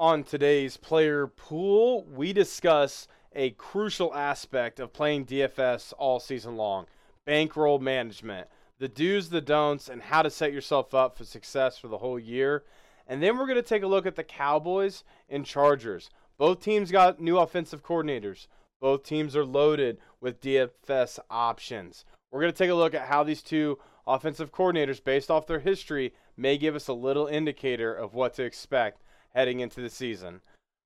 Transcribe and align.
On 0.00 0.24
today's 0.24 0.78
player 0.78 1.26
pool, 1.26 2.06
we 2.06 2.32
discuss 2.32 3.06
a 3.34 3.50
crucial 3.50 4.14
aspect 4.14 4.80
of 4.80 4.94
playing 4.94 5.26
DFS 5.26 5.92
all 5.98 6.18
season 6.18 6.56
long 6.56 6.86
bankroll 7.26 7.78
management, 7.78 8.48
the 8.78 8.88
do's, 8.88 9.28
the 9.28 9.42
don'ts, 9.42 9.90
and 9.90 10.00
how 10.00 10.22
to 10.22 10.30
set 10.30 10.54
yourself 10.54 10.94
up 10.94 11.18
for 11.18 11.24
success 11.26 11.76
for 11.76 11.88
the 11.88 11.98
whole 11.98 12.18
year. 12.18 12.64
And 13.06 13.22
then 13.22 13.36
we're 13.36 13.44
going 13.44 13.56
to 13.56 13.62
take 13.62 13.82
a 13.82 13.86
look 13.86 14.06
at 14.06 14.16
the 14.16 14.24
Cowboys 14.24 15.04
and 15.28 15.44
Chargers. 15.44 16.08
Both 16.38 16.62
teams 16.62 16.90
got 16.90 17.20
new 17.20 17.36
offensive 17.36 17.82
coordinators, 17.82 18.46
both 18.80 19.02
teams 19.02 19.36
are 19.36 19.44
loaded 19.44 19.98
with 20.18 20.40
DFS 20.40 21.18
options. 21.28 22.06
We're 22.30 22.40
going 22.40 22.54
to 22.54 22.58
take 22.58 22.70
a 22.70 22.74
look 22.74 22.94
at 22.94 23.08
how 23.08 23.22
these 23.22 23.42
two 23.42 23.78
offensive 24.06 24.50
coordinators, 24.50 25.04
based 25.04 25.30
off 25.30 25.46
their 25.46 25.60
history, 25.60 26.14
may 26.38 26.56
give 26.56 26.74
us 26.74 26.88
a 26.88 26.94
little 26.94 27.26
indicator 27.26 27.92
of 27.92 28.14
what 28.14 28.32
to 28.36 28.44
expect 28.44 29.02
heading 29.34 29.60
into 29.60 29.80
the 29.80 29.90
season. 29.90 30.40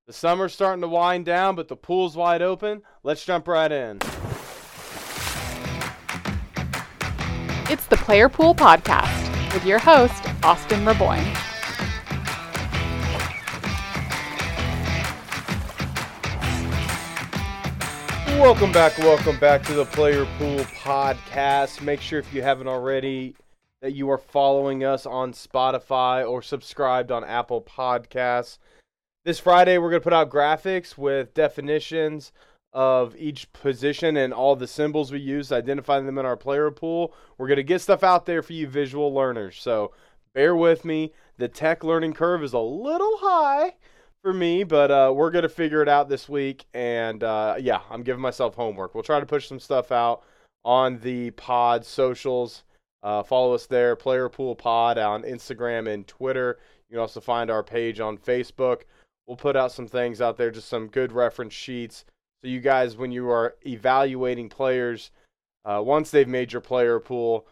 The 0.06 0.12
summer's 0.12 0.52
starting 0.52 0.82
to 0.82 0.88
wind 0.88 1.24
down, 1.24 1.56
but 1.56 1.68
the 1.68 1.76
pool's 1.76 2.16
wide 2.16 2.42
open. 2.42 2.82
Let's 3.02 3.24
jump 3.24 3.48
right 3.48 3.72
in. 3.72 3.98
It's 7.70 7.86
the 7.86 7.96
Player 7.96 8.28
Pool 8.28 8.54
Podcast 8.54 9.54
with 9.54 9.64
your 9.64 9.78
host, 9.78 10.22
Austin 10.42 10.84
Raboyne. 10.84 11.24
Welcome 18.38 18.72
back, 18.72 18.98
welcome 18.98 19.38
back 19.38 19.62
to 19.62 19.72
the 19.72 19.86
Player 19.86 20.26
Pool 20.36 20.58
Podcast. 20.58 21.80
Make 21.80 22.02
sure 22.02 22.18
if 22.18 22.34
you 22.34 22.42
haven't 22.42 22.68
already 22.68 23.34
that 23.84 23.92
you 23.92 24.08
are 24.08 24.16
following 24.16 24.82
us 24.82 25.04
on 25.04 25.34
Spotify 25.34 26.26
or 26.26 26.40
subscribed 26.40 27.12
on 27.12 27.22
Apple 27.22 27.60
Podcasts. 27.60 28.56
This 29.26 29.38
Friday, 29.38 29.76
we're 29.76 29.90
going 29.90 30.00
to 30.00 30.04
put 30.04 30.14
out 30.14 30.30
graphics 30.30 30.96
with 30.96 31.34
definitions 31.34 32.32
of 32.72 33.14
each 33.14 33.52
position 33.52 34.16
and 34.16 34.32
all 34.32 34.56
the 34.56 34.66
symbols 34.66 35.12
we 35.12 35.18
use 35.18 35.48
to 35.48 35.56
identify 35.56 36.00
them 36.00 36.16
in 36.16 36.24
our 36.24 36.34
player 36.34 36.70
pool. 36.70 37.12
We're 37.36 37.46
going 37.46 37.58
to 37.58 37.62
get 37.62 37.82
stuff 37.82 38.02
out 38.02 38.24
there 38.24 38.42
for 38.42 38.54
you 38.54 38.66
visual 38.66 39.12
learners. 39.12 39.60
So 39.60 39.92
bear 40.32 40.56
with 40.56 40.86
me. 40.86 41.12
The 41.36 41.48
tech 41.48 41.84
learning 41.84 42.14
curve 42.14 42.42
is 42.42 42.54
a 42.54 42.58
little 42.58 43.18
high 43.18 43.74
for 44.22 44.32
me, 44.32 44.64
but 44.64 44.90
uh, 44.90 45.12
we're 45.14 45.30
going 45.30 45.42
to 45.42 45.50
figure 45.50 45.82
it 45.82 45.90
out 45.90 46.08
this 46.08 46.26
week. 46.26 46.64
And 46.72 47.22
uh, 47.22 47.56
yeah, 47.60 47.80
I'm 47.90 48.02
giving 48.02 48.22
myself 48.22 48.54
homework. 48.54 48.94
We'll 48.94 49.04
try 49.04 49.20
to 49.20 49.26
push 49.26 49.46
some 49.46 49.60
stuff 49.60 49.92
out 49.92 50.22
on 50.64 51.00
the 51.00 51.32
pod 51.32 51.84
socials. 51.84 52.62
Uh, 53.04 53.22
follow 53.22 53.52
us 53.52 53.66
there, 53.66 53.94
Player 53.94 54.30
Pool 54.30 54.56
Pod 54.56 54.96
on 54.96 55.24
Instagram 55.24 55.92
and 55.92 56.06
Twitter. 56.06 56.58
You 56.88 56.94
can 56.94 57.00
also 57.00 57.20
find 57.20 57.50
our 57.50 57.62
page 57.62 58.00
on 58.00 58.16
Facebook. 58.16 58.82
We'll 59.26 59.36
put 59.36 59.56
out 59.56 59.72
some 59.72 59.86
things 59.86 60.22
out 60.22 60.38
there, 60.38 60.50
just 60.50 60.68
some 60.68 60.88
good 60.88 61.12
reference 61.12 61.52
sheets. 61.52 62.06
So 62.42 62.48
you 62.48 62.60
guys, 62.60 62.96
when 62.96 63.12
you 63.12 63.28
are 63.28 63.56
evaluating 63.66 64.48
players, 64.48 65.10
uh, 65.66 65.82
once 65.84 66.10
they've 66.10 66.26
made 66.26 66.50
your 66.50 66.62
player 66.62 66.98
pool, 66.98 67.46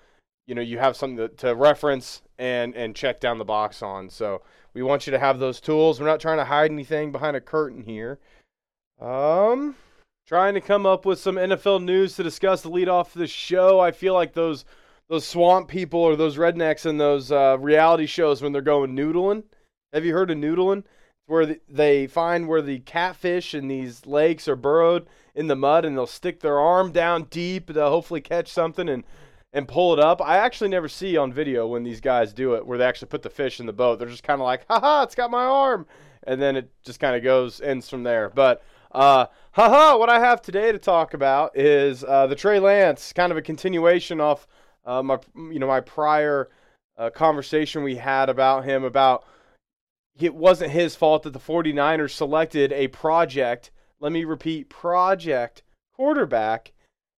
you 0.46 0.54
know 0.54 0.62
you 0.62 0.78
have 0.78 0.96
something 0.96 1.16
to, 1.16 1.28
to 1.28 1.54
reference 1.54 2.22
and 2.38 2.74
and 2.74 2.96
check 2.96 3.20
down 3.20 3.38
the 3.38 3.44
box 3.44 3.82
on. 3.82 4.08
So 4.08 4.42
we 4.72 4.82
want 4.82 5.06
you 5.06 5.10
to 5.10 5.18
have 5.18 5.38
those 5.38 5.60
tools. 5.60 6.00
We're 6.00 6.06
not 6.06 6.20
trying 6.20 6.38
to 6.38 6.44
hide 6.46 6.70
anything 6.70 7.12
behind 7.12 7.36
a 7.36 7.40
curtain 7.40 7.82
here. 7.84 8.18
Um, 9.00 9.76
trying 10.26 10.54
to 10.54 10.60
come 10.60 10.86
up 10.86 11.04
with 11.04 11.18
some 11.18 11.36
NFL 11.36 11.84
news 11.84 12.16
to 12.16 12.22
discuss 12.22 12.62
to 12.62 12.70
lead 12.70 12.88
off 12.88 13.12
the 13.12 13.26
show. 13.26 13.80
I 13.80 13.90
feel 13.90 14.14
like 14.14 14.32
those 14.32 14.64
those 15.12 15.26
swamp 15.26 15.68
people 15.68 16.00
or 16.00 16.16
those 16.16 16.38
rednecks 16.38 16.86
in 16.86 16.96
those 16.96 17.30
uh, 17.30 17.58
reality 17.60 18.06
shows 18.06 18.40
when 18.40 18.52
they're 18.52 18.62
going 18.62 18.96
noodling. 18.96 19.44
Have 19.92 20.06
you 20.06 20.14
heard 20.14 20.30
of 20.30 20.38
noodling? 20.38 20.84
where 21.26 21.46
the, 21.46 21.60
they 21.68 22.06
find 22.06 22.48
where 22.48 22.62
the 22.62 22.80
catfish 22.80 23.54
in 23.54 23.68
these 23.68 24.06
lakes 24.06 24.48
are 24.48 24.56
burrowed 24.56 25.06
in 25.34 25.46
the 25.46 25.56
mud, 25.56 25.84
and 25.84 25.96
they'll 25.96 26.06
stick 26.06 26.40
their 26.40 26.58
arm 26.58 26.92
down 26.92 27.24
deep 27.24 27.72
to 27.72 27.80
hopefully 27.80 28.20
catch 28.20 28.48
something 28.48 28.88
and 28.88 29.04
and 29.54 29.68
pull 29.68 29.92
it 29.92 29.98
up. 29.98 30.22
I 30.22 30.38
actually 30.38 30.70
never 30.70 30.88
see 30.88 31.18
on 31.18 31.30
video 31.30 31.66
when 31.66 31.82
these 31.82 32.00
guys 32.00 32.32
do 32.32 32.54
it 32.54 32.66
where 32.66 32.78
they 32.78 32.86
actually 32.86 33.08
put 33.08 33.20
the 33.20 33.28
fish 33.28 33.60
in 33.60 33.66
the 33.66 33.72
boat. 33.72 33.98
They're 33.98 34.08
just 34.08 34.22
kind 34.22 34.40
of 34.40 34.46
like, 34.46 34.64
haha, 34.66 35.02
it's 35.02 35.14
got 35.14 35.30
my 35.30 35.44
arm. 35.44 35.86
And 36.22 36.40
then 36.40 36.56
it 36.56 36.70
just 36.82 37.00
kind 37.00 37.14
of 37.14 37.22
goes, 37.22 37.60
ends 37.60 37.86
from 37.86 38.02
there. 38.02 38.30
But, 38.30 38.64
uh, 38.92 39.26
haha, 39.50 39.98
what 39.98 40.08
I 40.08 40.20
have 40.20 40.40
today 40.40 40.72
to 40.72 40.78
talk 40.78 41.12
about 41.12 41.54
is 41.54 42.02
uh, 42.02 42.26
the 42.28 42.34
Trey 42.34 42.60
Lance, 42.60 43.12
kind 43.12 43.30
of 43.30 43.36
a 43.36 43.42
continuation 43.42 44.22
off 44.22 44.46
uh, 44.84 45.02
my, 45.02 45.18
you 45.34 45.58
know, 45.58 45.66
my 45.66 45.80
prior 45.80 46.50
uh, 46.96 47.10
conversation 47.10 47.82
we 47.82 47.96
had 47.96 48.28
about 48.28 48.64
him 48.64 48.84
about 48.84 49.24
it 50.20 50.34
wasn't 50.34 50.70
his 50.70 50.94
fault 50.94 51.22
that 51.22 51.32
the 51.32 51.38
49ers 51.38 52.10
selected 52.10 52.72
a 52.72 52.88
project, 52.88 53.70
let 54.00 54.12
me 54.12 54.24
repeat, 54.24 54.68
project 54.68 55.62
quarterback 55.94 56.72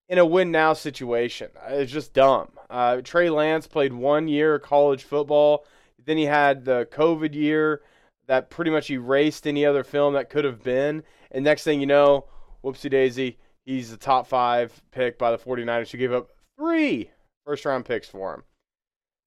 in 0.08 0.19
a 0.19 0.26
win 0.26 0.50
now 0.50 0.72
situation. 0.72 1.48
It's 1.69 1.92
just 1.92 2.12
dumb. 2.12 2.50
Uh, 2.70 3.00
Trey 3.03 3.30
Lance 3.30 3.66
played 3.66 3.92
one 3.92 4.28
year 4.28 4.56
of 4.56 4.62
college 4.62 5.03
football. 5.03 5.64
Then 6.04 6.19
he 6.19 6.24
had 6.24 6.64
the 6.64 6.86
COVID 6.92 7.34
year 7.34 7.82
that 8.26 8.50
pretty 8.50 8.70
much 8.70 8.91
erased 8.91 9.47
any 9.47 9.66
other 9.66 9.84
film 9.84 10.14
that 10.14 10.30
could 10.30 10.44
have 10.44 10.62
been. 10.62 11.03
And 11.30 11.44
next 11.44 11.64
thing 11.64 11.80
you 11.80 11.86
know, 11.86 12.26
whoopsie 12.62 12.91
daisy, 12.91 13.38
he's 13.64 13.91
the 13.91 13.97
top 13.97 14.26
five 14.26 14.82
pick 14.92 15.19
by 15.19 15.30
the 15.30 15.38
49ers 15.38 15.91
who 15.91 15.98
gave 15.98 16.12
up 16.12 16.30
three 16.56 17.10
first 17.44 17.65
round 17.65 17.84
picks 17.84 18.09
for 18.09 18.34
him. 18.34 18.43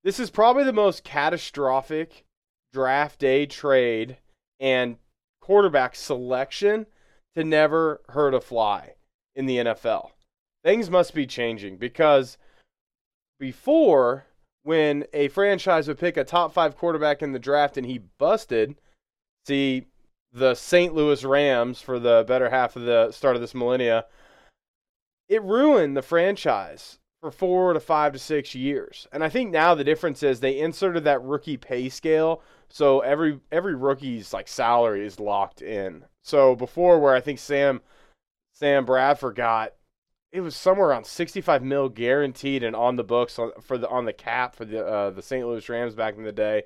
This 0.03 0.19
is 0.19 0.29
probably 0.29 0.63
the 0.63 0.73
most 0.73 1.03
catastrophic 1.03 2.25
draft 2.73 3.19
day 3.19 3.45
trade 3.45 4.17
and 4.59 4.97
quarterback 5.41 5.95
selection 5.95 6.85
to 7.35 7.43
never 7.43 8.01
hurt 8.09 8.33
a 8.33 8.41
fly 8.41 8.95
in 9.35 9.45
the 9.45 9.57
NFL 9.57 10.11
things 10.67 10.89
must 10.89 11.13
be 11.13 11.25
changing 11.25 11.77
because 11.77 12.37
before, 13.39 14.25
when 14.63 15.05
a 15.13 15.29
franchise 15.29 15.87
would 15.87 15.97
pick 15.97 16.17
a 16.17 16.25
top 16.25 16.53
five 16.53 16.75
quarterback 16.75 17.21
in 17.21 17.31
the 17.31 17.39
draft 17.39 17.77
and 17.77 17.85
he 17.85 17.99
busted, 18.17 18.75
see 19.45 19.85
the 20.33 20.55
St. 20.55 20.93
Louis 20.93 21.23
Rams 21.23 21.79
for 21.79 21.99
the 21.99 22.25
better 22.27 22.49
half 22.49 22.75
of 22.75 22.81
the 22.81 23.13
start 23.13 23.35
of 23.35 23.41
this 23.41 23.55
millennia, 23.55 24.07
it 25.29 25.41
ruined 25.41 25.95
the 25.95 26.01
franchise 26.01 26.99
for 27.21 27.31
four 27.31 27.73
to 27.73 27.79
five 27.79 28.13
to 28.13 28.19
six 28.19 28.53
years. 28.53 29.07
And 29.11 29.23
I 29.23 29.29
think 29.29 29.51
now 29.51 29.75
the 29.75 29.83
difference 29.83 30.21
is 30.23 30.39
they 30.39 30.59
inserted 30.59 31.03
that 31.05 31.23
rookie 31.23 31.57
pay 31.57 31.89
scale. 31.89 32.41
So 32.69 32.99
every 32.99 33.39
every 33.51 33.75
rookie's 33.75 34.33
like 34.33 34.47
salary 34.47 35.05
is 35.05 35.19
locked 35.19 35.61
in. 35.61 36.05
So 36.23 36.55
before 36.55 36.99
where 36.99 37.15
I 37.15 37.21
think 37.21 37.39
Sam 37.39 37.81
Sam 38.53 38.85
Bradford 38.85 39.35
got 39.35 39.73
it 40.31 40.41
was 40.41 40.55
somewhere 40.55 40.89
around 40.89 41.05
65 41.05 41.63
mil 41.63 41.89
guaranteed 41.89 42.63
and 42.63 42.75
on 42.75 42.95
the 42.95 43.03
books 43.03 43.39
for 43.61 43.77
the 43.77 43.89
on 43.89 44.05
the 44.05 44.13
cap 44.13 44.55
for 44.55 44.65
the 44.65 44.85
uh, 44.85 45.09
the 45.09 45.21
St. 45.21 45.47
Louis 45.47 45.67
Rams 45.69 45.95
back 45.95 46.17
in 46.17 46.23
the 46.23 46.31
day. 46.31 46.63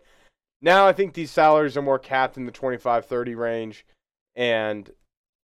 Now 0.61 0.87
I 0.87 0.93
think 0.93 1.13
these 1.13 1.31
salaries 1.31 1.77
are 1.77 1.81
more 1.81 1.99
capped 1.99 2.37
in 2.37 2.45
the 2.45 2.51
25 2.51 3.05
30 3.05 3.35
range 3.35 3.85
and 4.35 4.89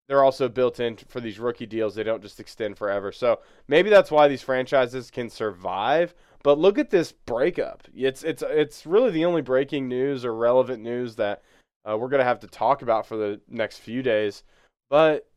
they're 0.08 0.24
also 0.24 0.48
built 0.48 0.80
in 0.80 0.96
for 0.96 1.20
these 1.20 1.40
rookie 1.40 1.66
deals. 1.66 1.96
They 1.96 2.04
don't 2.04 2.22
just 2.22 2.40
extend 2.40 2.78
forever. 2.78 3.12
So 3.12 3.40
maybe 3.68 3.90
that's 3.90 4.12
why 4.12 4.28
these 4.28 4.42
franchises 4.42 5.12
can 5.12 5.30
survive. 5.30 6.16
But 6.44 6.60
look 6.60 6.78
at 6.78 6.90
this 6.90 7.12
breakup. 7.12 7.84
It's 7.94 8.24
it's 8.24 8.42
it's 8.42 8.86
really 8.86 9.12
the 9.12 9.26
only 9.26 9.42
breaking 9.42 9.88
news 9.88 10.24
or 10.24 10.34
relevant 10.34 10.82
news 10.82 11.16
that 11.16 11.44
uh, 11.90 11.98
we're 11.98 12.10
gonna 12.10 12.24
have 12.24 12.40
to 12.42 12.48
talk 12.48 12.82
about 12.82 13.06
for 13.06 13.18
the 13.18 13.42
next 13.50 13.80
few 13.80 14.02
days. 14.02 14.44
But 14.90 15.28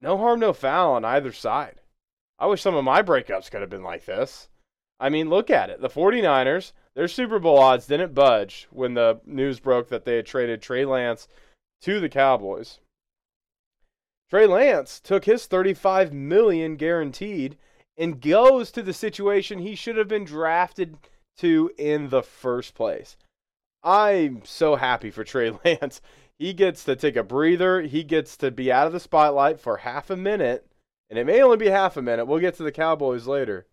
no 0.00 0.16
harm, 0.16 0.38
no 0.38 0.52
foul 0.52 0.92
on 0.92 1.04
either 1.04 1.32
side. 1.32 1.80
I 2.38 2.46
wish 2.46 2.62
some 2.62 2.76
of 2.76 2.84
my 2.84 3.02
breakups 3.02 3.50
could 3.50 3.62
have 3.62 3.70
been 3.70 3.82
like 3.82 4.04
this. 4.04 4.48
I 5.00 5.08
mean, 5.08 5.28
look 5.28 5.50
at 5.50 5.70
it. 5.70 5.80
The 5.80 5.88
49ers, 5.88 6.72
their 6.94 7.08
Super 7.08 7.38
Bowl 7.40 7.58
odds 7.58 7.86
didn't 7.86 8.14
budge 8.14 8.68
when 8.70 8.94
the 8.94 9.20
news 9.24 9.58
broke 9.58 9.88
that 9.88 10.04
they 10.04 10.16
had 10.16 10.26
traded 10.26 10.62
Trey 10.62 10.84
Lance 10.84 11.26
to 11.82 11.98
the 12.00 12.08
Cowboys. 12.08 12.78
Trey 14.30 14.46
Lance 14.46 15.00
took 15.00 15.24
his 15.24 15.46
35 15.46 16.12
million 16.12 16.76
guaranteed 16.76 17.56
and 17.96 18.20
goes 18.20 18.70
to 18.72 18.82
the 18.82 18.92
situation 18.92 19.58
he 19.58 19.74
should 19.74 19.96
have 19.96 20.08
been 20.08 20.24
drafted 20.24 20.98
to 21.38 21.70
in 21.78 22.10
the 22.10 22.22
first 22.22 22.74
place. 22.74 23.16
I'm 23.82 24.42
so 24.44 24.76
happy 24.76 25.10
for 25.10 25.24
Trey 25.24 25.50
Lance. 25.64 26.00
He 26.38 26.52
gets 26.52 26.84
to 26.84 26.94
take 26.94 27.16
a 27.16 27.22
breather. 27.22 27.82
He 27.82 28.04
gets 28.04 28.36
to 28.38 28.50
be 28.50 28.70
out 28.70 28.86
of 28.86 28.92
the 28.92 29.00
spotlight 29.00 29.58
for 29.58 29.78
half 29.78 30.10
a 30.10 30.16
minute 30.16 30.68
and 31.10 31.18
it 31.18 31.26
may 31.26 31.42
only 31.42 31.56
be 31.56 31.68
half 31.68 31.96
a 31.96 32.02
minute. 32.02 32.26
We'll 32.26 32.38
get 32.38 32.54
to 32.56 32.62
the 32.62 32.72
Cowboys 32.72 33.26
later. 33.26 33.66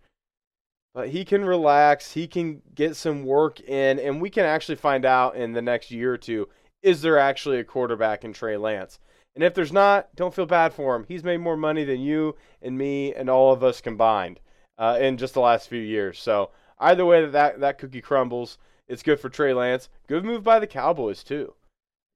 But 0.94 1.10
he 1.10 1.26
can 1.26 1.44
relax, 1.44 2.14
he 2.14 2.28
can 2.28 2.62
get 2.74 2.96
some 2.96 3.26
work 3.26 3.60
in, 3.60 4.00
and 4.00 4.22
we 4.22 4.30
can 4.30 4.46
actually 4.46 4.78
find 4.78 5.04
out 5.04 5.36
in 5.36 5.52
the 5.52 5.62
next 5.62 5.92
year 5.92 6.14
or 6.14 6.18
two 6.18 6.48
is 6.82 7.02
there 7.02 7.18
actually 7.18 7.58
a 7.58 7.64
quarterback 7.64 8.24
in 8.24 8.32
Trey 8.32 8.58
Lance? 8.58 9.00
And 9.36 9.44
if 9.44 9.54
there's 9.54 9.74
not, 9.74 10.16
don't 10.16 10.34
feel 10.34 10.46
bad 10.46 10.74
for 10.74 10.96
him. 10.96 11.06
He's 11.08 11.24
made 11.24 11.38
more 11.38 11.58
money 11.58 11.84
than 11.84 12.00
you 12.00 12.36
and 12.62 12.78
me 12.78 13.14
and 13.14 13.30
all 13.30 13.52
of 13.52 13.64
us 13.64 13.82
combined 13.82 14.40
uh, 14.78 14.98
in 15.02 15.18
just 15.18 15.34
the 15.34 15.42
last 15.42 15.68
few 15.68 15.82
years. 15.82 16.20
So 16.20 16.52
either 16.80 17.06
way 17.06 17.22
that, 17.22 17.32
that 17.34 17.60
that 17.60 17.78
cookie 17.78 18.02
crumbles, 18.02 18.58
it's 18.88 19.04
good 19.04 19.20
for 19.20 19.30
Trey 19.30 19.54
Lance. 19.54 19.90
Good 20.08 20.24
move 20.24 20.44
by 20.44 20.60
the 20.60 20.68
Cowboys 20.68 21.24
too. 21.24 21.54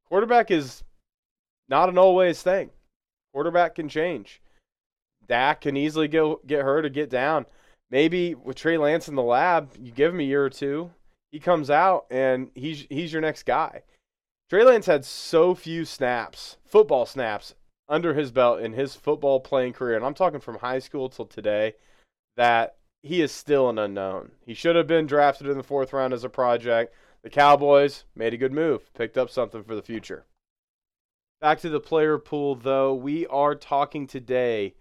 Quarterback 0.07 0.49
is 0.49 0.83
not 1.67 1.89
an 1.89 1.97
always 1.97 2.41
thing. 2.41 2.69
Quarterback 3.33 3.75
can 3.75 3.89
change. 3.89 4.41
Dak 5.27 5.61
can 5.61 5.77
easily 5.77 6.07
go 6.07 6.39
get 6.47 6.63
hurt 6.63 6.85
or 6.85 6.89
get 6.89 7.09
down. 7.09 7.45
Maybe 7.91 8.33
with 8.33 8.55
Trey 8.55 8.77
Lance 8.77 9.07
in 9.07 9.15
the 9.15 9.23
lab, 9.23 9.71
you 9.79 9.91
give 9.91 10.13
him 10.13 10.19
a 10.19 10.23
year 10.23 10.43
or 10.43 10.49
two, 10.49 10.91
he 11.31 11.39
comes 11.39 11.69
out 11.69 12.05
and 12.09 12.49
he's 12.55 12.85
he's 12.89 13.11
your 13.13 13.21
next 13.21 13.43
guy. 13.43 13.83
Trey 14.49 14.63
Lance 14.63 14.87
had 14.87 15.05
so 15.05 15.53
few 15.53 15.85
snaps, 15.85 16.57
football 16.65 17.05
snaps, 17.05 17.53
under 17.87 18.15
his 18.15 18.31
belt 18.31 18.59
in 18.59 18.73
his 18.73 18.95
football 18.95 19.39
playing 19.39 19.73
career, 19.73 19.95
and 19.95 20.03
I'm 20.03 20.15
talking 20.15 20.39
from 20.39 20.57
high 20.57 20.79
school 20.79 21.07
till 21.07 21.25
today, 21.25 21.75
that 22.35 22.77
he 23.03 23.21
is 23.21 23.31
still 23.31 23.69
an 23.69 23.77
unknown. 23.77 24.31
He 24.45 24.55
should 24.55 24.75
have 24.75 24.87
been 24.87 25.05
drafted 25.05 25.47
in 25.47 25.57
the 25.57 25.63
fourth 25.63 25.93
round 25.93 26.13
as 26.13 26.23
a 26.23 26.29
project. 26.29 26.95
The 27.21 27.29
Cowboys 27.29 28.05
made 28.15 28.33
a 28.33 28.37
good 28.37 28.51
move, 28.51 28.91
picked 28.95 29.19
up 29.19 29.29
something 29.29 29.63
for 29.63 29.75
the 29.75 29.83
future. 29.83 30.25
Back 31.41 31.59
to 31.59 31.69
the 31.69 31.79
player 31.79 32.17
pool, 32.17 32.55
though, 32.55 32.93
we 32.93 33.27
are 33.27 33.53
talking 33.53 34.07
today 34.07 34.73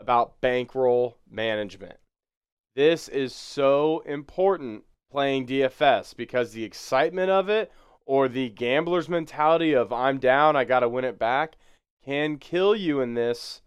about 0.00 0.40
bankroll 0.40 1.18
management. 1.30 1.98
This 2.74 3.08
is 3.08 3.34
so 3.34 4.02
important 4.06 4.84
playing 5.10 5.46
DFS 5.46 6.16
because 6.16 6.52
the 6.52 6.64
excitement 6.64 7.30
of 7.30 7.48
it 7.48 7.70
or 8.06 8.28
the 8.28 8.50
gambler's 8.50 9.08
mentality 9.08 9.72
of 9.72 9.92
I'm 9.92 10.18
down, 10.18 10.56
I 10.56 10.64
got 10.64 10.80
to 10.80 10.88
win 10.88 11.04
it 11.04 11.18
back 11.18 11.56
can 12.04 12.38
kill 12.38 12.76
you 12.76 13.00
in 13.00 13.14
this 13.14 13.62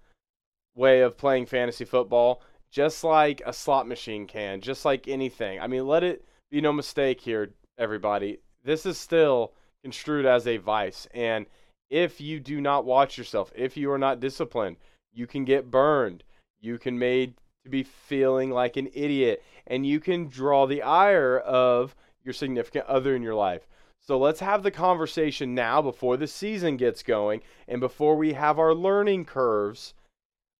way 0.75 1.01
of 1.01 1.17
playing 1.17 1.47
fantasy 1.47 1.85
football, 1.85 2.41
just 2.69 3.03
like 3.03 3.41
a 3.45 3.53
slot 3.53 3.87
machine 3.87 4.27
can, 4.27 4.61
just 4.61 4.85
like 4.85 5.07
anything. 5.07 5.59
I 5.59 5.67
mean, 5.67 5.87
let 5.87 6.03
it 6.03 6.23
be 6.51 6.61
no 6.61 6.71
mistake 6.71 7.19
here, 7.21 7.53
everybody. 7.77 8.39
This 8.63 8.85
is 8.85 8.97
still 8.97 9.53
construed 9.83 10.25
as 10.25 10.45
a 10.45 10.57
vice. 10.57 11.07
And 11.13 11.47
if 11.89 12.21
you 12.21 12.39
do 12.39 12.61
not 12.61 12.85
watch 12.85 13.17
yourself, 13.17 13.51
if 13.55 13.75
you 13.75 13.91
are 13.91 13.97
not 13.97 14.19
disciplined, 14.19 14.77
you 15.11 15.25
can 15.25 15.45
get 15.45 15.71
burned. 15.71 16.23
You 16.59 16.77
can 16.77 16.99
made 16.99 17.35
to 17.63 17.69
be 17.69 17.83
feeling 17.83 18.51
like 18.51 18.77
an 18.77 18.89
idiot 18.93 19.43
and 19.65 19.85
you 19.85 19.99
can 19.99 20.27
draw 20.27 20.65
the 20.65 20.81
ire 20.81 21.37
of 21.37 21.95
your 22.23 22.33
significant 22.33 22.85
other 22.85 23.15
in 23.15 23.23
your 23.23 23.35
life. 23.35 23.67
So 24.07 24.17
let's 24.17 24.39
have 24.39 24.63
the 24.63 24.71
conversation 24.71 25.53
now 25.53 25.81
before 25.81 26.15
the 26.15 26.27
season 26.27 26.77
gets 26.77 27.03
going 27.03 27.41
and 27.67 27.81
before 27.81 28.15
we 28.15 28.33
have 28.33 28.57
our 28.57 28.73
learning 28.73 29.25
curves. 29.25 29.93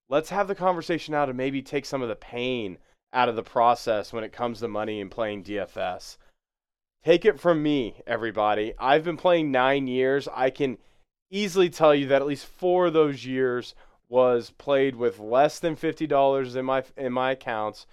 Let's 0.09 0.31
have 0.31 0.49
the 0.49 0.55
conversation 0.55 1.13
now 1.13 1.25
to 1.25 1.33
maybe 1.33 1.61
take 1.61 1.85
some 1.85 2.01
of 2.01 2.09
the 2.09 2.15
pain 2.15 2.77
out 3.13 3.29
of 3.29 3.37
the 3.37 3.43
process 3.43 4.11
when 4.11 4.25
it 4.25 4.33
comes 4.33 4.59
to 4.59 4.67
money 4.67 4.99
and 4.99 5.09
playing 5.09 5.45
DFS. 5.45 6.17
Take 7.05 7.23
it 7.23 7.39
from 7.39 7.63
me, 7.63 8.01
everybody. 8.05 8.73
I've 8.77 9.05
been 9.05 9.15
playing 9.15 9.49
nine 9.49 9.87
years. 9.87 10.27
I 10.33 10.49
can 10.49 10.77
easily 11.31 11.69
tell 11.69 11.95
you 11.95 12.07
that 12.07 12.21
at 12.21 12.27
least 12.27 12.45
four 12.45 12.87
of 12.87 12.93
those 12.93 13.25
years 13.25 13.75
was 14.09 14.49
played 14.57 14.97
with 14.97 15.19
less 15.19 15.59
than 15.59 15.77
fifty 15.77 16.05
dollars 16.05 16.57
in 16.57 16.65
my 16.65 16.83
in 16.97 17.13
my 17.13 17.31
accounts 17.31 17.85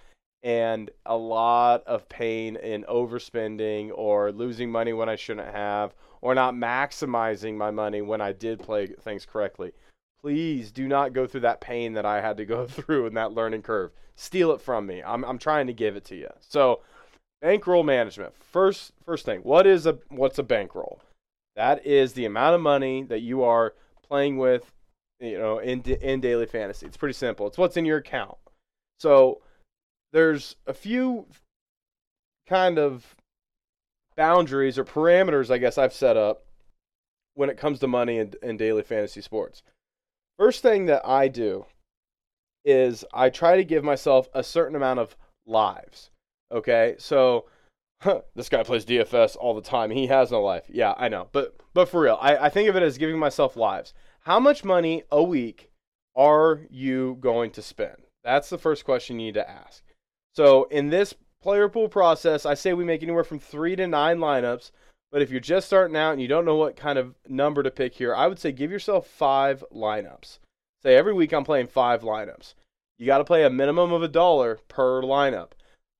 and 0.45 0.91
a 1.07 1.17
lot 1.17 1.83
of 1.87 2.07
pain 2.07 2.55
in 2.55 2.83
overspending 2.83 3.89
or 3.95 4.31
losing 4.31 4.71
money 4.71 4.93
when 4.93 5.09
I 5.09 5.15
shouldn't 5.15 5.51
have 5.51 5.95
or 6.21 6.35
not 6.35 6.53
maximizing 6.53 7.55
my 7.55 7.71
money 7.71 8.03
when 8.03 8.21
I 8.21 8.31
did 8.31 8.59
play 8.59 8.85
things 8.85 9.25
correctly. 9.25 9.71
Please 10.21 10.71
do 10.71 10.87
not 10.87 11.13
go 11.13 11.25
through 11.25 11.41
that 11.41 11.61
pain 11.61 11.93
that 11.93 12.05
I 12.05 12.21
had 12.21 12.37
to 12.37 12.45
go 12.45 12.67
through 12.67 13.07
in 13.07 13.15
that 13.15 13.33
learning 13.33 13.63
curve. 13.63 13.91
Steal 14.15 14.51
it 14.51 14.61
from 14.61 14.85
me. 14.85 15.01
I'm, 15.03 15.25
I'm 15.25 15.39
trying 15.39 15.65
to 15.65 15.73
give 15.73 15.95
it 15.95 16.05
to 16.05 16.15
you. 16.15 16.29
So, 16.39 16.81
bankroll 17.41 17.83
management. 17.83 18.35
First 18.37 18.93
first 19.03 19.25
thing, 19.25 19.41
what 19.41 19.65
is 19.65 19.87
a 19.87 19.97
what's 20.09 20.37
a 20.37 20.43
bankroll? 20.43 21.01
That 21.55 21.85
is 21.85 22.13
the 22.13 22.25
amount 22.25 22.53
of 22.53 22.61
money 22.61 23.01
that 23.03 23.21
you 23.21 23.43
are 23.43 23.73
playing 24.07 24.37
with, 24.37 24.71
you 25.19 25.39
know, 25.39 25.57
in 25.57 25.81
in 25.81 26.21
daily 26.21 26.45
fantasy. 26.45 26.85
It's 26.85 26.97
pretty 26.97 27.13
simple. 27.13 27.47
It's 27.47 27.57
what's 27.57 27.77
in 27.77 27.85
your 27.85 27.97
account. 27.97 28.37
So, 28.99 29.41
there's 30.15 30.55
a 30.65 30.73
few 30.73 31.25
kind 32.47 32.79
of 32.79 33.17
boundaries 34.15 34.79
or 34.79 34.85
parameters, 34.85 35.51
I 35.51 35.57
guess, 35.57 35.77
I've 35.77 35.91
set 35.91 36.15
up 36.15 36.45
when 37.33 37.49
it 37.49 37.57
comes 37.57 37.79
to 37.79 37.87
money 37.87 38.19
in, 38.19 38.33
in 38.41 38.55
daily 38.55 38.81
fantasy 38.81 39.19
sports. 39.19 39.61
First 40.39 40.61
thing 40.61 40.85
that 40.85 41.05
I 41.05 41.27
do 41.27 41.65
is 42.63 43.03
I 43.13 43.29
try 43.29 43.57
to 43.57 43.65
give 43.65 43.83
myself 43.83 44.29
a 44.33 44.41
certain 44.41 44.77
amount 44.77 45.01
of 45.01 45.17
lives. 45.45 46.11
Okay, 46.49 46.95
so 46.97 47.47
huh, 48.01 48.21
this 48.35 48.47
guy 48.47 48.63
plays 48.63 48.85
DFS 48.85 49.35
all 49.35 49.53
the 49.53 49.59
time. 49.59 49.91
He 49.91 50.07
has 50.07 50.31
no 50.31 50.41
life. 50.41 50.63
Yeah, 50.69 50.93
I 50.95 51.09
know, 51.09 51.27
but 51.33 51.57
but 51.73 51.89
for 51.89 51.99
real, 51.99 52.17
I, 52.21 52.37
I 52.37 52.49
think 52.49 52.69
of 52.69 52.77
it 52.77 52.83
as 52.83 52.97
giving 52.97 53.19
myself 53.19 53.57
lives. 53.57 53.93
How 54.21 54.39
much 54.39 54.63
money 54.63 55.03
a 55.11 55.21
week 55.21 55.71
are 56.15 56.61
you 56.69 57.17
going 57.19 57.51
to 57.51 57.61
spend? 57.61 57.97
That's 58.23 58.49
the 58.49 58.57
first 58.57 58.85
question 58.85 59.19
you 59.19 59.25
need 59.25 59.33
to 59.33 59.49
ask. 59.49 59.83
So 60.35 60.65
in 60.65 60.89
this 60.89 61.13
player 61.41 61.69
pool 61.69 61.87
process, 61.87 62.45
I 62.45 62.55
say 62.55 62.73
we 62.73 62.83
make 62.83 63.03
anywhere 63.03 63.23
from 63.23 63.39
three 63.39 63.75
to 63.75 63.87
nine 63.87 64.17
lineups. 64.17 64.71
But 65.11 65.21
if 65.21 65.31
you're 65.31 65.39
just 65.39 65.67
starting 65.67 65.95
out 65.95 66.11
and 66.11 66.21
you 66.21 66.27
don't 66.27 66.43
know 66.43 66.57
what 66.57 66.75
kind 66.75 66.99
of 66.99 67.15
number 67.27 67.63
to 67.63 67.71
pick 67.71 67.93
here, 67.93 68.13
I 68.13 68.27
would 68.27 68.39
say 68.39 68.51
give 68.51 68.71
yourself 68.71 69.07
five 69.07 69.63
lineups. 69.73 70.39
Say 70.83 70.95
every 70.95 71.13
week 71.13 71.31
I'm 71.31 71.45
playing 71.45 71.67
five 71.67 72.01
lineups. 72.01 72.53
You 72.97 73.05
got 73.05 73.19
to 73.19 73.23
play 73.23 73.43
a 73.43 73.49
minimum 73.49 73.93
of 73.93 74.03
a 74.03 74.07
dollar 74.07 74.59
per 74.67 75.01
lineup. 75.01 75.51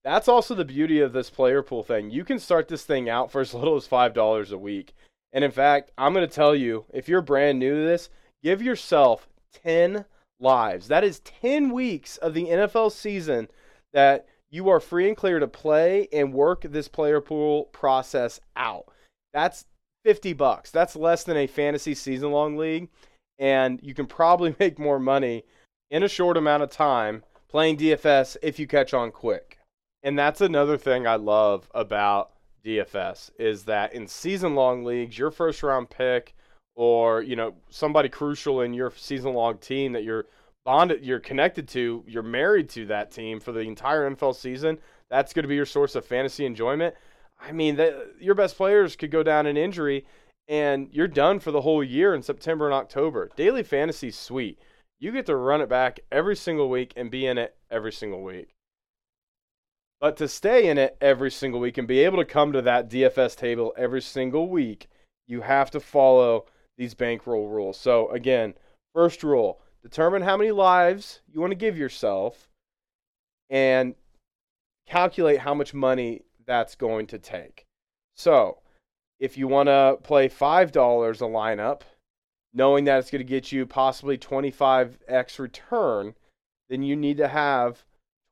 That's 0.03 0.27
also 0.27 0.53
the 0.53 0.65
beauty 0.65 0.99
of 0.99 1.13
this 1.13 1.29
player 1.29 1.63
pool 1.63 1.81
thing. 1.81 2.11
You 2.11 2.23
can 2.23 2.39
start 2.39 2.67
this 2.67 2.83
thing 2.83 3.09
out 3.09 3.31
for 3.31 3.41
as 3.41 3.53
little 3.53 3.75
as 3.75 3.87
$5 3.87 4.51
a 4.51 4.57
week. 4.57 4.93
And 5.33 5.43
in 5.43 5.51
fact, 5.51 5.91
I'm 5.97 6.13
going 6.13 6.27
to 6.27 6.33
tell 6.33 6.55
you 6.55 6.85
if 6.93 7.07
you're 7.07 7.21
brand 7.21 7.57
new 7.57 7.73
to 7.73 7.87
this, 7.87 8.09
give 8.43 8.61
yourself 8.61 9.27
10 9.63 10.05
lives. 10.39 10.87
That 10.89 11.03
is 11.03 11.21
10 11.21 11.71
weeks 11.71 12.17
of 12.17 12.33
the 12.33 12.45
NFL 12.45 12.91
season 12.91 13.47
that 13.95 14.27
you 14.51 14.69
are 14.69 14.79
free 14.79 15.07
and 15.07 15.17
clear 15.17 15.39
to 15.39 15.47
play 15.47 16.07
and 16.13 16.33
work 16.33 16.61
this 16.61 16.87
player 16.87 17.21
pool 17.21 17.63
process 17.71 18.39
out. 18.55 18.85
That's 19.33 19.65
50 20.03 20.33
bucks. 20.33 20.69
That's 20.69 20.95
less 20.95 21.23
than 21.23 21.37
a 21.37 21.47
fantasy 21.47 21.95
season 21.95 22.31
long 22.31 22.57
league. 22.57 22.89
And 23.39 23.79
you 23.81 23.93
can 23.93 24.05
probably 24.05 24.53
make 24.59 24.77
more 24.77 24.99
money 24.99 25.45
in 25.89 26.03
a 26.03 26.09
short 26.09 26.37
amount 26.37 26.61
of 26.61 26.69
time 26.69 27.23
playing 27.47 27.77
DFS 27.77 28.35
if 28.43 28.59
you 28.59 28.67
catch 28.67 28.93
on 28.93 29.11
quick. 29.11 29.59
And 30.03 30.19
that's 30.19 30.41
another 30.41 30.77
thing 30.77 31.07
I 31.07 31.15
love 31.15 31.69
about 31.73 32.31
DFS 32.65 33.31
is 33.39 33.63
that 33.63 33.93
in 33.93 34.07
season 34.07 34.55
long 34.55 34.83
leagues, 34.83 35.17
your 35.17 35.31
first 35.31 35.63
round 35.63 35.89
pick 35.89 36.35
or, 36.75 37.21
you 37.21 37.37
know, 37.37 37.55
somebody 37.69 38.09
crucial 38.09 38.61
in 38.61 38.73
your 38.73 38.91
season 38.97 39.33
long 39.33 39.57
team 39.57 39.93
that 39.93 40.03
you're 40.03 40.25
bonded, 40.65 41.05
you're 41.05 41.19
connected 41.19 41.67
to, 41.69 42.03
you're 42.07 42.23
married 42.23 42.69
to 42.69 42.87
that 42.87 43.11
team 43.11 43.39
for 43.39 43.51
the 43.51 43.61
entire 43.61 44.09
NFL 44.09 44.35
season. 44.35 44.79
That's 45.09 45.31
going 45.31 45.43
to 45.43 45.49
be 45.49 45.55
your 45.55 45.65
source 45.65 45.95
of 45.95 46.05
fantasy 46.05 46.45
enjoyment. 46.45 46.95
I 47.39 47.51
mean, 47.51 47.75
that, 47.75 48.15
your 48.19 48.35
best 48.35 48.57
players 48.57 48.95
could 48.95 49.11
go 49.11 49.23
down 49.23 49.45
in 49.45 49.55
injury, 49.55 50.05
and 50.47 50.89
you're 50.91 51.07
done 51.07 51.39
for 51.39 51.51
the 51.51 51.61
whole 51.61 51.83
year 51.83 52.13
in 52.15 52.23
September 52.23 52.65
and 52.65 52.73
October. 52.73 53.29
Daily 53.35 53.63
fantasy 53.63 54.11
sweet. 54.11 54.59
You 54.99 55.11
get 55.11 55.27
to 55.27 55.35
run 55.35 55.61
it 55.61 55.69
back 55.69 55.99
every 56.11 56.35
single 56.35 56.69
week 56.69 56.93
and 56.95 57.11
be 57.11 57.27
in 57.27 57.37
it 57.37 57.55
every 57.69 57.91
single 57.91 58.23
week. 58.23 58.49
But 60.01 60.17
to 60.17 60.27
stay 60.27 60.67
in 60.67 60.77
it 60.77 60.97
every 60.99 61.31
single 61.31 61.59
week 61.59 61.77
and 61.77 61.87
be 61.87 61.99
able 61.99 62.17
to 62.17 62.25
come 62.25 62.51
to 62.53 62.61
that 62.63 62.89
DFS 62.89 63.35
table 63.35 63.73
every 63.77 64.01
single 64.01 64.49
week, 64.49 64.87
you 65.27 65.41
have 65.41 65.71
to 65.71 65.79
follow 65.79 66.45
these 66.77 66.93
bankroll 66.93 67.47
rules. 67.47 67.79
So, 67.79 68.09
again, 68.09 68.55
first 68.93 69.23
rule 69.23 69.61
determine 69.85 70.23
how 70.23 70.35
many 70.35 70.49
lives 70.49 71.21
you 71.31 71.39
want 71.39 71.51
to 71.51 71.55
give 71.55 71.77
yourself 71.77 72.49
and 73.51 73.93
calculate 74.87 75.39
how 75.39 75.53
much 75.53 75.75
money 75.75 76.23
that's 76.47 76.73
going 76.73 77.05
to 77.05 77.19
take. 77.19 77.67
So, 78.15 78.57
if 79.19 79.37
you 79.37 79.47
want 79.47 79.67
to 79.67 79.99
play 80.01 80.27
$5 80.27 80.71
a 80.71 81.25
lineup, 81.25 81.81
knowing 82.51 82.85
that 82.85 82.97
it's 82.97 83.11
going 83.11 83.19
to 83.19 83.23
get 83.23 83.51
you 83.51 83.67
possibly 83.67 84.17
25x 84.17 85.37
return, 85.37 86.15
then 86.67 86.81
you 86.81 86.95
need 86.95 87.17
to 87.17 87.27
have 87.27 87.85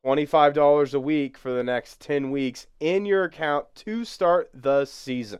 $25 0.04 0.92
a 0.92 0.98
week 0.98 1.38
for 1.38 1.52
the 1.52 1.62
next 1.62 2.00
10 2.00 2.32
weeks 2.32 2.66
in 2.80 3.06
your 3.06 3.22
account 3.22 3.66
to 3.76 4.04
start 4.04 4.50
the 4.52 4.86
season. 4.86 5.38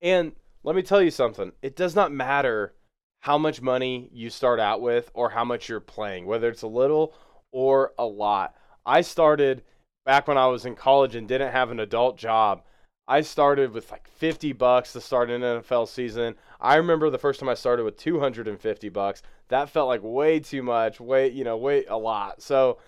And 0.00 0.36
let 0.62 0.76
me 0.76 0.82
tell 0.82 1.02
you 1.02 1.10
something, 1.10 1.50
it 1.62 1.74
does 1.74 1.96
not 1.96 2.12
matter 2.12 2.74
how 3.22 3.38
much 3.38 3.62
money 3.62 4.10
you 4.12 4.28
start 4.28 4.58
out 4.58 4.80
with 4.80 5.08
or 5.14 5.30
how 5.30 5.44
much 5.44 5.68
you're 5.68 5.78
playing, 5.78 6.26
whether 6.26 6.48
it's 6.48 6.62
a 6.62 6.66
little 6.68 7.14
or 7.52 7.92
a 7.96 8.04
lot. 8.04 8.54
I 8.84 9.02
started 9.02 9.62
back 10.04 10.26
when 10.26 10.36
I 10.36 10.48
was 10.48 10.66
in 10.66 10.74
college 10.74 11.14
and 11.14 11.28
didn't 11.28 11.52
have 11.52 11.70
an 11.70 11.78
adult 11.78 12.18
job. 12.18 12.62
I 13.06 13.20
started 13.20 13.72
with 13.72 13.92
like 13.92 14.08
50 14.08 14.52
bucks 14.54 14.92
to 14.92 15.00
start 15.00 15.30
an 15.30 15.42
NFL 15.42 15.86
season. 15.86 16.34
I 16.60 16.74
remember 16.74 17.10
the 17.10 17.18
first 17.18 17.38
time 17.38 17.48
I 17.48 17.54
started 17.54 17.84
with 17.84 17.96
250 17.96 18.88
bucks. 18.88 19.22
That 19.48 19.70
felt 19.70 19.86
like 19.86 20.02
way 20.02 20.40
too 20.40 20.64
much, 20.64 20.98
way, 20.98 21.28
you 21.28 21.44
know, 21.44 21.56
way 21.56 21.84
a 21.84 21.96
lot. 21.96 22.42
So 22.42 22.78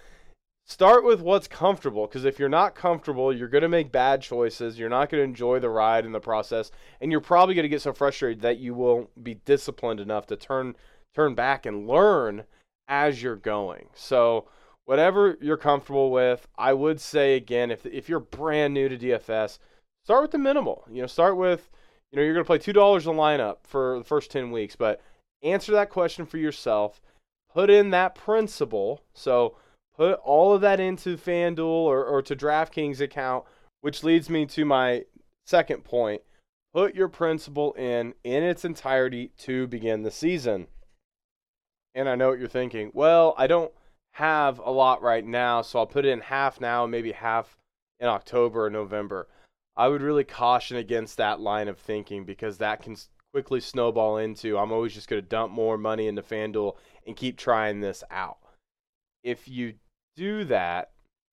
start 0.64 1.04
with 1.04 1.21
what's 1.21 1.47
comfortable 1.47 2.06
because 2.06 2.25
if 2.25 2.38
you're 2.38 2.49
not 2.49 2.75
comfortable, 2.75 3.35
you're 3.35 3.49
going 3.49 3.62
to 3.62 3.68
make 3.68 3.92
bad 3.92 4.23
choices. 4.23 4.78
You're 4.78 4.88
not 4.88 5.11
going 5.11 5.21
to 5.21 5.28
enjoy 5.28 5.61
the 5.61 5.71
ride 5.71 6.04
and 6.04 6.14
the 6.14 6.21
process, 6.21 6.71
and 7.00 7.11
you're 7.11 7.21
probably 7.21 7.54
going 7.54 7.64
to 7.64 7.68
get 7.68 7.83
so 7.83 7.92
frustrated 7.92 8.42
that 8.42 8.59
you 8.59 8.75
won't 8.75 9.23
be 9.23 9.35
disciplined 9.35 10.00
enough 10.00 10.26
to 10.26 10.37
turn 10.37 10.76
turn 11.14 11.35
back 11.35 11.66
and 11.66 11.87
learn 11.87 12.44
as 12.88 13.23
you're 13.23 13.37
going. 13.37 13.88
So, 13.94 14.49
whatever 14.85 15.38
you're 15.40 15.56
comfortable 15.56 16.11
with, 16.11 16.49
I 16.59 16.73
would 16.73 17.00
say 17.00 17.37
again, 17.37 17.71
if 17.71 17.85
if 17.87 18.09
you're 18.09 18.21
brand 18.21 18.75
new 18.75 18.88
to 18.88 18.99
DFS, 18.99 19.59
start 20.04 20.23
with 20.23 20.30
the 20.30 20.38
minimal. 20.38 20.85
You 20.90 21.02
know, 21.02 21.06
start 21.06 21.37
with 21.37 21.71
you 22.11 22.16
know 22.16 22.23
you're 22.23 22.35
going 22.35 22.44
to 22.44 22.49
play 22.49 22.59
two 22.59 22.73
dollars 22.73 23.06
a 23.06 23.11
lineup 23.11 23.59
for 23.64 23.99
the 23.99 24.04
first 24.04 24.30
ten 24.30 24.50
weeks, 24.50 24.76
but 24.76 25.00
answer 25.42 25.73
that 25.73 25.90
question 25.90 26.25
for 26.26 26.38
yourself. 26.38 27.02
Put 27.52 27.71
in 27.71 27.90
that 27.90 28.16
principal. 28.16 29.02
So 29.12 29.56
put 29.97 30.15
all 30.25 30.55
of 30.55 30.61
that 30.63 30.81
into 30.81 31.17
FanDuel 31.17 31.61
or, 31.61 32.05
or 32.05 32.23
to 32.23 32.37
DraftKings 32.37 33.01
account, 33.01 33.45
which 33.81 34.03
leads 34.03 34.29
me 34.29 34.47
to 34.47 34.65
my 34.65 35.05
second 35.47 35.85
point. 35.85 36.23
Put 36.73 36.95
your 36.95 37.09
principal 37.09 37.73
in 37.75 38.15
in 38.25 38.43
its 38.43 38.65
entirety 38.65 39.31
to 39.39 39.67
begin 39.69 40.03
the 40.03 40.11
season. 40.11 40.67
And 41.95 42.09
I 42.09 42.17
know 42.17 42.31
what 42.31 42.41
you're 42.41 42.49
thinking. 42.49 42.91
Well, 42.93 43.35
I 43.39 43.47
don't 43.47 43.73
have 44.13 44.59
a 44.59 44.71
lot 44.71 45.01
right 45.03 45.25
now, 45.25 45.63
so 45.63 45.79
I'll 45.79 45.87
put 45.87 46.05
it 46.05 46.11
in 46.11 46.21
half 46.21 46.61
now, 46.61 46.87
maybe 46.87 47.13
half 47.13 47.57
in 48.01 48.09
October 48.09 48.67
or 48.67 48.71
November. 48.71 49.29
I 49.77 49.89
would 49.89 50.03
really 50.03 50.25
caution 50.25 50.77
against 50.77 51.17
that 51.17 51.41
line 51.41 51.69
of 51.69 51.79
thinking 51.79 52.25
because 52.25 52.59
that 52.59 52.83
can 52.83 52.97
quickly 53.33 53.61
snowball 53.61 54.19
into 54.19 54.57
I'm 54.57 54.71
always 54.71 54.95
just 54.95 55.09
going 55.09 55.21
to 55.21 55.29
dump 55.29 55.53
more 55.53 55.77
money 55.77 56.07
into 56.07 56.23
FanDuel 56.23 56.77
and 57.07 57.17
keep 57.17 57.37
trying 57.37 57.81
this 57.81 58.05
out. 58.11 58.39
If 59.25 59.49
you 59.49 59.75
do 60.16 60.44
that, 60.44 60.90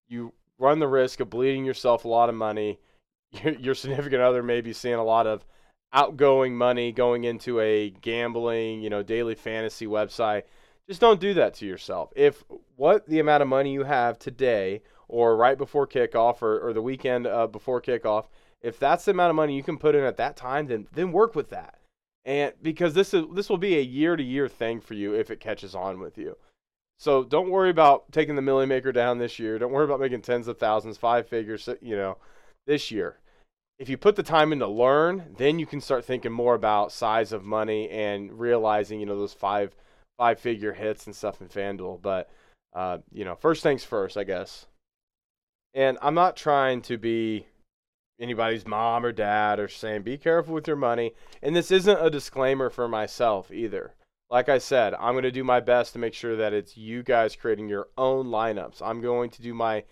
you 0.07 0.33
run 0.57 0.79
the 0.79 0.87
risk 0.87 1.19
of 1.19 1.29
bleeding 1.29 1.65
yourself 1.65 2.05
a 2.05 2.07
lot 2.07 2.29
of 2.29 2.35
money. 2.35 2.79
Your 3.59 3.75
significant 3.75 4.21
other 4.21 4.43
may 4.43 4.61
be 4.61 4.73
seeing 4.73 4.95
a 4.95 5.03
lot 5.03 5.27
of 5.27 5.45
outgoing 5.93 6.55
money 6.55 6.91
going 6.91 7.23
into 7.23 7.59
a 7.59 7.89
gambling, 7.89 8.81
you 8.81 8.89
know, 8.89 9.03
daily 9.03 9.35
fantasy 9.35 9.87
website. 9.87 10.43
Just 10.87 11.01
don't 11.01 11.19
do 11.19 11.33
that 11.35 11.53
to 11.55 11.65
yourself. 11.65 12.11
If 12.15 12.43
what 12.75 13.07
the 13.07 13.19
amount 13.19 13.43
of 13.43 13.49
money 13.49 13.73
you 13.73 13.83
have 13.83 14.19
today 14.19 14.81
or 15.07 15.35
right 15.35 15.57
before 15.57 15.87
kickoff 15.87 16.41
or, 16.41 16.59
or 16.59 16.73
the 16.73 16.81
weekend 16.81 17.27
uh, 17.27 17.47
before 17.47 17.81
kickoff, 17.81 18.27
if 18.61 18.79
that's 18.79 19.05
the 19.05 19.11
amount 19.11 19.29
of 19.29 19.35
money 19.35 19.55
you 19.55 19.63
can 19.63 19.77
put 19.77 19.95
in 19.95 20.03
at 20.03 20.17
that 20.17 20.35
time, 20.35 20.67
then 20.67 20.87
then 20.91 21.11
work 21.11 21.35
with 21.35 21.49
that. 21.49 21.79
And 22.25 22.53
because 22.61 22.93
this 22.93 23.13
is 23.13 23.25
this 23.33 23.49
will 23.49 23.57
be 23.57 23.77
a 23.77 23.81
year 23.81 24.15
to 24.15 24.23
year 24.23 24.47
thing 24.47 24.79
for 24.79 24.93
you 24.93 25.13
if 25.13 25.31
it 25.31 25.39
catches 25.39 25.75
on 25.75 25.99
with 25.99 26.17
you. 26.17 26.37
So 27.01 27.23
don't 27.23 27.49
worry 27.49 27.71
about 27.71 28.11
taking 28.11 28.35
the 28.35 28.41
Milly 28.41 28.67
Maker 28.67 28.91
down 28.91 29.17
this 29.17 29.39
year. 29.39 29.57
Don't 29.57 29.71
worry 29.71 29.85
about 29.85 29.99
making 29.99 30.21
tens 30.21 30.47
of 30.47 30.59
thousands, 30.59 30.97
five 30.97 31.27
figures, 31.27 31.67
you 31.81 31.95
know, 31.95 32.17
this 32.67 32.91
year 32.91 33.17
if 33.81 33.89
you 33.89 33.97
put 33.97 34.15
the 34.15 34.21
time 34.21 34.53
in 34.53 34.59
to 34.59 34.67
learn, 34.67 35.23
then 35.39 35.57
you 35.57 35.65
can 35.65 35.81
start 35.81 36.05
thinking 36.05 36.31
more 36.31 36.53
about 36.53 36.91
size 36.91 37.31
of 37.31 37.43
money 37.43 37.89
and 37.89 38.31
realizing, 38.39 38.99
you 38.99 39.07
know, 39.07 39.17
those 39.17 39.33
five 39.33 39.75
five 40.19 40.39
figure 40.39 40.71
hits 40.71 41.07
and 41.07 41.15
stuff 41.15 41.41
in 41.41 41.47
FanDuel. 41.47 41.99
But 41.99 42.29
uh, 42.75 42.99
you 43.11 43.25
know, 43.25 43.33
first 43.33 43.63
things 43.63 43.83
first, 43.83 44.17
I 44.17 44.23
guess. 44.23 44.67
And 45.73 45.97
I'm 45.99 46.13
not 46.13 46.37
trying 46.37 46.83
to 46.83 46.99
be 46.99 47.47
anybody's 48.19 48.67
mom 48.67 49.03
or 49.03 49.11
dad 49.11 49.59
or 49.59 49.67
saying 49.67 50.03
be 50.03 50.19
careful 50.19 50.53
with 50.53 50.67
your 50.67 50.75
money. 50.75 51.15
And 51.41 51.55
this 51.55 51.71
isn't 51.71 52.05
a 52.05 52.11
disclaimer 52.11 52.69
for 52.69 52.87
myself 52.87 53.51
either. 53.51 53.95
Like 54.31 54.47
I 54.47 54.59
said, 54.59 54.93
I'm 54.93 55.13
going 55.13 55.23
to 55.23 55.31
do 55.31 55.43
my 55.43 55.59
best 55.59 55.91
to 55.91 55.99
make 55.99 56.13
sure 56.13 56.37
that 56.37 56.53
it's 56.53 56.77
you 56.77 57.03
guys 57.03 57.35
creating 57.35 57.67
your 57.67 57.89
own 57.97 58.27
lineups. 58.27 58.81
I'm 58.81 59.01
going 59.01 59.29
to 59.31 59.41
do 59.41 59.53
my 59.53 59.83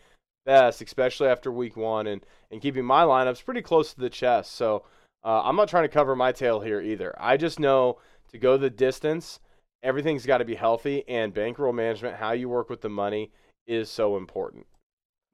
best, 0.46 0.82
especially 0.82 1.28
after 1.28 1.52
week 1.52 1.76
one, 1.76 2.08
and, 2.08 2.26
and 2.50 2.62
keeping 2.62 2.86
my 2.86 3.04
lineups 3.04 3.44
pretty 3.44 3.62
close 3.62 3.94
to 3.94 4.00
the 4.00 4.10
chest. 4.10 4.54
So 4.54 4.86
uh, 5.26 5.42
I'm 5.44 5.58
not 5.58 5.68
trying 5.68 5.84
to 5.84 5.90
cover 5.90 6.16
my 6.16 6.32
tail 6.32 6.62
here 6.62 6.80
either. 6.80 7.14
I 7.20 7.36
just 7.36 7.60
know 7.60 7.98
to 8.32 8.38
go 8.38 8.56
the 8.56 8.70
distance, 8.70 9.42
everything's 9.84 10.26
got 10.26 10.38
to 10.38 10.46
be 10.46 10.56
healthy, 10.56 11.04
and 11.10 11.34
bankroll 11.34 11.74
management, 11.74 12.16
how 12.16 12.32
you 12.32 12.48
work 12.48 12.70
with 12.70 12.80
the 12.80 12.88
money, 12.88 13.32
is 13.68 13.90
so 13.90 14.16
important. 14.16 14.68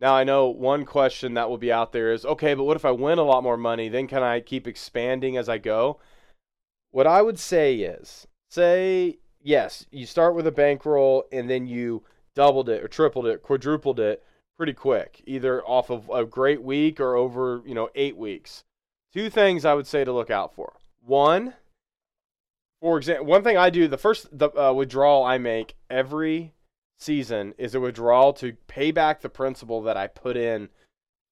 Now, 0.02 0.16
I 0.16 0.24
know 0.24 0.48
one 0.48 0.84
question 0.84 1.36
that 1.36 1.48
will 1.48 1.60
be 1.60 1.72
out 1.72 1.94
there 1.94 2.12
is 2.12 2.26
okay, 2.26 2.56
but 2.56 2.64
what 2.64 2.76
if 2.76 2.86
I 2.86 2.92
win 2.92 3.20
a 3.20 3.24
lot 3.24 3.44
more 3.44 3.56
money? 3.56 3.88
Then 3.88 4.08
can 4.08 4.24
I 4.24 4.40
keep 4.40 4.68
expanding 4.68 5.38
as 5.38 5.48
I 5.48 5.60
go? 5.60 6.00
What 6.90 7.06
I 7.06 7.22
would 7.22 7.38
say 7.38 7.76
is 7.76 8.26
say, 8.56 9.20
yes, 9.44 9.86
you 9.92 10.06
start 10.06 10.34
with 10.34 10.48
a 10.48 10.52
bankroll 10.52 11.26
and 11.32 11.50
then 11.50 11.68
you 11.68 12.04
doubled 12.34 12.70
it 12.70 12.84
or 12.84 12.88
tripled 12.88 13.28
it, 13.28 13.44
quadrupled 13.44 14.00
it 14.00 14.24
pretty 14.58 14.74
quick, 14.74 15.22
either 15.26 15.64
off 15.64 15.90
of 15.90 16.10
a 16.10 16.26
great 16.26 16.64
week 16.64 17.00
or 17.00 17.16
over, 17.16 17.62
you 17.66 17.76
know, 17.76 17.90
eight 17.96 18.18
weeks. 18.18 18.64
Two 19.14 19.30
things 19.30 19.66
I 19.66 19.74
would 19.74 19.88
say 19.88 20.04
to 20.04 20.12
look 20.12 20.32
out 20.32 20.54
for. 20.56 20.74
One, 21.06 21.54
for 22.82 22.98
example, 22.98 23.26
one 23.26 23.44
thing 23.44 23.58
I 23.58 23.70
do, 23.70 23.88
the 23.88 23.98
first 23.98 24.28
the, 24.38 24.50
uh, 24.50 24.74
withdrawal 24.74 25.24
I 25.24 25.38
make 25.38 25.76
every 25.90 26.54
season 26.98 27.54
is 27.58 27.76
a 27.76 27.80
withdrawal 27.80 28.34
to 28.34 28.54
pay 28.68 28.92
back 28.92 29.22
the 29.22 29.30
principal 29.30 29.82
that 29.84 29.98
I 29.98 30.08
put 30.08 30.38
in 30.38 30.70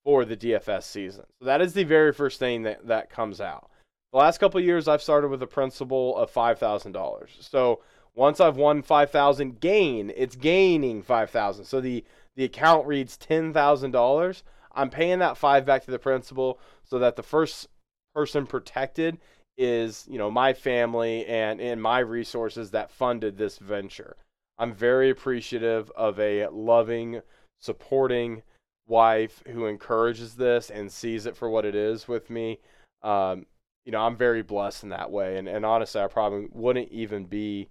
for 0.03 0.25
the 0.25 0.37
DFS 0.37 0.83
season. 0.83 1.25
So 1.39 1.45
that 1.45 1.61
is 1.61 1.73
the 1.73 1.85
very 1.85 2.11
first 2.11 2.39
thing 2.39 2.63
that, 2.63 2.87
that 2.87 3.09
comes 3.09 3.39
out. 3.39 3.69
The 4.13 4.19
last 4.19 4.37
couple 4.37 4.61
years, 4.61 4.87
I've 4.87 5.01
started 5.01 5.29
with 5.29 5.41
a 5.41 5.47
principal 5.47 6.15
of 6.17 6.31
$5,000. 6.31 7.41
So 7.41 7.81
once 8.13 8.39
I've 8.39 8.57
won 8.57 8.83
5,000 8.83 9.59
gain, 9.59 10.13
it's 10.15 10.35
gaining 10.35 11.01
5,000. 11.01 11.65
So 11.65 11.81
the 11.81 12.05
the 12.35 12.45
account 12.45 12.87
reads 12.87 13.15
$10,000, 13.17 14.43
I'm 14.71 14.89
paying 14.89 15.19
that 15.19 15.37
5 15.37 15.65
back 15.65 15.83
to 15.85 15.91
the 15.91 15.99
principal 15.99 16.59
so 16.83 16.97
that 16.97 17.15
the 17.15 17.21
first 17.21 17.67
person 18.15 18.47
protected 18.47 19.19
is, 19.55 20.07
you 20.09 20.17
know, 20.17 20.31
my 20.31 20.53
family 20.53 21.25
and 21.25 21.59
and 21.59 21.81
my 21.81 21.99
resources 21.99 22.71
that 22.71 22.91
funded 22.91 23.37
this 23.37 23.57
venture. 23.57 24.15
I'm 24.59 24.73
very 24.73 25.09
appreciative 25.09 25.91
of 25.95 26.19
a 26.19 26.47
loving, 26.47 27.21
supporting 27.59 28.43
wife 28.87 29.43
who 29.47 29.65
encourages 29.65 30.35
this 30.35 30.69
and 30.69 30.91
sees 30.91 31.25
it 31.25 31.35
for 31.35 31.49
what 31.49 31.65
it 31.65 31.75
is 31.75 32.07
with 32.07 32.29
me. 32.29 32.59
Um, 33.03 33.45
you 33.85 33.91
know, 33.91 34.01
I'm 34.01 34.15
very 34.15 34.41
blessed 34.41 34.83
in 34.83 34.89
that 34.89 35.11
way. 35.11 35.37
And, 35.37 35.47
and 35.47 35.65
honestly, 35.65 36.01
I 36.01 36.07
probably 36.07 36.47
wouldn't 36.51 36.89
even 36.89 37.25
be 37.25 37.69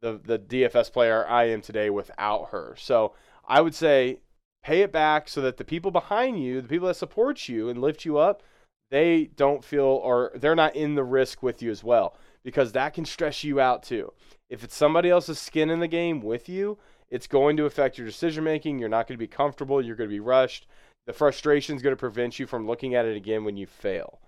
the, 0.00 0.20
the 0.22 0.38
DFS 0.38 0.92
player 0.92 1.26
I 1.26 1.44
am 1.44 1.60
today 1.60 1.90
without 1.90 2.50
her. 2.50 2.74
So 2.78 3.14
I 3.46 3.60
would 3.60 3.74
say 3.74 4.20
pay 4.62 4.82
it 4.82 4.92
back 4.92 5.28
so 5.28 5.40
that 5.42 5.56
the 5.56 5.64
people 5.64 5.90
behind 5.90 6.42
you, 6.42 6.60
the 6.60 6.68
people 6.68 6.88
that 6.88 6.94
support 6.94 7.48
you 7.48 7.68
and 7.68 7.80
lift 7.80 8.04
you 8.04 8.18
up, 8.18 8.42
they 8.90 9.30
don't 9.36 9.64
feel 9.64 9.84
or 9.84 10.32
they're 10.34 10.54
not 10.54 10.76
in 10.76 10.94
the 10.94 11.04
risk 11.04 11.42
with 11.42 11.62
you 11.62 11.70
as 11.70 11.82
well 11.82 12.16
because 12.44 12.72
that 12.72 12.94
can 12.94 13.04
stress 13.04 13.44
you 13.44 13.60
out 13.60 13.82
too. 13.82 14.12
If 14.48 14.62
it's 14.62 14.76
somebody 14.76 15.10
else's 15.10 15.38
skin 15.38 15.70
in 15.70 15.80
the 15.80 15.88
game 15.88 16.20
with 16.20 16.48
you, 16.48 16.78
it's 17.10 17.26
going 17.26 17.56
to 17.56 17.64
affect 17.64 17.98
your 17.98 18.06
decision 18.06 18.44
making. 18.44 18.78
You're 18.78 18.88
not 18.88 19.06
going 19.06 19.16
to 19.16 19.22
be 19.22 19.26
comfortable. 19.26 19.82
You're 19.82 19.96
going 19.96 20.10
to 20.10 20.14
be 20.14 20.20
rushed. 20.20 20.66
The 21.06 21.12
frustration 21.12 21.76
is 21.76 21.82
going 21.82 21.94
to 21.94 22.00
prevent 22.00 22.38
you 22.38 22.46
from 22.46 22.66
looking 22.66 22.94
at 22.94 23.06
it 23.06 23.16
again 23.16 23.44
when 23.44 23.56
you 23.56 23.66
fail. 23.66 24.20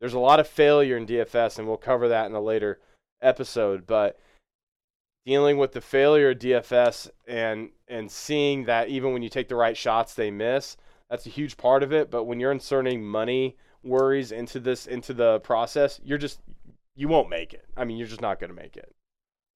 There's 0.00 0.14
a 0.14 0.18
lot 0.18 0.40
of 0.40 0.46
failure 0.46 0.96
in 0.96 1.06
DFS, 1.06 1.58
and 1.58 1.66
we'll 1.66 1.76
cover 1.76 2.08
that 2.08 2.26
in 2.26 2.34
a 2.34 2.40
later 2.40 2.80
episode. 3.22 3.86
But 3.86 4.18
dealing 5.26 5.58
with 5.58 5.72
the 5.72 5.80
failure 5.80 6.30
of 6.30 6.38
DFS 6.38 7.10
and 7.26 7.70
and 7.88 8.10
seeing 8.10 8.64
that 8.64 8.88
even 8.88 9.12
when 9.12 9.22
you 9.22 9.28
take 9.28 9.48
the 9.48 9.56
right 9.56 9.76
shots 9.76 10.14
they 10.14 10.30
miss 10.30 10.76
that's 11.10 11.26
a 11.26 11.30
huge 11.30 11.56
part 11.56 11.82
of 11.82 11.92
it 11.92 12.10
but 12.10 12.24
when 12.24 12.40
you're 12.40 12.52
inserting 12.52 13.04
money 13.04 13.56
worries 13.82 14.32
into 14.32 14.58
this 14.58 14.86
into 14.86 15.12
the 15.12 15.40
process 15.40 16.00
you're 16.02 16.16
just 16.16 16.40
you 16.94 17.08
won't 17.08 17.28
make 17.28 17.52
it 17.52 17.66
i 17.76 17.84
mean 17.84 17.96
you're 17.96 18.06
just 18.06 18.20
not 18.20 18.40
going 18.40 18.50
to 18.50 18.56
make 18.56 18.76
it 18.76 18.94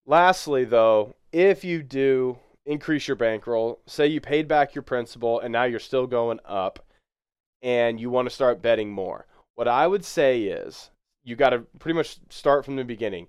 lastly 0.06 0.64
though 0.64 1.14
if 1.32 1.64
you 1.64 1.82
do 1.82 2.36
increase 2.66 3.08
your 3.08 3.16
bankroll 3.16 3.80
say 3.86 4.06
you 4.06 4.20
paid 4.20 4.46
back 4.46 4.74
your 4.74 4.82
principal 4.82 5.40
and 5.40 5.52
now 5.52 5.64
you're 5.64 5.78
still 5.78 6.06
going 6.06 6.40
up 6.44 6.84
and 7.62 8.00
you 8.00 8.10
want 8.10 8.28
to 8.28 8.34
start 8.34 8.62
betting 8.62 8.90
more 8.90 9.26
what 9.60 9.68
i 9.68 9.86
would 9.86 10.04
say 10.04 10.44
is 10.44 10.90
you 11.22 11.36
got 11.36 11.50
to 11.50 11.58
pretty 11.78 11.96
much 11.96 12.18
start 12.30 12.64
from 12.64 12.76
the 12.76 12.84
beginning 12.84 13.28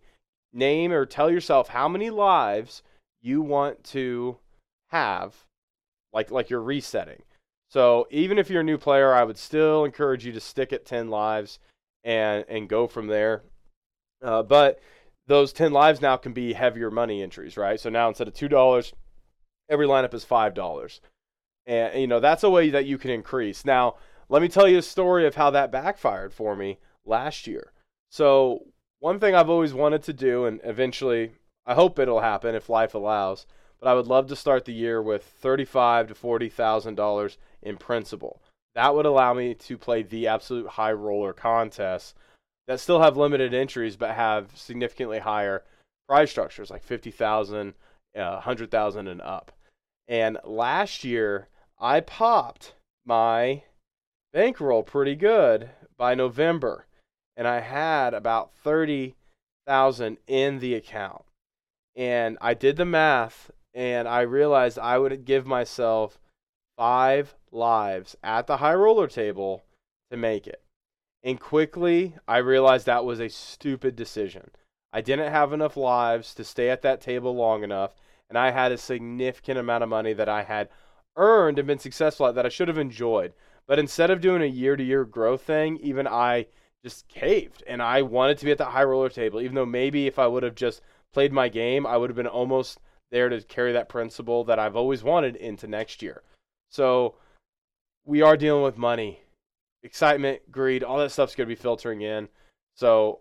name 0.54 0.92
or 0.92 1.06
tell 1.06 1.30
yourself 1.30 1.70
how 1.70 1.88
many 1.88 2.10
lives 2.10 2.84
you 3.22 3.42
want 3.42 3.84
to 3.84 4.38
have 4.90 5.36
like 6.14 6.32
like 6.32 6.50
you're 6.50 6.62
resetting. 6.62 7.24
So 7.70 8.08
even 8.12 8.38
if 8.38 8.50
you're 8.50 8.62
a 8.62 8.66
new 8.66 8.78
player, 8.78 9.14
I 9.14 9.24
would 9.24 9.38
still 9.38 9.86
encourage 9.86 10.26
you 10.26 10.34
to 10.34 10.42
stick 10.42 10.74
at 10.74 10.86
10 10.86 11.10
lives 11.10 11.60
and 12.04 12.46
and 12.50 12.68
go 12.68 12.88
from 12.88 13.08
there. 13.08 13.44
Uh, 14.22 14.44
but 14.44 14.80
those 15.28 15.54
10 15.54 15.72
lives 15.72 16.02
now 16.02 16.18
can 16.18 16.34
be 16.34 16.54
heavier 16.54 16.92
money 16.92 17.24
entries, 17.24 17.58
right? 17.58 17.80
So 17.80 17.90
now 17.90 18.10
instead 18.10 18.28
of 18.28 18.34
$2, 18.34 18.94
every 19.70 19.88
lineup 19.88 20.14
is 20.14 20.26
$5. 20.26 21.00
And 21.66 22.02
you 22.02 22.08
know, 22.08 22.20
that's 22.20 22.44
a 22.44 22.50
way 22.50 22.70
that 22.72 22.86
you 22.86 22.98
can 22.98 23.12
increase. 23.12 23.64
Now, 23.64 23.96
let 24.32 24.42
me 24.42 24.48
tell 24.48 24.68
you 24.68 24.78
a 24.78 24.82
story 24.82 25.28
of 25.28 25.36
how 25.36 25.50
that 25.52 25.74
backfired 25.74 26.34
for 26.34 26.56
me 26.56 26.80
last 27.06 27.48
year. 27.48 27.74
So 28.10 28.64
one 29.00 29.20
thing 29.20 29.36
I've 29.36 29.50
always 29.50 29.74
wanted 29.74 30.04
to 30.04 30.14
do, 30.14 30.46
and 30.46 30.62
eventually 30.64 31.34
I 31.66 31.74
hope 31.74 32.00
it'll 32.00 32.22
happen 32.22 32.56
if 32.56 32.70
life 32.70 32.94
allows, 32.96 33.46
but 33.78 33.90
I 33.90 33.94
would 33.94 34.08
love 34.08 34.28
to 34.28 34.36
start 34.38 34.64
the 34.64 34.74
year 34.74 35.02
with 35.02 35.24
thirty-five 35.24 36.08
to 36.08 36.16
forty 36.16 36.48
thousand 36.48 36.96
dollars 36.96 37.38
in 37.62 37.76
principal. 37.76 38.42
That 38.74 38.96
would 38.96 39.06
allow 39.06 39.34
me 39.34 39.54
to 39.54 39.78
play 39.78 40.02
the 40.02 40.28
absolute 40.28 40.70
high 40.70 40.94
roller 40.94 41.34
contests 41.34 42.14
that 42.68 42.80
still 42.80 43.02
have 43.02 43.18
limited 43.18 43.54
entries 43.54 43.98
but 43.98 44.16
have 44.16 44.56
significantly 44.56 45.20
higher 45.20 45.66
prize 46.08 46.32
structures 46.32 46.70
like 46.70 46.84
50,000, 46.84 47.74
uh, 48.16 48.32
100,000 48.32 49.08
and 49.10 49.22
up. 49.22 49.52
And 50.08 50.38
last 50.46 51.04
year 51.04 51.50
I 51.80 52.00
popped 52.00 52.76
my 53.06 53.64
bankroll 54.34 54.84
pretty 54.84 55.16
good 55.16 55.70
by 55.98 56.16
November 56.16 56.86
and 57.36 57.48
I 57.48 57.62
had 57.62 58.14
about 58.14 58.52
30,000 58.64 60.18
in 60.28 60.60
the 60.60 60.76
account. 60.76 61.24
And 61.96 62.38
I 62.42 62.54
did 62.54 62.78
the 62.78 62.86
math 62.86 63.52
and 63.74 64.08
I 64.08 64.22
realized 64.22 64.78
I 64.78 64.98
would 64.98 65.26
give 65.26 65.46
myself 65.46 66.20
5 66.78 67.36
lives 67.52 68.16
at 68.24 68.48
the 68.48 68.58
high 68.58 68.74
roller 68.74 69.08
table 69.08 69.64
to 70.10 70.18
make 70.18 70.48
it. 70.48 70.62
And 71.24 71.40
quickly, 71.40 72.16
I 72.28 72.38
realized 72.38 72.86
that 72.86 73.06
was 73.06 73.20
a 73.20 73.30
stupid 73.30 73.96
decision. 73.96 74.52
I 74.92 75.02
didn't 75.02 75.32
have 75.32 75.54
enough 75.54 75.78
lives 75.78 76.34
to 76.36 76.44
stay 76.44 76.70
at 76.70 76.82
that 76.82 77.00
table 77.00 77.36
long 77.36 77.64
enough, 77.64 77.96
and 78.28 78.38
I 78.38 78.52
had 78.52 78.72
a 78.72 78.78
significant 78.78 79.58
amount 79.58 79.84
of 79.84 79.90
money 79.90 80.14
that 80.14 80.28
I 80.28 80.44
had 80.44 80.70
earned 81.16 81.60
and 81.60 81.68
been 81.68 81.80
successful 81.80 82.28
at 82.28 82.36
that 82.36 82.46
I 82.46 82.50
should 82.50 82.68
have 82.68 82.78
enjoyed. 82.78 83.34
But 83.68 83.80
instead 83.80 84.12
of 84.12 84.22
doing 84.22 84.42
a 84.42 84.46
year 84.46 84.76
to 84.76 84.84
year 84.84 85.06
growth 85.06 85.42
thing, 85.42 85.78
even 85.78 86.08
I 86.08 86.48
just 86.84 87.08
caved 87.08 87.64
and 87.68 87.82
I 87.82 88.02
wanted 88.02 88.38
to 88.40 88.46
be 88.46 88.52
at 88.52 88.58
the 88.58 88.66
high 88.66 88.84
roller 88.84 89.10
table, 89.10 89.42
even 89.42 89.56
though 89.56 89.66
maybe 89.66 90.08
if 90.08 90.20
I 90.20 90.28
would 90.28 90.44
have 90.44 90.56
just 90.56 90.82
played 91.14 91.32
my 91.32 91.48
game, 91.50 91.86
I 91.86 91.98
would 91.98 92.10
have 92.10 92.18
been 92.18 92.28
almost 92.28 92.80
there 93.12 93.30
to 93.30 93.42
carry 93.42 93.74
that 93.74 93.90
principal 93.90 94.44
that 94.46 94.60
I've 94.60 94.76
always 94.76 95.04
wanted 95.04 95.36
into 95.36 95.68
next 95.68 96.02
year. 96.02 96.24
So 96.70 97.16
we 98.06 98.22
are 98.22 98.38
dealing 98.38 98.64
with 98.64 98.78
money, 98.78 99.22
excitement, 99.84 100.52
greed, 100.52 100.84
all 100.84 100.98
that 101.00 101.12
stuff's 101.12 101.36
going 101.36 101.48
to 101.48 101.56
be 101.56 101.62
filtering 101.62 102.02
in. 102.02 102.30
So 102.76 103.20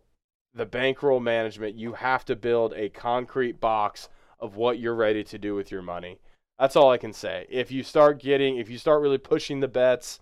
the 0.55 0.67
bankroll 0.67 1.21
management, 1.21 1.75
you 1.77 1.93
have 1.95 2.25
to 2.27 2.37
build 2.37 2.73
a 2.75 2.89
concrete 2.89 3.61
box 3.61 4.09
of 4.39 4.57
what 4.57 4.79
you're 4.79 4.95
ready 4.95 5.23
to 5.25 5.39
do 5.39 5.55
with 5.55 5.71
your 5.71 5.83
money. 5.83 6.19
That's 6.59 6.77
all 6.77 6.91
I 6.91 6.99
can 6.99 7.13
say. 7.13 7.47
If 7.51 7.71
you 7.71 7.83
start 7.83 8.21
getting, 8.21 8.57
if 8.57 8.71
you 8.71 8.79
start 8.79 9.03
really 9.03 9.19
pushing 9.19 9.61
the 9.61 9.69
bets, 9.69 10.21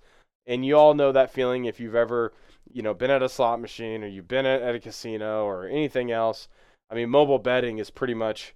and 0.48 0.64
you 0.64 0.76
all 0.76 0.94
know 0.94 1.12
that 1.12 1.30
feeling 1.30 1.66
if 1.66 1.78
you've 1.78 1.94
ever, 1.94 2.32
you 2.72 2.82
know, 2.82 2.94
been 2.94 3.10
at 3.10 3.22
a 3.22 3.28
slot 3.28 3.60
machine 3.60 4.02
or 4.02 4.06
you've 4.08 4.26
been 4.26 4.46
at, 4.46 4.62
at 4.62 4.74
a 4.74 4.80
casino 4.80 5.44
or 5.44 5.68
anything 5.68 6.10
else. 6.10 6.48
I 6.90 6.94
mean, 6.94 7.10
mobile 7.10 7.38
betting 7.38 7.78
is 7.78 7.90
pretty 7.90 8.14
much, 8.14 8.54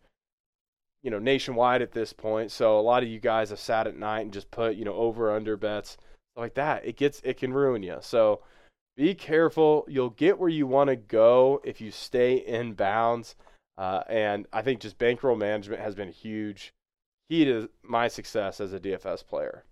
you 1.02 1.10
know, 1.10 1.18
nationwide 1.18 1.82
at 1.82 1.92
this 1.92 2.14
point. 2.14 2.50
So 2.50 2.80
a 2.80 2.80
lot 2.80 3.02
of 3.02 3.10
you 3.10 3.20
guys 3.20 3.50
have 3.50 3.60
sat 3.60 3.86
at 3.86 3.96
night 3.96 4.22
and 4.22 4.32
just 4.32 4.50
put, 4.50 4.74
you 4.74 4.86
know, 4.86 4.94
over 4.94 5.30
under 5.30 5.56
bets 5.58 5.98
like 6.34 6.54
that. 6.54 6.84
It 6.86 6.96
gets, 6.96 7.20
it 7.24 7.36
can 7.36 7.52
ruin 7.52 7.82
you. 7.82 7.98
So 8.00 8.40
be 8.96 9.14
careful. 9.14 9.84
You'll 9.86 10.10
get 10.10 10.38
where 10.38 10.48
you 10.48 10.66
want 10.66 10.88
to 10.88 10.96
go 10.96 11.60
if 11.62 11.82
you 11.82 11.90
stay 11.90 12.36
in 12.36 12.72
bounds. 12.72 13.36
Uh, 13.76 14.02
and 14.08 14.46
I 14.50 14.62
think 14.62 14.80
just 14.80 14.96
bankroll 14.96 15.36
management 15.36 15.82
has 15.82 15.94
been 15.94 16.10
huge 16.10 16.72
key 17.28 17.44
to 17.44 17.68
my 17.82 18.08
success 18.08 18.60
as 18.60 18.72
a 18.72 18.80
DFS 18.80 19.26
player. 19.26 19.64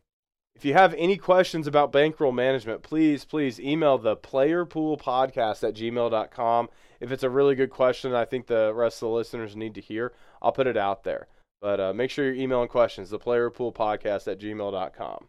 If 0.55 0.65
you 0.65 0.75
have 0.75 0.95
any 0.95 1.17
questions 1.17 1.67
about 1.67 1.93
bankroll 1.93 2.33
management, 2.33 2.83
please, 2.83 3.25
please 3.25 3.59
email 3.59 3.97
the 3.97 4.17
playerpoolpodcast 4.17 5.67
at 5.67 5.75
gmail.com. 5.75 6.69
If 7.01 7.13
it's 7.13 7.23
a 7.23 7.31
really 7.31 7.55
good 7.55 7.71
question 7.71 8.15
I 8.15 8.27
think 8.27 8.47
the 8.47 8.73
rest 8.75 8.97
of 8.97 9.09
the 9.09 9.15
listeners 9.15 9.57
need 9.57 9.75
to 9.77 9.81
hear, 9.81 10.13
I'll 10.43 10.53
put 10.53 10.67
it 10.67 10.77
out 10.77 11.05
there. 11.05 11.29
But 11.63 11.81
uh, 11.81 11.95
make 11.95 12.11
sure 12.11 12.27
you're 12.27 12.35
emailing 12.35 12.69
questions, 12.69 13.11
the 13.11 13.19
playerpoolpodcast 13.19 14.31
at 14.31 14.39
gmail.com 14.39 15.29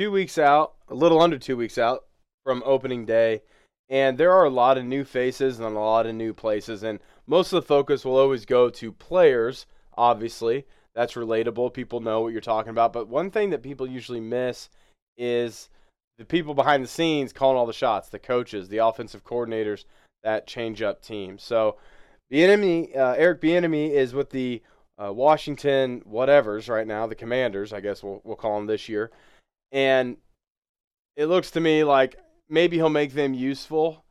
two 0.00 0.10
weeks 0.10 0.38
out, 0.38 0.72
a 0.88 0.94
little 0.94 1.20
under 1.20 1.38
two 1.38 1.58
weeks 1.58 1.76
out 1.76 2.06
from 2.42 2.62
opening 2.64 3.04
day. 3.04 3.42
And 3.90 4.16
there 4.16 4.32
are 4.32 4.46
a 4.46 4.50
lot 4.50 4.78
of 4.78 4.84
new 4.86 5.04
faces 5.04 5.58
and 5.58 5.76
a 5.76 5.78
lot 5.78 6.06
of 6.06 6.14
new 6.14 6.32
places. 6.32 6.82
And 6.82 7.00
most 7.26 7.52
of 7.52 7.62
the 7.62 7.66
focus 7.66 8.02
will 8.02 8.16
always 8.16 8.46
go 8.46 8.70
to 8.70 8.92
players, 8.92 9.66
obviously. 9.98 10.64
That's 11.00 11.14
relatable. 11.14 11.72
People 11.72 12.00
know 12.00 12.20
what 12.20 12.32
you're 12.32 12.42
talking 12.42 12.68
about. 12.68 12.92
But 12.92 13.08
one 13.08 13.30
thing 13.30 13.48
that 13.50 13.62
people 13.62 13.86
usually 13.86 14.20
miss 14.20 14.68
is 15.16 15.70
the 16.18 16.26
people 16.26 16.52
behind 16.52 16.84
the 16.84 16.88
scenes 16.88 17.32
calling 17.32 17.56
all 17.56 17.64
the 17.64 17.72
shots, 17.72 18.10
the 18.10 18.18
coaches, 18.18 18.68
the 18.68 18.84
offensive 18.84 19.24
coordinators 19.24 19.86
that 20.24 20.46
change 20.46 20.82
up 20.82 21.00
teams. 21.00 21.42
So, 21.42 21.78
Bieniemy, 22.30 22.94
uh, 22.94 23.14
Eric 23.16 23.40
Bieniemy 23.40 23.92
is 23.92 24.12
with 24.12 24.28
the 24.28 24.60
uh, 25.02 25.10
Washington 25.10 26.02
whatevers 26.02 26.68
right 26.68 26.86
now, 26.86 27.06
the 27.06 27.14
Commanders, 27.14 27.72
I 27.72 27.80
guess 27.80 28.02
we'll, 28.02 28.20
we'll 28.22 28.36
call 28.36 28.56
them 28.56 28.66
this 28.66 28.86
year. 28.86 29.10
And 29.72 30.18
it 31.16 31.28
looks 31.28 31.50
to 31.52 31.60
me 31.60 31.82
like 31.82 32.16
maybe 32.50 32.76
he'll 32.76 32.90
make 32.90 33.14
them 33.14 33.32
useful, 33.32 34.04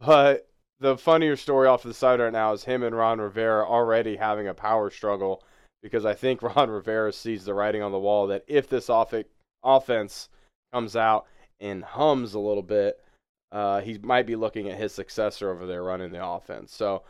but 0.00 0.48
the 0.80 0.98
funnier 0.98 1.36
story 1.36 1.68
off 1.68 1.84
the 1.84 1.94
side 1.94 2.18
right 2.18 2.32
now 2.32 2.52
is 2.52 2.64
him 2.64 2.82
and 2.82 2.96
Ron 2.96 3.20
Rivera 3.20 3.64
already 3.64 4.16
having 4.16 4.48
a 4.48 4.54
power 4.54 4.90
struggle 4.90 5.44
because 5.86 6.04
I 6.04 6.14
think 6.14 6.42
Ron 6.56 6.68
Rivera 6.68 7.12
sees 7.12 7.44
the 7.44 7.54
writing 7.54 7.80
on 7.80 7.92
the 7.92 7.98
wall 7.98 8.26
that 8.26 8.44
if 8.48 8.68
this 8.68 8.90
off- 8.90 9.14
offense 9.62 10.28
comes 10.72 10.96
out 10.96 11.26
and 11.60 11.84
hums 11.84 12.34
a 12.34 12.40
little 12.40 12.62
bit, 12.62 13.00
uh, 13.52 13.80
he 13.80 13.96
might 13.98 14.26
be 14.26 14.34
looking 14.34 14.68
at 14.68 14.78
his 14.78 14.92
successor 14.92 15.50
over 15.50 15.64
there 15.64 15.84
running 15.84 16.10
the 16.10 16.26
offense. 16.26 16.74
So 16.74 17.04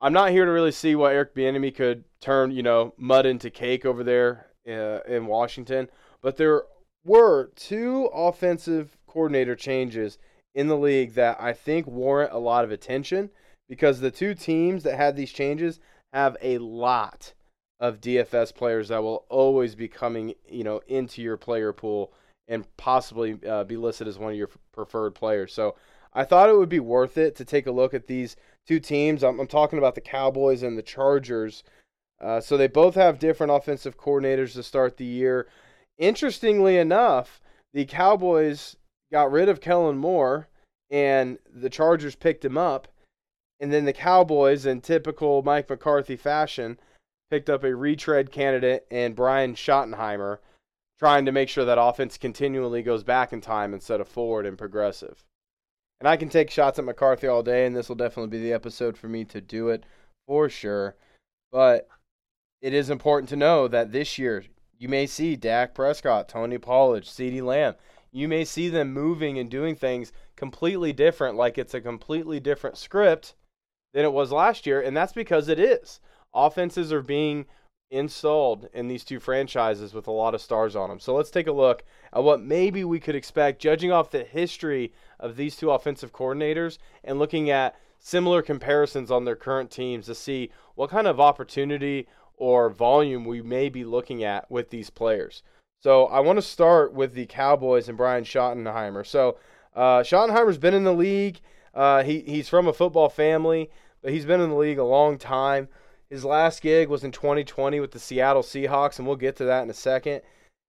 I'm 0.00 0.12
not 0.12 0.32
here 0.32 0.44
to 0.44 0.50
really 0.50 0.72
see 0.72 0.96
what 0.96 1.12
Eric 1.12 1.34
Bieniemy 1.36 1.72
could 1.72 2.04
turn, 2.20 2.50
you 2.50 2.64
know, 2.64 2.94
mud 2.96 3.26
into 3.26 3.48
cake 3.48 3.86
over 3.86 4.02
there 4.02 4.48
uh, 4.68 5.00
in 5.06 5.26
Washington, 5.26 5.88
but 6.20 6.36
there 6.36 6.64
were 7.04 7.52
two 7.54 8.06
offensive 8.12 8.96
coordinator 9.06 9.54
changes 9.54 10.18
in 10.54 10.66
the 10.66 10.76
league 10.76 11.14
that 11.14 11.40
I 11.40 11.52
think 11.52 11.86
warrant 11.86 12.32
a 12.32 12.38
lot 12.38 12.64
of 12.64 12.72
attention 12.72 13.30
because 13.68 14.00
the 14.00 14.10
two 14.10 14.34
teams 14.34 14.82
that 14.82 14.96
had 14.96 15.14
these 15.14 15.32
changes 15.32 15.78
have 16.12 16.36
a 16.42 16.58
lot 16.58 17.34
of 17.80 18.00
DFS 18.00 18.54
players 18.54 18.88
that 18.88 19.02
will 19.02 19.24
always 19.28 19.74
be 19.74 19.88
coming, 19.88 20.34
you 20.48 20.62
know, 20.62 20.80
into 20.86 21.22
your 21.22 21.36
player 21.36 21.72
pool 21.72 22.12
and 22.46 22.64
possibly 22.76 23.38
uh, 23.48 23.64
be 23.64 23.76
listed 23.76 24.06
as 24.06 24.18
one 24.18 24.32
of 24.32 24.38
your 24.38 24.50
preferred 24.72 25.14
players. 25.14 25.52
So 25.52 25.76
I 26.12 26.24
thought 26.24 26.50
it 26.50 26.56
would 26.56 26.68
be 26.68 26.80
worth 26.80 27.16
it 27.16 27.34
to 27.36 27.44
take 27.44 27.66
a 27.66 27.72
look 27.72 27.94
at 27.94 28.06
these 28.06 28.36
two 28.66 28.80
teams. 28.80 29.24
I'm, 29.24 29.40
I'm 29.40 29.46
talking 29.46 29.78
about 29.78 29.94
the 29.94 30.00
Cowboys 30.00 30.62
and 30.62 30.76
the 30.76 30.82
Chargers. 30.82 31.64
Uh, 32.20 32.40
so 32.40 32.56
they 32.56 32.68
both 32.68 32.96
have 32.96 33.18
different 33.18 33.52
offensive 33.52 33.96
coordinators 33.96 34.52
to 34.52 34.62
start 34.62 34.96
the 34.96 35.04
year. 35.04 35.48
Interestingly 35.96 36.76
enough, 36.76 37.40
the 37.72 37.86
Cowboys 37.86 38.76
got 39.10 39.32
rid 39.32 39.48
of 39.48 39.60
Kellen 39.60 39.96
Moore 39.96 40.48
and 40.90 41.38
the 41.50 41.70
Chargers 41.70 42.16
picked 42.16 42.44
him 42.44 42.58
up. 42.58 42.88
And 43.60 43.72
then 43.72 43.84
the 43.84 43.92
Cowboys, 43.92 44.66
in 44.66 44.80
typical 44.80 45.42
Mike 45.42 45.68
McCarthy 45.68 46.16
fashion, 46.16 46.78
picked 47.30 47.48
up 47.48 47.64
a 47.64 47.74
retread 47.74 48.32
candidate 48.32 48.86
and 48.90 49.16
Brian 49.16 49.54
Schottenheimer, 49.54 50.38
trying 50.98 51.24
to 51.24 51.32
make 51.32 51.48
sure 51.48 51.64
that 51.64 51.80
offense 51.80 52.18
continually 52.18 52.82
goes 52.82 53.04
back 53.04 53.32
in 53.32 53.40
time 53.40 53.72
instead 53.72 54.00
of 54.00 54.08
forward 54.08 54.44
and 54.44 54.58
progressive. 54.58 55.24
And 56.00 56.08
I 56.08 56.16
can 56.16 56.28
take 56.28 56.50
shots 56.50 56.78
at 56.78 56.84
McCarthy 56.84 57.26
all 57.26 57.42
day, 57.42 57.66
and 57.66 57.76
this 57.76 57.88
will 57.88 57.96
definitely 57.96 58.36
be 58.36 58.42
the 58.42 58.52
episode 58.52 58.96
for 58.96 59.08
me 59.08 59.24
to 59.26 59.40
do 59.40 59.68
it 59.68 59.84
for 60.26 60.48
sure. 60.48 60.96
But 61.52 61.88
it 62.60 62.74
is 62.74 62.90
important 62.90 63.28
to 63.30 63.36
know 63.36 63.68
that 63.68 63.92
this 63.92 64.18
year 64.18 64.44
you 64.78 64.88
may 64.88 65.06
see 65.06 65.36
Dak 65.36 65.74
Prescott, 65.74 66.28
Tony 66.28 66.58
Pollard, 66.58 67.04
CeeDee 67.04 67.42
Lamb. 67.42 67.74
You 68.12 68.28
may 68.28 68.44
see 68.44 68.68
them 68.68 68.92
moving 68.92 69.38
and 69.38 69.50
doing 69.50 69.76
things 69.76 70.12
completely 70.36 70.92
different, 70.92 71.36
like 71.36 71.58
it's 71.58 71.74
a 71.74 71.80
completely 71.80 72.40
different 72.40 72.78
script 72.78 73.34
than 73.92 74.04
it 74.04 74.12
was 74.12 74.32
last 74.32 74.66
year, 74.66 74.80
and 74.80 74.96
that's 74.96 75.12
because 75.12 75.48
it 75.48 75.60
is. 75.60 76.00
Offenses 76.34 76.92
are 76.92 77.02
being 77.02 77.46
installed 77.90 78.68
in 78.72 78.86
these 78.86 79.04
two 79.04 79.18
franchises 79.18 79.92
with 79.92 80.06
a 80.06 80.12
lot 80.12 80.34
of 80.34 80.40
stars 80.40 80.76
on 80.76 80.88
them. 80.88 81.00
So 81.00 81.14
let's 81.14 81.30
take 81.30 81.48
a 81.48 81.52
look 81.52 81.82
at 82.12 82.22
what 82.22 82.40
maybe 82.40 82.84
we 82.84 83.00
could 83.00 83.16
expect, 83.16 83.60
judging 83.60 83.90
off 83.90 84.10
the 84.10 84.22
history 84.22 84.92
of 85.18 85.36
these 85.36 85.56
two 85.56 85.70
offensive 85.70 86.12
coordinators 86.12 86.78
and 87.02 87.18
looking 87.18 87.50
at 87.50 87.74
similar 87.98 88.42
comparisons 88.42 89.10
on 89.10 89.24
their 89.24 89.36
current 89.36 89.70
teams 89.70 90.06
to 90.06 90.14
see 90.14 90.50
what 90.76 90.90
kind 90.90 91.06
of 91.06 91.20
opportunity 91.20 92.06
or 92.36 92.70
volume 92.70 93.24
we 93.24 93.42
may 93.42 93.68
be 93.68 93.84
looking 93.84 94.22
at 94.24 94.50
with 94.50 94.70
these 94.70 94.88
players. 94.88 95.42
So 95.82 96.06
I 96.06 96.20
want 96.20 96.36
to 96.38 96.42
start 96.42 96.94
with 96.94 97.14
the 97.14 97.26
Cowboys 97.26 97.88
and 97.88 97.98
Brian 97.98 98.24
Schottenheimer. 98.24 99.06
So 99.06 99.38
uh, 99.74 100.00
Schottenheimer's 100.00 100.58
been 100.58 100.74
in 100.74 100.84
the 100.84 100.94
league. 100.94 101.40
Uh, 101.74 102.02
he 102.02 102.20
he's 102.20 102.48
from 102.48 102.66
a 102.66 102.72
football 102.72 103.08
family, 103.08 103.70
but 104.02 104.12
he's 104.12 104.24
been 104.24 104.40
in 104.40 104.50
the 104.50 104.56
league 104.56 104.78
a 104.78 104.84
long 104.84 105.18
time. 105.18 105.68
His 106.10 106.24
last 106.24 106.60
gig 106.60 106.88
was 106.88 107.04
in 107.04 107.12
2020 107.12 107.78
with 107.78 107.92
the 107.92 108.00
Seattle 108.00 108.42
Seahawks, 108.42 108.98
and 108.98 109.06
we'll 109.06 109.16
get 109.16 109.36
to 109.36 109.44
that 109.44 109.62
in 109.62 109.70
a 109.70 109.74
second. 109.74 110.22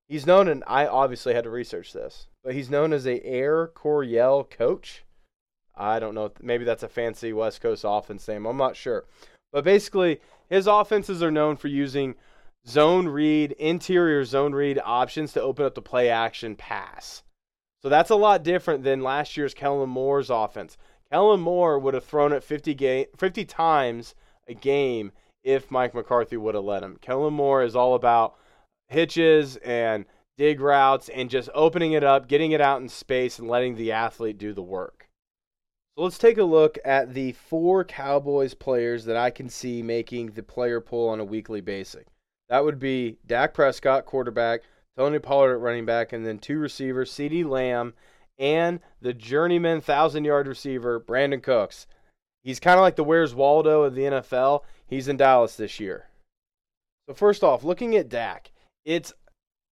He's 0.07 0.27
known, 0.27 0.47
and 0.47 0.63
I 0.67 0.85
obviously 0.85 1.33
had 1.33 1.45
to 1.45 1.49
research 1.49 1.93
this, 1.93 2.27
but 2.43 2.53
he's 2.53 2.69
known 2.69 2.93
as 2.93 3.07
a 3.07 3.25
Air 3.25 3.67
Coryell 3.67 4.43
coach. 4.43 5.03
I 5.75 5.99
don't 5.99 6.13
know. 6.13 6.31
Maybe 6.41 6.63
that's 6.63 6.83
a 6.83 6.89
fancy 6.89 7.33
West 7.33 7.59
Coast 7.61 7.83
offense 7.87 8.27
name. 8.27 8.45
I'm 8.45 8.57
not 8.57 8.75
sure. 8.75 9.05
But 9.51 9.63
basically, 9.63 10.21
his 10.49 10.67
offenses 10.67 11.23
are 11.23 11.31
known 11.31 11.55
for 11.55 11.69
using 11.69 12.15
zone 12.67 13.07
read, 13.07 13.53
interior 13.53 14.23
zone 14.25 14.53
read 14.53 14.79
options 14.83 15.33
to 15.33 15.41
open 15.41 15.65
up 15.65 15.73
the 15.73 15.81
play 15.81 16.09
action 16.09 16.55
pass. 16.55 17.23
So 17.81 17.89
that's 17.89 18.11
a 18.11 18.15
lot 18.15 18.43
different 18.43 18.83
than 18.83 19.01
last 19.01 19.35
year's 19.35 19.55
Kellen 19.55 19.89
Moore's 19.89 20.29
offense. 20.29 20.77
Kellen 21.11 21.41
Moore 21.41 21.79
would 21.79 21.95
have 21.95 22.05
thrown 22.05 22.31
it 22.31 22.43
50, 22.43 22.75
ga- 22.75 23.07
50 23.17 23.45
times 23.45 24.13
a 24.47 24.53
game 24.53 25.11
if 25.43 25.71
Mike 25.71 25.93
McCarthy 25.93 26.37
would 26.37 26.55
have 26.55 26.63
let 26.63 26.83
him. 26.83 26.97
Kellen 27.01 27.33
Moore 27.33 27.63
is 27.63 27.75
all 27.75 27.95
about 27.95 28.35
hitches 28.87 29.57
and 29.57 30.05
dig 30.37 30.59
routes 30.59 31.09
and 31.09 31.29
just 31.29 31.49
opening 31.53 31.93
it 31.93 32.03
up, 32.03 32.27
getting 32.27 32.51
it 32.51 32.61
out 32.61 32.81
in 32.81 32.89
space, 32.89 33.39
and 33.39 33.47
letting 33.47 33.75
the 33.75 33.91
athlete 33.91 34.37
do 34.37 34.53
the 34.53 34.61
work. 34.61 35.07
So 35.95 36.03
let's 36.03 36.17
take 36.17 36.37
a 36.37 36.43
look 36.43 36.77
at 36.85 37.13
the 37.13 37.33
four 37.33 37.83
Cowboys 37.83 38.53
players 38.53 39.05
that 39.05 39.17
I 39.17 39.29
can 39.29 39.49
see 39.49 39.81
making 39.81 40.31
the 40.31 40.43
player 40.43 40.79
pool 40.79 41.09
on 41.09 41.19
a 41.19 41.25
weekly 41.25 41.61
basis. 41.61 42.05
That 42.49 42.63
would 42.63 42.79
be 42.79 43.17
Dak 43.25 43.53
Prescott, 43.53 44.05
quarterback, 44.05 44.61
Tony 44.97 45.19
Pollard 45.19 45.55
at 45.55 45.61
running 45.61 45.85
back, 45.85 46.13
and 46.13 46.25
then 46.25 46.37
two 46.37 46.59
receivers, 46.59 47.11
CeeDee 47.11 47.47
Lamb, 47.47 47.93
and 48.37 48.79
the 49.01 49.13
journeyman 49.13 49.81
thousand 49.81 50.25
yard 50.25 50.47
receiver, 50.47 50.99
Brandin 50.99 51.43
Cooks. 51.43 51.87
He's 52.43 52.59
kind 52.59 52.77
of 52.77 52.81
like 52.81 52.95
the 52.95 53.03
Where's 53.03 53.35
Waldo 53.35 53.83
of 53.83 53.95
the 53.95 54.01
NFL. 54.01 54.61
He's 54.91 55.07
in 55.07 55.15
Dallas 55.15 55.55
this 55.55 55.79
year. 55.79 56.09
So, 57.07 57.15
first 57.15 57.43
off, 57.43 57.63
looking 57.63 57.95
at 57.95 58.09
Dak, 58.09 58.51
it's 58.85 59.13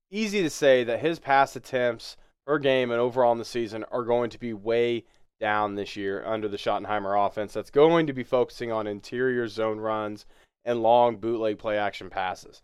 easy 0.10 0.42
to 0.42 0.50
say 0.50 0.86
that 0.86 1.02
his 1.02 1.20
pass 1.20 1.56
attempts 1.58 2.16
per 2.48 2.58
game 2.58 2.90
and 2.90 3.02
overall 3.02 3.34
in 3.34 3.38
the 3.38 3.46
season 3.46 3.84
are 3.92 4.06
going 4.06 4.30
to 4.30 4.40
be 4.40 4.54
way 4.54 5.04
down 5.40 5.76
this 5.76 5.98
year 5.98 6.26
under 6.26 6.48
the 6.48 6.58
Schottenheimer 6.58 7.28
offense 7.28 7.54
that's 7.54 7.70
going 7.70 8.08
to 8.08 8.14
be 8.14 8.24
focusing 8.24 8.72
on 8.72 8.88
interior 8.88 9.48
zone 9.48 9.80
runs 9.80 10.26
and 10.64 10.82
long 10.82 11.18
bootleg 11.18 11.60
play 11.60 11.78
action 11.78 12.10
passes. 12.10 12.62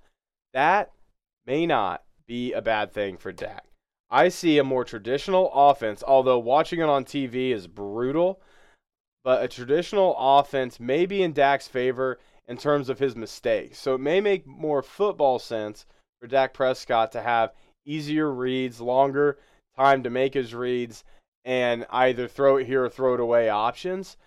That 0.54 0.92
may 1.46 1.66
not 1.66 2.04
be 2.26 2.54
a 2.54 2.62
bad 2.62 2.94
thing 2.94 3.18
for 3.18 3.34
Dak. 3.34 3.66
I 4.10 4.30
see 4.30 4.58
a 4.60 4.64
more 4.64 4.86
traditional 4.86 5.52
offense, 5.54 6.04
although 6.08 6.40
watching 6.40 6.80
it 6.80 6.90
on 6.90 7.04
TV 7.04 7.52
is 7.52 7.68
brutal, 7.68 8.40
but 9.26 9.44
a 9.44 9.48
traditional 9.48 10.16
offense 10.18 10.80
may 10.80 11.06
be 11.06 11.22
in 11.22 11.34
Dak's 11.34 11.68
favor 11.68 12.20
in 12.48 12.58
terms 12.58 12.90
of 12.90 13.00
his 13.00 13.16
mistakes. 13.16 13.80
So 13.80 13.96
it 13.96 14.02
may 14.02 14.22
make 14.22 14.46
more 14.46 14.82
football 14.82 15.40
sense 15.40 15.86
for 16.20 16.28
Dak 16.28 16.54
Prescott 16.54 17.12
to 17.14 17.22
have 17.22 17.54
easier 17.86 18.32
reads, 18.32 18.80
longer 18.80 19.38
time 19.76 20.04
to 20.04 20.10
make 20.10 20.34
his 20.34 20.54
reads, 20.54 21.04
and 21.44 21.86
either 21.90 22.28
throw 22.28 22.58
it 22.58 22.68
here 22.68 22.86
or 22.86 22.90
throw 22.90 23.14
it 23.14 23.20
away 23.20 23.50
options. 23.50 24.18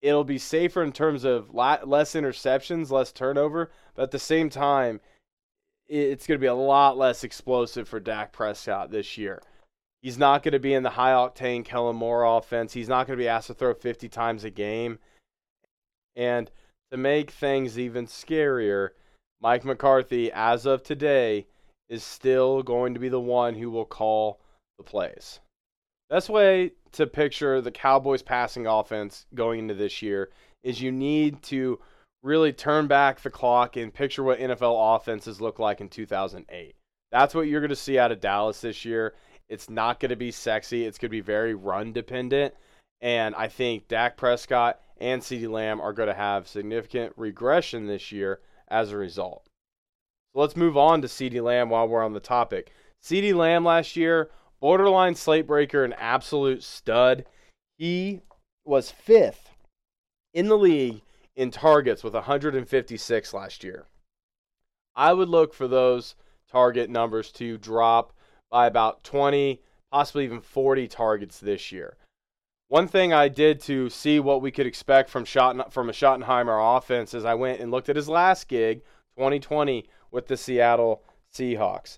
It'll 0.00 0.24
be 0.24 0.38
safer 0.38 0.82
in 0.82 0.92
terms 0.92 1.24
of 1.24 1.54
less 1.54 2.14
interceptions, 2.14 2.90
less 2.90 3.12
turnover, 3.12 3.70
but 3.94 4.02
at 4.04 4.10
the 4.10 4.18
same 4.18 4.48
time, 4.48 5.00
it's 5.88 6.26
going 6.26 6.38
to 6.38 6.42
be 6.42 6.46
a 6.46 6.54
lot 6.54 6.98
less 6.98 7.24
explosive 7.24 7.88
for 7.88 7.98
Dak 7.98 8.32
Prescott 8.32 8.90
this 8.90 9.16
year. 9.16 9.42
He's 10.02 10.18
not 10.18 10.42
going 10.42 10.52
to 10.52 10.60
be 10.60 10.74
in 10.74 10.82
the 10.84 10.90
high 10.90 11.12
octane 11.12 11.64
Kellen 11.64 11.96
Moore 11.96 12.24
offense. 12.24 12.72
He's 12.72 12.88
not 12.88 13.06
going 13.06 13.18
to 13.18 13.22
be 13.22 13.28
asked 13.28 13.48
to 13.48 13.54
throw 13.54 13.74
50 13.74 14.08
times 14.08 14.44
a 14.44 14.50
game. 14.50 14.98
And 16.14 16.50
to 16.90 16.96
make 16.96 17.30
things 17.30 17.78
even 17.78 18.06
scarier, 18.06 18.90
Mike 19.40 19.64
McCarthy, 19.64 20.30
as 20.32 20.66
of 20.66 20.82
today, 20.82 21.46
is 21.88 22.02
still 22.02 22.62
going 22.62 22.94
to 22.94 23.00
be 23.00 23.08
the 23.08 23.20
one 23.20 23.54
who 23.54 23.70
will 23.70 23.84
call 23.84 24.40
the 24.78 24.84
plays. 24.84 25.40
Best 26.10 26.28
way 26.28 26.72
to 26.92 27.06
picture 27.06 27.60
the 27.60 27.70
Cowboys 27.70 28.22
passing 28.22 28.66
offense 28.66 29.26
going 29.34 29.60
into 29.60 29.74
this 29.74 30.00
year 30.00 30.30
is 30.62 30.80
you 30.80 30.90
need 30.90 31.42
to 31.42 31.78
really 32.22 32.52
turn 32.52 32.86
back 32.86 33.20
the 33.20 33.30
clock 33.30 33.76
and 33.76 33.92
picture 33.92 34.22
what 34.22 34.38
NFL 34.38 34.96
offenses 34.96 35.40
look 35.40 35.58
like 35.58 35.80
in 35.80 35.88
2008. 35.88 36.74
That's 37.12 37.34
what 37.34 37.42
you're 37.42 37.60
going 37.60 37.70
to 37.70 37.76
see 37.76 37.98
out 37.98 38.12
of 38.12 38.20
Dallas 38.20 38.60
this 38.60 38.84
year. 38.84 39.14
It's 39.48 39.70
not 39.70 40.00
going 40.00 40.10
to 40.10 40.16
be 40.16 40.30
sexy. 40.30 40.84
It's 40.84 40.98
going 40.98 41.08
to 41.08 41.16
be 41.16 41.20
very 41.20 41.54
run 41.54 41.92
dependent. 41.92 42.54
And 43.00 43.34
I 43.34 43.48
think 43.48 43.88
Dak 43.88 44.16
Prescott 44.16 44.80
and 45.00 45.22
CeeDee 45.22 45.50
Lamb 45.50 45.80
are 45.80 45.92
going 45.92 46.08
to 46.08 46.14
have 46.14 46.48
significant 46.48 47.12
regression 47.16 47.86
this 47.86 48.12
year 48.12 48.40
as 48.68 48.92
a 48.92 48.96
result. 48.96 49.48
So 50.32 50.40
let's 50.40 50.56
move 50.56 50.76
on 50.76 51.02
to 51.02 51.08
CeeDee 51.08 51.42
Lamb 51.42 51.70
while 51.70 51.88
we're 51.88 52.04
on 52.04 52.12
the 52.12 52.20
topic. 52.20 52.72
CeeDee 53.02 53.34
Lamb 53.34 53.64
last 53.64 53.96
year, 53.96 54.30
borderline 54.60 55.14
slate 55.14 55.46
breaker, 55.46 55.84
an 55.84 55.94
absolute 55.94 56.62
stud. 56.62 57.24
He 57.76 58.20
was 58.64 58.90
fifth 58.90 59.50
in 60.34 60.48
the 60.48 60.58
league 60.58 61.02
in 61.36 61.50
targets 61.50 62.02
with 62.02 62.14
156 62.14 63.34
last 63.34 63.64
year. 63.64 63.86
I 64.94 65.12
would 65.12 65.28
look 65.28 65.54
for 65.54 65.68
those 65.68 66.16
target 66.50 66.90
numbers 66.90 67.30
to 67.32 67.56
drop 67.56 68.12
by 68.50 68.66
about 68.66 69.04
20, 69.04 69.62
possibly 69.92 70.24
even 70.24 70.40
40 70.40 70.88
targets 70.88 71.38
this 71.38 71.70
year. 71.70 71.96
One 72.68 72.86
thing 72.86 73.14
I 73.14 73.28
did 73.28 73.60
to 73.62 73.88
see 73.88 74.20
what 74.20 74.42
we 74.42 74.50
could 74.50 74.66
expect 74.66 75.08
from 75.08 75.24
from 75.24 75.88
a 75.88 75.92
Schottenheimer 75.92 76.76
offense 76.76 77.14
is 77.14 77.24
I 77.24 77.34
went 77.34 77.60
and 77.60 77.70
looked 77.70 77.88
at 77.88 77.96
his 77.96 78.10
last 78.10 78.46
gig, 78.46 78.82
2020, 79.16 79.86
with 80.10 80.26
the 80.26 80.36
Seattle 80.36 81.02
Seahawks. 81.34 81.96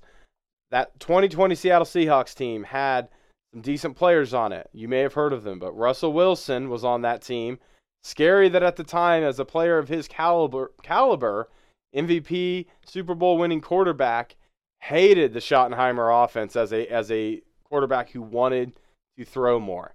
That 0.70 0.98
2020 1.00 1.56
Seattle 1.56 1.85
Seahawks 1.87 2.37
team 2.37 2.62
had 2.62 3.09
some 3.52 3.62
decent 3.62 3.96
players 3.96 4.33
on 4.33 4.52
it. 4.52 4.70
You 4.72 4.87
may 4.87 5.00
have 5.00 5.14
heard 5.14 5.33
of 5.33 5.42
them, 5.42 5.59
but 5.59 5.76
Russell 5.76 6.12
Wilson 6.12 6.70
was 6.70 6.85
on 6.85 7.02
that 7.02 7.22
team. 7.22 7.59
Scary 8.04 8.48
that 8.48 8.62
at 8.62 8.76
the 8.76 8.85
time, 8.85 9.24
as 9.24 9.40
a 9.40 9.44
player 9.44 9.76
of 9.76 9.88
his 9.88 10.06
caliber, 10.06 10.70
caliber 10.85 11.48
MVP, 11.94 12.66
Super 12.87 13.16
Bowl 13.16 13.38
winning 13.38 13.61
quarterback, 13.61 14.37
hated 14.78 15.33
the 15.33 15.40
Schottenheimer 15.40 16.24
offense 16.24 16.54
as 16.54 16.72
a 16.72 16.87
as 16.87 17.11
a 17.11 17.42
quarterback 17.64 18.11
who 18.11 18.22
wanted 18.22 18.78
to 19.18 19.24
throw 19.24 19.59
more. 19.59 19.92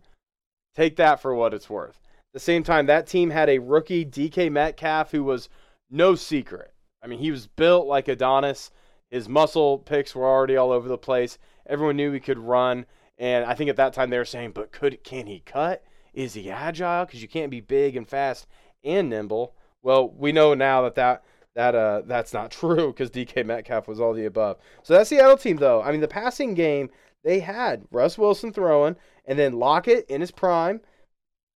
Take 0.75 0.95
that 0.97 1.21
for 1.21 1.33
what 1.33 1.53
it's 1.53 1.69
worth. 1.69 1.99
At 2.29 2.33
the 2.33 2.39
same 2.39 2.63
time, 2.63 2.85
that 2.85 3.07
team 3.07 3.29
had 3.29 3.49
a 3.49 3.59
rookie 3.59 4.05
DK 4.05 4.51
Metcalf 4.51 5.11
who 5.11 5.23
was 5.23 5.49
no 5.89 6.15
secret. 6.15 6.73
I 7.01 7.07
mean, 7.07 7.19
he 7.19 7.31
was 7.31 7.47
built 7.47 7.87
like 7.87 8.07
Adonis. 8.07 8.71
His 9.09 9.29
muscle 9.29 9.77
picks 9.77 10.13
were 10.13 10.27
already 10.27 10.57
all 10.57 10.71
over 10.71 10.89
the 10.89 10.97
place. 10.97 11.37
Everyone 11.67 11.95
knew 11.95 12.11
he 12.11 12.19
could 12.19 12.39
run, 12.39 12.85
and 13.17 13.45
I 13.45 13.53
think 13.53 13.69
at 13.69 13.77
that 13.77 13.93
time 13.93 14.09
they 14.09 14.17
were 14.17 14.25
saying, 14.25 14.51
"But 14.51 14.71
could 14.71 15.03
can 15.03 15.27
he 15.27 15.39
cut? 15.39 15.83
Is 16.13 16.33
he 16.33 16.51
agile? 16.51 17.05
Because 17.05 17.21
you 17.21 17.27
can't 17.27 17.51
be 17.51 17.61
big 17.61 17.95
and 17.95 18.07
fast 18.07 18.47
and 18.83 19.09
nimble. 19.09 19.55
Well, 19.81 20.09
we 20.09 20.31
know 20.31 20.53
now 20.53 20.81
that 20.83 20.95
that 20.95 21.23
that 21.55 21.75
uh 21.75 22.01
that's 22.05 22.33
not 22.33 22.51
true 22.51 22.87
because 22.87 23.11
DK 23.11 23.45
Metcalf 23.45 23.87
was 23.87 23.99
all 23.99 24.13
the 24.13 24.25
above. 24.25 24.57
So 24.83 24.93
that 24.93 25.07
Seattle 25.07 25.37
team 25.37 25.57
though, 25.57 25.81
I 25.81 25.91
mean 25.91 26.01
the 26.01 26.07
passing 26.07 26.53
game 26.53 26.89
they 27.23 27.39
had 27.39 27.83
Russ 27.91 28.17
Wilson 28.17 28.53
throwing 28.53 28.95
and 29.25 29.37
then 29.37 29.59
Lockett 29.59 30.09
in 30.09 30.21
his 30.21 30.31
prime. 30.31 30.81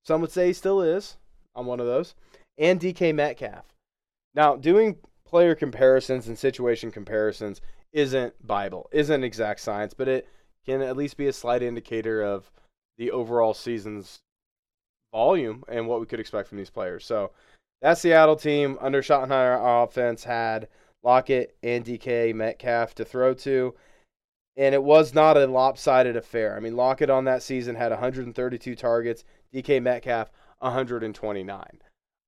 Some 0.05 0.21
would 0.21 0.31
say 0.31 0.47
he 0.47 0.53
still 0.53 0.81
is. 0.81 1.17
I'm 1.55 1.65
one 1.65 1.79
of 1.79 1.85
those. 1.85 2.15
And 2.57 2.79
DK 2.79 3.13
Metcalf. 3.13 3.65
Now 4.33 4.55
doing 4.55 4.97
player 5.25 5.55
comparisons 5.55 6.27
and 6.27 6.37
situation 6.37 6.91
comparisons 6.91 7.61
isn't 7.91 8.33
Bible, 8.45 8.89
isn't 8.91 9.23
exact 9.23 9.59
science, 9.59 9.93
but 9.93 10.07
it 10.07 10.27
can 10.65 10.81
at 10.81 10.97
least 10.97 11.17
be 11.17 11.27
a 11.27 11.33
slight 11.33 11.61
indicator 11.61 12.23
of 12.23 12.51
the 12.97 13.11
overall 13.11 13.53
season's 13.53 14.19
volume 15.13 15.63
and 15.67 15.87
what 15.87 15.99
we 15.99 16.05
could 16.05 16.19
expect 16.19 16.49
from 16.49 16.57
these 16.57 16.69
players. 16.69 17.05
So 17.05 17.31
that 17.81 17.97
Seattle 17.97 18.35
team 18.35 18.77
under 18.81 19.01
Schottenheimer 19.01 19.83
offense 19.83 20.23
had 20.23 20.67
Lockett 21.03 21.55
and 21.63 21.85
DK 21.85 22.33
Metcalf 22.33 22.95
to 22.95 23.05
throw 23.05 23.33
to, 23.35 23.75
and 24.57 24.73
it 24.73 24.83
was 24.83 25.13
not 25.13 25.37
a 25.37 25.45
lopsided 25.45 26.17
affair. 26.17 26.57
I 26.57 26.59
mean, 26.59 26.75
Lockett 26.75 27.11
on 27.11 27.25
that 27.25 27.43
season 27.43 27.75
had 27.75 27.91
132 27.91 28.75
targets, 28.75 29.23
DK 29.53 29.81
Metcalf 29.81 30.31
129. 30.59 31.65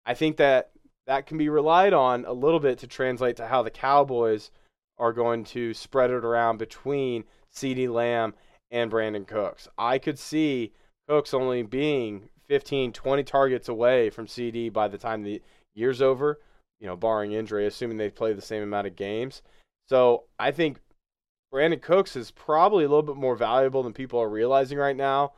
I 0.05 0.13
think 0.13 0.37
that 0.37 0.69
that 1.07 1.25
can 1.25 1.39
be 1.39 1.49
relied 1.49 1.93
on 1.93 2.25
a 2.25 2.31
little 2.31 2.59
bit 2.59 2.77
to 2.79 2.87
translate 2.87 3.35
to 3.37 3.47
how 3.47 3.63
the 3.63 3.71
Cowboys 3.71 4.51
are 4.99 5.11
going 5.11 5.43
to 5.45 5.73
spread 5.73 6.11
it 6.11 6.23
around 6.23 6.57
between 6.57 7.23
CeeDee 7.53 7.91
Lamb 7.91 8.35
and 8.69 8.91
Brandin 8.91 9.25
Cooks. 9.25 9.67
I 9.77 9.97
could 9.97 10.19
see 10.19 10.73
Cooks 11.07 11.33
only 11.33 11.63
being 11.63 12.29
15, 12.47 12.93
20 12.93 13.23
targets 13.23 13.69
away 13.69 14.11
from 14.11 14.27
CeeDee 14.27 14.71
by 14.71 14.87
the 14.87 14.97
time 14.99 15.23
the 15.23 15.41
year's 15.73 16.01
over, 16.01 16.39
you 16.79 16.85
know, 16.85 16.95
barring 16.95 17.31
injury, 17.31 17.65
assuming 17.65 17.97
they 17.97 18.09
play 18.09 18.33
the 18.33 18.41
same 18.41 18.61
amount 18.61 18.85
of 18.85 18.95
games. 18.95 19.41
So 19.87 20.25
I 20.37 20.51
think 20.51 20.79
Brandin 21.53 21.81
Cooks 21.81 22.15
is 22.15 22.31
probably 22.31 22.83
a 22.83 22.87
little 22.87 23.03
bit 23.03 23.15
more 23.15 23.35
valuable 23.35 23.83
than 23.83 23.93
people 23.93 24.19
are 24.19 24.29
realizing 24.29 24.77
right 24.77 24.95
now. 24.95 25.33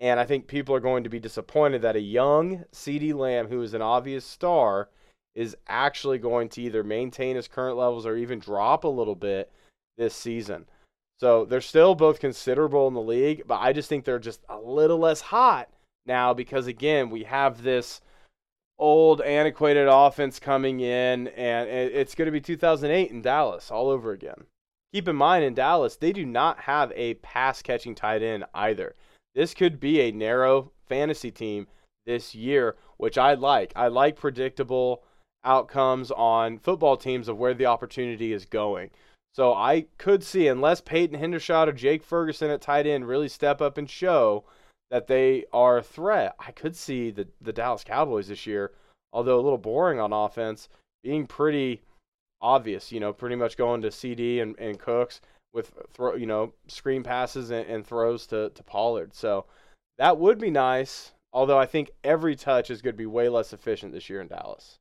And 0.00 0.20
I 0.20 0.24
think 0.24 0.46
people 0.46 0.74
are 0.74 0.80
going 0.80 1.04
to 1.04 1.10
be 1.10 1.20
disappointed 1.20 1.82
that 1.82 1.96
a 1.96 2.00
young 2.00 2.64
CeeDee 2.72 3.14
Lamb, 3.14 3.48
who 3.48 3.62
is 3.62 3.74
an 3.74 3.82
obvious 3.82 4.24
star, 4.24 4.90
is 5.34 5.56
actually 5.66 6.18
going 6.18 6.48
to 6.50 6.62
either 6.62 6.84
maintain 6.84 7.36
his 7.36 7.48
current 7.48 7.76
levels 7.76 8.04
or 8.04 8.16
even 8.16 8.38
drop 8.38 8.84
a 8.84 8.88
little 8.88 9.14
bit 9.14 9.50
this 9.96 10.14
season. 10.14 10.66
So 11.20 11.44
they're 11.44 11.60
still 11.60 11.94
both 11.94 12.20
considerable 12.20 12.88
in 12.88 12.94
the 12.94 13.00
league, 13.00 13.44
but 13.46 13.60
I 13.60 13.72
just 13.72 13.88
think 13.88 14.04
they're 14.04 14.18
just 14.18 14.40
a 14.48 14.58
little 14.58 14.98
less 14.98 15.20
hot 15.20 15.68
now 16.06 16.34
because 16.34 16.66
again 16.66 17.08
we 17.08 17.24
have 17.24 17.62
this 17.62 18.00
old, 18.78 19.20
antiquated 19.20 19.86
offense 19.88 20.40
coming 20.40 20.80
in, 20.80 21.28
and 21.28 21.68
it's 21.68 22.14
going 22.14 22.26
to 22.26 22.32
be 22.32 22.40
2008 22.40 23.10
in 23.10 23.22
Dallas 23.22 23.70
all 23.70 23.88
over 23.88 24.12
again. 24.12 24.46
Keep 24.94 25.08
in 25.08 25.16
mind, 25.16 25.44
in 25.44 25.54
Dallas, 25.54 25.96
they 25.96 26.12
do 26.12 26.24
not 26.24 26.60
have 26.60 26.92
a 26.94 27.14
pass 27.14 27.60
catching 27.62 27.96
tight 27.96 28.22
end 28.22 28.44
either. 28.54 28.94
This 29.34 29.52
could 29.52 29.80
be 29.80 30.00
a 30.00 30.12
narrow 30.12 30.70
fantasy 30.86 31.32
team 31.32 31.66
this 32.06 32.32
year, 32.32 32.76
which 32.96 33.18
I 33.18 33.34
like. 33.34 33.72
I 33.74 33.88
like 33.88 34.14
predictable 34.14 35.02
outcomes 35.44 36.12
on 36.12 36.60
football 36.60 36.96
teams 36.96 37.26
of 37.26 37.38
where 37.38 37.54
the 37.54 37.66
opportunity 37.66 38.32
is 38.32 38.44
going. 38.44 38.90
So 39.34 39.52
I 39.52 39.86
could 39.98 40.22
see, 40.22 40.46
unless 40.46 40.80
Peyton 40.80 41.18
Hendershot 41.18 41.66
or 41.66 41.72
Jake 41.72 42.04
Ferguson 42.04 42.50
at 42.50 42.60
tight 42.60 42.86
end 42.86 43.08
really 43.08 43.28
step 43.28 43.60
up 43.60 43.76
and 43.76 43.90
show 43.90 44.44
that 44.92 45.08
they 45.08 45.44
are 45.52 45.78
a 45.78 45.82
threat, 45.82 46.36
I 46.38 46.52
could 46.52 46.76
see 46.76 47.10
the, 47.10 47.26
the 47.40 47.52
Dallas 47.52 47.82
Cowboys 47.82 48.28
this 48.28 48.46
year, 48.46 48.70
although 49.12 49.40
a 49.40 49.42
little 49.42 49.58
boring 49.58 49.98
on 49.98 50.12
offense, 50.12 50.68
being 51.02 51.26
pretty 51.26 51.82
obvious, 52.44 52.92
you 52.92 53.00
know, 53.00 53.12
pretty 53.12 53.34
much 53.34 53.56
going 53.56 53.80
to 53.82 53.88
CeeDee 53.88 54.42
and, 54.42 54.56
and 54.58 54.78
Cooks 54.78 55.20
with 55.54 55.72
throw, 55.94 56.14
you 56.14 56.26
know, 56.26 56.52
screen 56.68 57.02
passes 57.02 57.50
and, 57.50 57.66
and 57.66 57.86
throws 57.86 58.26
to, 58.26 58.50
to 58.50 58.62
Pollard. 58.62 59.14
So 59.14 59.46
that 59.98 60.18
would 60.18 60.38
be 60.38 60.50
nice, 60.50 61.12
although 61.32 61.58
I 61.58 61.66
think 61.66 61.90
every 62.04 62.36
touch 62.36 62.70
is 62.70 62.82
going 62.82 62.94
to 62.94 62.98
be 62.98 63.06
way 63.06 63.28
less 63.28 63.52
efficient 63.52 63.92
this 63.92 64.10
year 64.10 64.20
in 64.20 64.28
Dallas. 64.28 64.78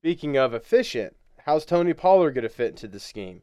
Speaking 0.00 0.36
of 0.38 0.54
efficient, 0.54 1.14
how's 1.44 1.66
Tony 1.66 1.92
Pollard 1.92 2.32
going 2.32 2.42
to 2.42 2.48
fit 2.48 2.70
into 2.70 2.88
the 2.88 3.00
scheme? 3.00 3.42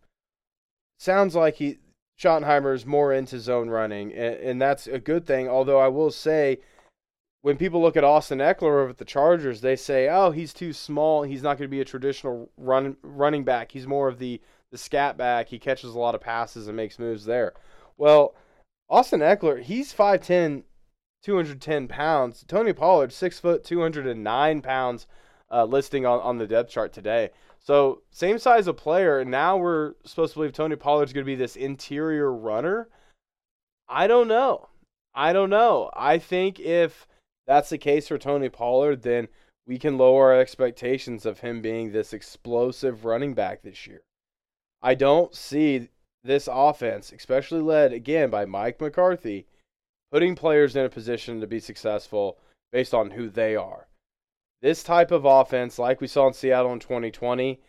Sounds 0.97 1.35
like 1.35 1.55
he 1.55 1.77
Schottenheimer 2.17 2.73
is 2.73 2.85
more 2.85 3.13
into 3.13 3.39
zone 3.39 3.69
running, 3.69 4.13
and, 4.13 4.35
and 4.35 4.61
that's 4.61 4.87
a 4.87 4.99
good 4.99 5.25
thing. 5.27 5.49
Although 5.49 5.79
I 5.79 5.89
will 5.89 6.11
say, 6.11 6.59
when 7.45 7.57
people 7.57 7.79
look 7.79 7.95
at 7.95 8.03
Austin 8.03 8.39
Ekeler 8.39 8.81
over 8.81 8.89
at 8.89 8.97
the 8.97 9.05
Chargers, 9.05 9.61
they 9.61 9.75
say, 9.75 10.09
"Oh, 10.09 10.31
he's 10.31 10.51
too 10.51 10.73
small. 10.73 11.21
He's 11.21 11.43
not 11.43 11.59
going 11.59 11.69
to 11.69 11.75
be 11.75 11.79
a 11.79 11.85
traditional 11.85 12.49
run 12.57 12.97
running 13.03 13.43
back. 13.43 13.71
He's 13.71 13.85
more 13.85 14.07
of 14.07 14.17
the 14.17 14.41
the 14.71 14.79
scat 14.79 15.15
back. 15.15 15.49
He 15.49 15.59
catches 15.59 15.93
a 15.93 15.99
lot 15.99 16.15
of 16.15 16.21
passes 16.21 16.67
and 16.67 16.75
makes 16.75 16.97
moves 16.97 17.25
there." 17.25 17.53
Well, 17.97 18.33
Austin 18.89 19.19
Ekeler, 19.19 19.61
he's 19.61 19.93
5'10", 19.93 20.63
210 21.21 21.87
pounds. 21.87 22.43
Tony 22.47 22.73
Pollard, 22.73 23.13
six 23.13 23.39
foot, 23.39 23.63
209 23.63 24.61
pounds 24.63 25.05
uh, 25.51 25.65
listing 25.65 26.03
on, 26.03 26.19
on 26.21 26.39
the 26.39 26.47
depth 26.47 26.71
chart 26.71 26.93
today. 26.93 27.29
So 27.59 28.01
same 28.09 28.39
size 28.39 28.65
of 28.65 28.75
player. 28.75 29.19
And 29.19 29.29
now 29.29 29.55
we're 29.55 29.93
supposed 30.03 30.33
to 30.33 30.39
believe 30.39 30.53
Tony 30.53 30.77
Pollard's 30.77 31.13
going 31.13 31.25
to 31.25 31.31
be 31.31 31.35
this 31.35 31.55
interior 31.55 32.33
runner. 32.33 32.89
I 33.87 34.07
don't 34.07 34.27
know. 34.27 34.69
I 35.13 35.31
don't 35.31 35.51
know. 35.51 35.91
I 35.93 36.17
think 36.17 36.59
if 36.59 37.05
that's 37.47 37.69
the 37.69 37.77
case 37.77 38.07
for 38.07 38.17
Tony 38.17 38.49
Pollard, 38.49 39.01
then 39.01 39.27
we 39.67 39.77
can 39.77 39.97
lower 39.97 40.33
our 40.33 40.39
expectations 40.39 41.25
of 41.25 41.39
him 41.39 41.61
being 41.61 41.91
this 41.91 42.13
explosive 42.13 43.05
running 43.05 43.33
back 43.33 43.61
this 43.61 43.87
year. 43.87 44.01
I 44.81 44.95
don't 44.95 45.33
see 45.33 45.89
this 46.23 46.47
offense, 46.51 47.11
especially 47.11 47.61
led 47.61 47.93
again 47.93 48.29
by 48.29 48.45
Mike 48.45 48.79
McCarthy, 48.79 49.47
putting 50.11 50.35
players 50.35 50.75
in 50.75 50.85
a 50.85 50.89
position 50.89 51.39
to 51.41 51.47
be 51.47 51.59
successful 51.59 52.37
based 52.71 52.93
on 52.93 53.11
who 53.11 53.29
they 53.29 53.55
are. 53.55 53.87
This 54.61 54.83
type 54.83 55.11
of 55.11 55.25
offense, 55.25 55.77
like 55.77 56.01
we 56.01 56.07
saw 56.07 56.27
in 56.27 56.33
Seattle 56.33 56.73
in 56.73 56.79
2020, 56.79 57.59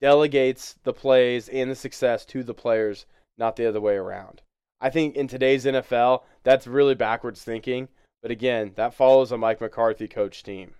delegates 0.00 0.76
the 0.84 0.92
plays 0.92 1.48
and 1.48 1.70
the 1.70 1.74
success 1.74 2.24
to 2.26 2.42
the 2.42 2.54
players, 2.54 3.06
not 3.38 3.56
the 3.56 3.66
other 3.66 3.80
way 3.80 3.94
around. 3.94 4.42
I 4.80 4.90
think 4.90 5.16
in 5.16 5.28
today's 5.28 5.64
NFL, 5.64 6.22
that's 6.42 6.66
really 6.66 6.94
backwards 6.94 7.42
thinking. 7.42 7.88
But 8.24 8.30
again, 8.30 8.72
that 8.76 8.94
follows 8.94 9.32
a 9.32 9.36
Mike 9.36 9.60
McCarthy 9.60 10.08
coach 10.08 10.42
team. 10.42 10.72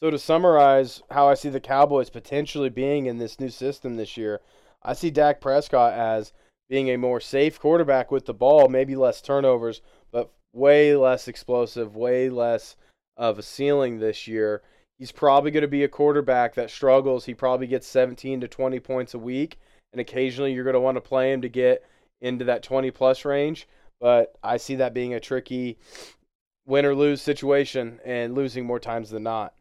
So 0.00 0.10
to 0.10 0.18
summarize 0.18 1.02
how 1.10 1.28
I 1.28 1.34
see 1.34 1.50
the 1.50 1.60
Cowboys 1.60 2.08
potentially 2.08 2.70
being 2.70 3.04
in 3.04 3.18
this 3.18 3.38
new 3.38 3.50
system 3.50 3.96
this 3.96 4.16
year, 4.16 4.40
I 4.82 4.94
see 4.94 5.10
Dak 5.10 5.38
Prescott 5.38 5.92
as 5.92 6.32
being 6.70 6.88
a 6.88 6.96
more 6.96 7.20
safe 7.20 7.60
quarterback 7.60 8.10
with 8.10 8.24
the 8.24 8.32
ball, 8.32 8.70
maybe 8.70 8.96
less 8.96 9.20
turnovers, 9.20 9.82
but 10.10 10.32
way 10.54 10.96
less 10.96 11.28
explosive, 11.28 11.94
way 11.94 12.30
less 12.30 12.74
of 13.18 13.38
a 13.38 13.42
ceiling 13.42 13.98
this 13.98 14.26
year. 14.26 14.62
He's 14.98 15.12
probably 15.12 15.50
going 15.50 15.60
to 15.60 15.68
be 15.68 15.84
a 15.84 15.88
quarterback 15.88 16.54
that 16.54 16.70
struggles. 16.70 17.26
He 17.26 17.34
probably 17.34 17.66
gets 17.66 17.86
17 17.86 18.40
to 18.40 18.48
20 18.48 18.80
points 18.80 19.12
a 19.12 19.18
week, 19.18 19.58
and 19.92 20.00
occasionally 20.00 20.54
you're 20.54 20.64
going 20.64 20.72
to 20.72 20.80
want 20.80 20.96
to 20.96 21.02
play 21.02 21.34
him 21.34 21.42
to 21.42 21.50
get 21.50 21.84
into 22.22 22.46
that 22.46 22.62
20 22.62 22.90
plus 22.92 23.26
range. 23.26 23.68
But 24.00 24.36
I 24.42 24.56
see 24.56 24.76
that 24.76 24.94
being 24.94 25.12
a 25.12 25.20
tricky 25.20 25.76
win 26.68 26.84
or 26.84 26.94
lose 26.94 27.20
situation 27.20 27.98
and 28.04 28.34
losing 28.34 28.64
more 28.64 28.78
times 28.78 29.10
than 29.10 29.24
not. 29.24 29.54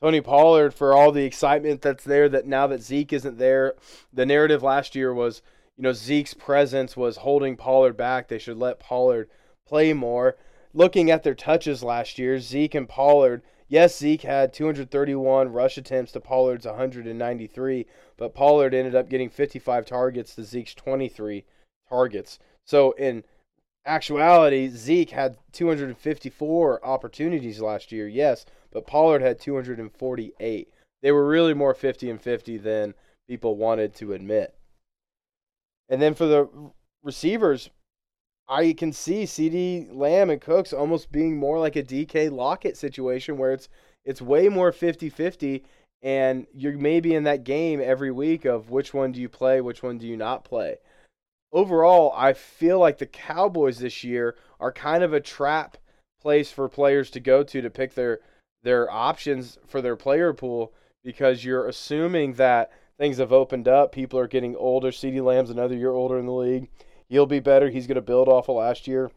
Tony 0.00 0.20
Pollard, 0.20 0.72
for 0.72 0.94
all 0.94 1.12
the 1.12 1.24
excitement 1.24 1.82
that's 1.82 2.04
there, 2.04 2.28
that 2.28 2.46
now 2.46 2.66
that 2.66 2.82
Zeke 2.82 3.12
isn't 3.12 3.38
there, 3.38 3.74
the 4.12 4.26
narrative 4.26 4.62
last 4.62 4.94
year 4.94 5.12
was, 5.12 5.42
you 5.76 5.82
know, 5.82 5.92
Zeke's 5.92 6.34
presence 6.34 6.96
was 6.96 7.18
holding 7.18 7.56
Pollard 7.56 7.96
back. 7.96 8.28
They 8.28 8.38
should 8.38 8.58
let 8.58 8.80
Pollard 8.80 9.28
play 9.66 9.92
more. 9.92 10.36
Looking 10.72 11.10
at 11.10 11.22
their 11.22 11.34
touches 11.34 11.82
last 11.82 12.18
year, 12.18 12.38
Zeke 12.38 12.74
and 12.74 12.88
Pollard 12.88 13.42
Yes, 13.68 13.98
Zeke 13.98 14.22
had 14.22 14.52
231 14.52 15.52
rush 15.52 15.78
attempts 15.78 16.12
to 16.12 16.20
Pollard's 16.20 16.66
193, 16.66 17.86
but 18.16 18.34
Pollard 18.34 18.74
ended 18.74 18.94
up 18.94 19.08
getting 19.08 19.30
55 19.30 19.86
targets 19.86 20.34
to 20.34 20.44
Zeke's 20.44 20.74
23 20.74 21.44
targets. 21.88 22.38
So 22.64 22.92
in 22.92 23.24
actuality, 23.86 24.68
Zeke 24.68 25.10
had 25.10 25.36
254 25.52 26.84
opportunities 26.84 27.60
last 27.60 27.92
year, 27.92 28.08
yes, 28.08 28.44
but 28.72 28.86
Pollard 28.86 29.22
had 29.22 29.38
248. 29.38 30.68
They 31.02 31.12
were 31.12 31.26
really 31.26 31.54
more 31.54 31.74
50 31.74 32.10
and 32.10 32.20
50 32.20 32.58
than 32.58 32.94
people 33.28 33.56
wanted 33.56 33.94
to 33.96 34.12
admit. 34.12 34.54
And 35.88 36.00
then 36.00 36.14
for 36.14 36.26
the 36.26 36.48
receivers, 37.02 37.70
I 38.48 38.72
can 38.72 38.92
see 38.92 39.24
CeeDee 39.24 39.94
Lamb 39.94 40.30
and 40.30 40.40
Cooks 40.40 40.72
almost 40.72 41.12
being 41.12 41.36
more 41.36 41.58
like 41.58 41.76
a 41.76 41.82
DK 41.82 42.30
Lockett 42.30 42.76
situation 42.76 43.38
where 43.38 43.52
it's 43.52 43.68
it's 44.04 44.20
way 44.20 44.50
more 44.50 44.70
50-50 44.70 45.62
and 46.02 46.46
you're 46.52 46.76
maybe 46.76 47.14
in 47.14 47.24
that 47.24 47.44
game 47.44 47.80
every 47.82 48.10
week 48.10 48.44
of 48.44 48.68
which 48.68 48.92
one 48.92 49.12
do 49.12 49.20
you 49.20 49.30
play, 49.30 49.62
which 49.62 49.82
one 49.82 49.96
do 49.96 50.06
you 50.06 50.18
not 50.18 50.44
play. 50.44 50.76
Overall, 51.54 52.12
I 52.14 52.34
feel 52.34 52.78
like 52.78 52.98
the 52.98 53.06
Cowboys 53.06 53.78
this 53.78 54.04
year 54.04 54.36
are 54.60 54.72
kind 54.72 55.02
of 55.02 55.14
a 55.14 55.20
trap 55.20 55.78
place 56.20 56.50
for 56.50 56.68
players 56.68 57.10
to 57.12 57.20
go 57.20 57.42
to 57.42 57.62
to 57.62 57.70
pick 57.70 57.94
their 57.94 58.20
their 58.62 58.90
options 58.90 59.56
for 59.66 59.80
their 59.80 59.96
player 59.96 60.34
pool 60.34 60.74
because 61.02 61.44
you're 61.44 61.68
assuming 61.68 62.34
that 62.34 62.70
things 62.98 63.18
have 63.18 63.32
opened 63.32 63.68
up, 63.68 63.92
people 63.92 64.18
are 64.18 64.28
getting 64.28 64.56
older, 64.56 64.90
CeeDee 64.90 65.24
Lamb's 65.24 65.50
another 65.50 65.76
year 65.76 65.92
older 65.92 66.18
in 66.18 66.26
the 66.26 66.32
league 66.32 66.68
He'll 67.08 67.26
be 67.26 67.40
better. 67.40 67.70
He's 67.70 67.86
going 67.86 67.96
to 67.96 68.02
build 68.02 68.28
off 68.28 68.48
of 68.48 68.56
last 68.56 68.86
year. 68.86 69.10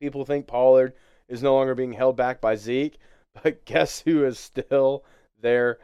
People 0.00 0.24
think 0.24 0.46
Pollard 0.46 0.92
is 1.28 1.42
no 1.42 1.54
longer 1.54 1.74
being 1.74 1.94
held 1.94 2.16
back 2.16 2.40
by 2.40 2.56
Zeke, 2.56 2.98
but 3.42 3.64
guess 3.64 4.00
who 4.00 4.24
is 4.24 4.38
still 4.38 5.04
there 5.40 5.78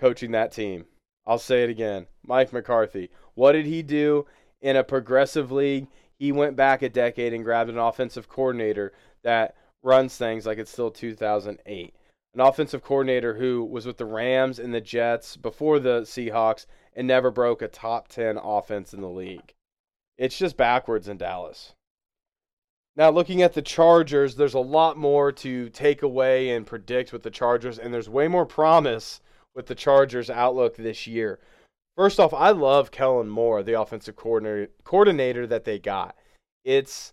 coaching 0.00 0.30
that 0.32 0.52
team? 0.52 0.86
I'll 1.26 1.38
say 1.38 1.62
it 1.62 1.70
again 1.70 2.06
Mike 2.24 2.52
McCarthy. 2.52 3.10
What 3.34 3.52
did 3.52 3.66
he 3.66 3.82
do 3.82 4.26
in 4.60 4.76
a 4.76 4.84
progressive 4.84 5.50
league? 5.52 5.88
He 6.18 6.32
went 6.32 6.56
back 6.56 6.82
a 6.82 6.88
decade 6.88 7.32
and 7.32 7.44
grabbed 7.44 7.70
an 7.70 7.78
offensive 7.78 8.28
coordinator 8.28 8.92
that 9.22 9.56
runs 9.82 10.16
things 10.16 10.46
like 10.46 10.58
it's 10.58 10.70
still 10.70 10.90
2008. 10.90 11.94
An 12.34 12.40
offensive 12.40 12.82
coordinator 12.82 13.34
who 13.34 13.64
was 13.64 13.86
with 13.86 13.96
the 13.96 14.04
Rams 14.04 14.58
and 14.58 14.74
the 14.74 14.80
Jets 14.80 15.36
before 15.36 15.78
the 15.78 16.02
Seahawks 16.02 16.66
and 16.94 17.06
never 17.06 17.30
broke 17.30 17.62
a 17.62 17.68
top 17.68 18.08
10 18.08 18.36
offense 18.36 18.92
in 18.92 19.00
the 19.00 19.08
league. 19.08 19.54
It's 20.16 20.36
just 20.36 20.56
backwards 20.56 21.08
in 21.08 21.16
Dallas. 21.16 21.74
Now, 22.96 23.10
looking 23.10 23.42
at 23.42 23.54
the 23.54 23.62
Chargers, 23.62 24.34
there's 24.34 24.54
a 24.54 24.58
lot 24.58 24.96
more 24.96 25.30
to 25.30 25.68
take 25.68 26.02
away 26.02 26.50
and 26.50 26.66
predict 26.66 27.12
with 27.12 27.22
the 27.22 27.30
Chargers, 27.30 27.78
and 27.78 27.94
there's 27.94 28.08
way 28.08 28.26
more 28.26 28.44
promise 28.44 29.20
with 29.54 29.66
the 29.66 29.76
Chargers' 29.76 30.28
outlook 30.28 30.76
this 30.76 31.06
year. 31.06 31.38
First 31.98 32.20
off, 32.20 32.32
I 32.32 32.50
love 32.50 32.92
Kellen 32.92 33.28
Moore, 33.28 33.64
the 33.64 33.80
offensive 33.80 34.14
coordinator, 34.14 34.70
coordinator 34.84 35.48
that 35.48 35.64
they 35.64 35.80
got. 35.80 36.14
It's, 36.64 37.12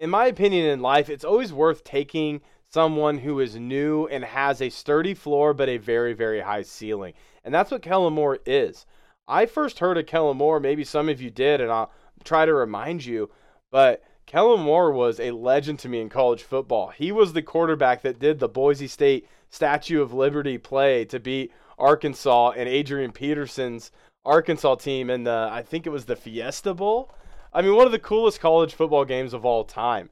in 0.00 0.10
my 0.10 0.26
opinion, 0.26 0.66
in 0.66 0.82
life, 0.82 1.08
it's 1.08 1.24
always 1.24 1.52
worth 1.52 1.84
taking 1.84 2.40
someone 2.72 3.18
who 3.18 3.38
is 3.38 3.54
new 3.54 4.08
and 4.08 4.24
has 4.24 4.60
a 4.60 4.68
sturdy 4.68 5.14
floor 5.14 5.54
but 5.54 5.68
a 5.68 5.76
very, 5.76 6.12
very 6.12 6.40
high 6.40 6.62
ceiling. 6.62 7.14
And 7.44 7.54
that's 7.54 7.70
what 7.70 7.82
Kellen 7.82 8.14
Moore 8.14 8.40
is. 8.44 8.84
I 9.28 9.46
first 9.46 9.78
heard 9.78 9.96
of 9.96 10.06
Kellen 10.06 10.38
Moore, 10.38 10.58
maybe 10.58 10.82
some 10.82 11.08
of 11.08 11.22
you 11.22 11.30
did, 11.30 11.60
and 11.60 11.70
I'll 11.70 11.92
try 12.24 12.46
to 12.46 12.54
remind 12.54 13.04
you, 13.04 13.30
but 13.70 14.02
Kellen 14.26 14.60
Moore 14.60 14.90
was 14.90 15.20
a 15.20 15.30
legend 15.30 15.78
to 15.78 15.88
me 15.88 16.00
in 16.00 16.08
college 16.08 16.42
football. 16.42 16.88
He 16.88 17.12
was 17.12 17.32
the 17.32 17.42
quarterback 17.42 18.02
that 18.02 18.18
did 18.18 18.40
the 18.40 18.48
Boise 18.48 18.88
State 18.88 19.28
Statue 19.50 20.02
of 20.02 20.12
Liberty 20.12 20.58
play 20.58 21.04
to 21.04 21.20
beat 21.20 21.52
Arkansas 21.78 22.50
and 22.50 22.68
Adrian 22.68 23.12
Peterson's 23.12 23.92
Arkansas 24.24 24.76
team 24.76 25.10
in 25.10 25.24
the 25.24 25.48
I 25.50 25.62
think 25.62 25.86
it 25.86 25.90
was 25.90 26.04
the 26.04 26.16
Fiesta 26.16 26.74
Bowl. 26.74 27.10
I 27.52 27.62
mean, 27.62 27.74
one 27.74 27.86
of 27.86 27.92
the 27.92 27.98
coolest 27.98 28.40
college 28.40 28.74
football 28.74 29.04
games 29.04 29.32
of 29.32 29.44
all 29.44 29.64
time. 29.64 30.10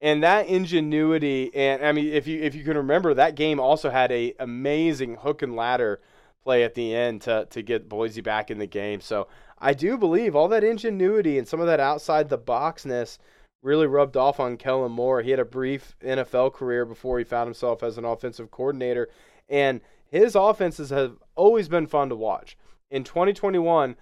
And 0.00 0.22
that 0.22 0.46
ingenuity, 0.46 1.50
and 1.54 1.84
I 1.84 1.92
mean, 1.92 2.06
if 2.12 2.26
you 2.26 2.40
if 2.40 2.54
you 2.54 2.64
can 2.64 2.76
remember, 2.76 3.14
that 3.14 3.34
game 3.34 3.58
also 3.58 3.90
had 3.90 4.12
a 4.12 4.34
amazing 4.38 5.16
hook 5.16 5.42
and 5.42 5.56
ladder 5.56 6.00
play 6.44 6.62
at 6.62 6.74
the 6.74 6.94
end 6.94 7.22
to 7.22 7.46
to 7.50 7.62
get 7.62 7.88
Boise 7.88 8.20
back 8.20 8.50
in 8.50 8.58
the 8.58 8.66
game. 8.66 9.00
So 9.00 9.26
I 9.58 9.74
do 9.74 9.98
believe 9.98 10.36
all 10.36 10.48
that 10.48 10.62
ingenuity 10.62 11.36
and 11.36 11.48
some 11.48 11.60
of 11.60 11.66
that 11.66 11.80
outside 11.80 12.28
the 12.28 12.38
boxness 12.38 13.18
really 13.60 13.88
rubbed 13.88 14.16
off 14.16 14.38
on 14.38 14.56
Kellen 14.56 14.92
Moore. 14.92 15.20
He 15.20 15.32
had 15.32 15.40
a 15.40 15.44
brief 15.44 15.96
NFL 16.00 16.54
career 16.54 16.84
before 16.84 17.18
he 17.18 17.24
found 17.24 17.48
himself 17.48 17.82
as 17.82 17.98
an 17.98 18.04
offensive 18.04 18.52
coordinator, 18.52 19.08
and 19.48 19.80
his 20.10 20.34
offenses 20.34 20.90
have 20.90 21.16
always 21.34 21.68
been 21.68 21.86
fun 21.86 22.08
to 22.08 22.16
watch. 22.16 22.56
In 22.90 23.04
2021, 23.04 23.96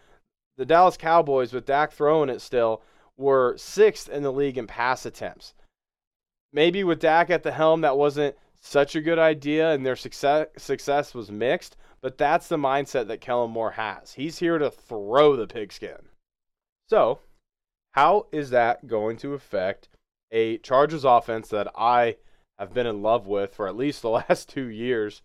the 0.56 0.64
Dallas 0.64 0.96
Cowboys, 0.96 1.52
with 1.52 1.66
Dak 1.66 1.92
throwing 1.92 2.28
it 2.28 2.40
still, 2.40 2.82
were 3.16 3.56
sixth 3.56 4.08
in 4.08 4.22
the 4.22 4.32
league 4.32 4.58
in 4.58 4.66
pass 4.66 5.04
attempts. 5.04 5.54
Maybe 6.52 6.84
with 6.84 7.00
Dak 7.00 7.30
at 7.30 7.42
the 7.42 7.52
helm, 7.52 7.80
that 7.82 7.96
wasn't 7.96 8.36
such 8.60 8.94
a 8.94 9.00
good 9.00 9.18
idea, 9.18 9.72
and 9.72 9.84
their 9.84 9.96
success 9.96 10.46
success 10.56 11.14
was 11.14 11.30
mixed. 11.30 11.76
But 12.00 12.18
that's 12.18 12.48
the 12.48 12.56
mindset 12.56 13.08
that 13.08 13.20
Kellen 13.20 13.50
Moore 13.50 13.72
has. 13.72 14.12
He's 14.14 14.38
here 14.38 14.58
to 14.58 14.70
throw 14.70 15.34
the 15.34 15.46
pigskin. 15.46 16.08
So, 16.88 17.20
how 17.92 18.26
is 18.30 18.50
that 18.50 18.86
going 18.86 19.16
to 19.18 19.34
affect 19.34 19.88
a 20.30 20.58
Chargers 20.58 21.04
offense 21.04 21.48
that 21.48 21.68
I 21.76 22.16
have 22.58 22.72
been 22.72 22.86
in 22.86 23.02
love 23.02 23.26
with 23.26 23.54
for 23.54 23.66
at 23.66 23.76
least 23.76 24.02
the 24.02 24.10
last 24.28 24.48
two 24.48 24.66
years? 24.66 25.22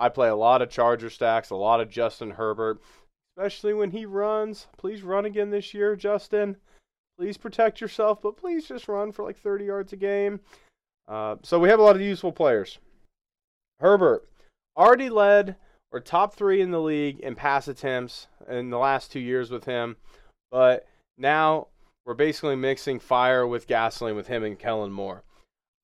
I 0.00 0.08
play 0.08 0.30
a 0.30 0.34
lot 0.34 0.62
of 0.62 0.70
Charger 0.70 1.10
stacks, 1.10 1.50
a 1.50 1.56
lot 1.56 1.82
of 1.82 1.90
Justin 1.90 2.30
Herbert, 2.30 2.80
especially 3.36 3.74
when 3.74 3.90
he 3.90 4.06
runs. 4.06 4.66
Please 4.78 5.02
run 5.02 5.26
again 5.26 5.50
this 5.50 5.74
year, 5.74 5.94
Justin. 5.94 6.56
Please 7.18 7.36
protect 7.36 7.82
yourself, 7.82 8.22
but 8.22 8.38
please 8.38 8.66
just 8.66 8.88
run 8.88 9.12
for 9.12 9.26
like 9.26 9.38
30 9.38 9.66
yards 9.66 9.92
a 9.92 9.96
game. 9.96 10.40
Uh, 11.06 11.36
so 11.42 11.58
we 11.58 11.68
have 11.68 11.78
a 11.78 11.82
lot 11.82 11.96
of 11.96 12.00
useful 12.00 12.32
players. 12.32 12.78
Herbert 13.78 14.26
already 14.74 15.10
led 15.10 15.56
or 15.92 16.00
top 16.00 16.34
three 16.34 16.62
in 16.62 16.70
the 16.70 16.80
league 16.80 17.20
in 17.20 17.34
pass 17.34 17.68
attempts 17.68 18.28
in 18.48 18.70
the 18.70 18.78
last 18.78 19.12
two 19.12 19.20
years 19.20 19.50
with 19.50 19.66
him, 19.66 19.96
but 20.50 20.86
now 21.18 21.66
we're 22.06 22.14
basically 22.14 22.56
mixing 22.56 22.98
fire 22.98 23.46
with 23.46 23.66
gasoline 23.66 24.16
with 24.16 24.28
him 24.28 24.44
and 24.44 24.58
Kellen 24.58 24.92
Moore. 24.92 25.24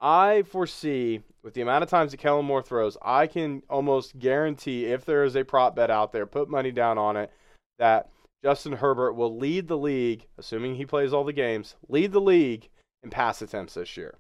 I 0.00 0.42
foresee 0.42 1.22
with 1.42 1.54
the 1.54 1.62
amount 1.62 1.84
of 1.84 1.90
times 1.90 2.10
that 2.10 2.18
Kellen 2.18 2.44
Moore 2.44 2.62
throws, 2.62 2.98
I 3.02 3.26
can 3.26 3.62
almost 3.70 4.18
guarantee 4.18 4.86
if 4.86 5.04
there 5.04 5.24
is 5.24 5.36
a 5.36 5.44
prop 5.44 5.76
bet 5.76 5.90
out 5.90 6.12
there, 6.12 6.26
put 6.26 6.50
money 6.50 6.70
down 6.70 6.98
on 6.98 7.16
it, 7.16 7.30
that 7.78 8.10
Justin 8.44 8.74
Herbert 8.74 9.14
will 9.14 9.36
lead 9.36 9.68
the 9.68 9.78
league, 9.78 10.26
assuming 10.38 10.74
he 10.74 10.86
plays 10.86 11.12
all 11.12 11.24
the 11.24 11.32
games, 11.32 11.76
lead 11.88 12.12
the 12.12 12.20
league 12.20 12.68
in 13.02 13.10
pass 13.10 13.40
attempts 13.40 13.74
this 13.74 13.96
year. 13.96 14.18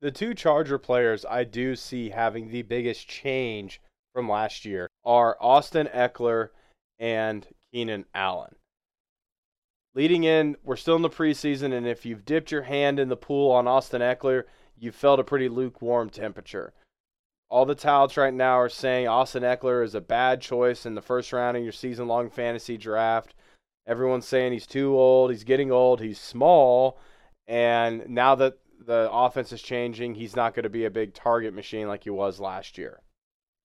The 0.00 0.10
two 0.10 0.34
Charger 0.34 0.78
players 0.78 1.24
I 1.24 1.44
do 1.44 1.76
see 1.76 2.10
having 2.10 2.48
the 2.48 2.62
biggest 2.62 3.06
change 3.06 3.80
from 4.14 4.28
last 4.28 4.64
year 4.64 4.88
are 5.04 5.36
Austin 5.40 5.88
Ekeler 5.94 6.48
and 6.98 7.46
Keenan 7.72 8.06
Allen. 8.14 8.54
Leading 9.94 10.24
in, 10.24 10.56
we're 10.62 10.76
still 10.76 10.96
in 10.96 11.02
the 11.02 11.10
preseason, 11.10 11.72
and 11.72 11.86
if 11.86 12.06
you've 12.06 12.24
dipped 12.24 12.50
your 12.50 12.62
hand 12.62 12.98
in 12.98 13.08
the 13.08 13.16
pool 13.16 13.50
on 13.50 13.66
Austin 13.66 14.00
Ekeler, 14.00 14.44
you 14.80 14.90
felt 14.90 15.20
a 15.20 15.24
pretty 15.24 15.48
lukewarm 15.48 16.10
temperature. 16.10 16.72
All 17.50 17.66
the 17.66 17.74
touts 17.74 18.16
right 18.16 18.32
now 18.32 18.58
are 18.58 18.68
saying 18.68 19.06
Austin 19.06 19.42
Ekeler 19.42 19.84
is 19.84 19.94
a 19.94 20.00
bad 20.00 20.40
choice 20.40 20.86
in 20.86 20.94
the 20.94 21.02
first 21.02 21.32
round 21.32 21.56
of 21.56 21.62
your 21.62 21.72
season 21.72 22.08
long 22.08 22.30
fantasy 22.30 22.76
draft. 22.76 23.34
Everyone's 23.86 24.26
saying 24.26 24.52
he's 24.52 24.66
too 24.66 24.96
old, 24.96 25.30
he's 25.30 25.44
getting 25.44 25.70
old, 25.70 26.00
he's 26.00 26.20
small, 26.20 26.98
and 27.46 28.08
now 28.08 28.34
that 28.36 28.58
the 28.86 29.10
offense 29.12 29.52
is 29.52 29.60
changing, 29.60 30.14
he's 30.14 30.36
not 30.36 30.54
going 30.54 30.62
to 30.62 30.70
be 30.70 30.84
a 30.84 30.90
big 30.90 31.12
target 31.12 31.52
machine 31.52 31.88
like 31.88 32.04
he 32.04 32.10
was 32.10 32.40
last 32.40 32.78
year. 32.78 33.00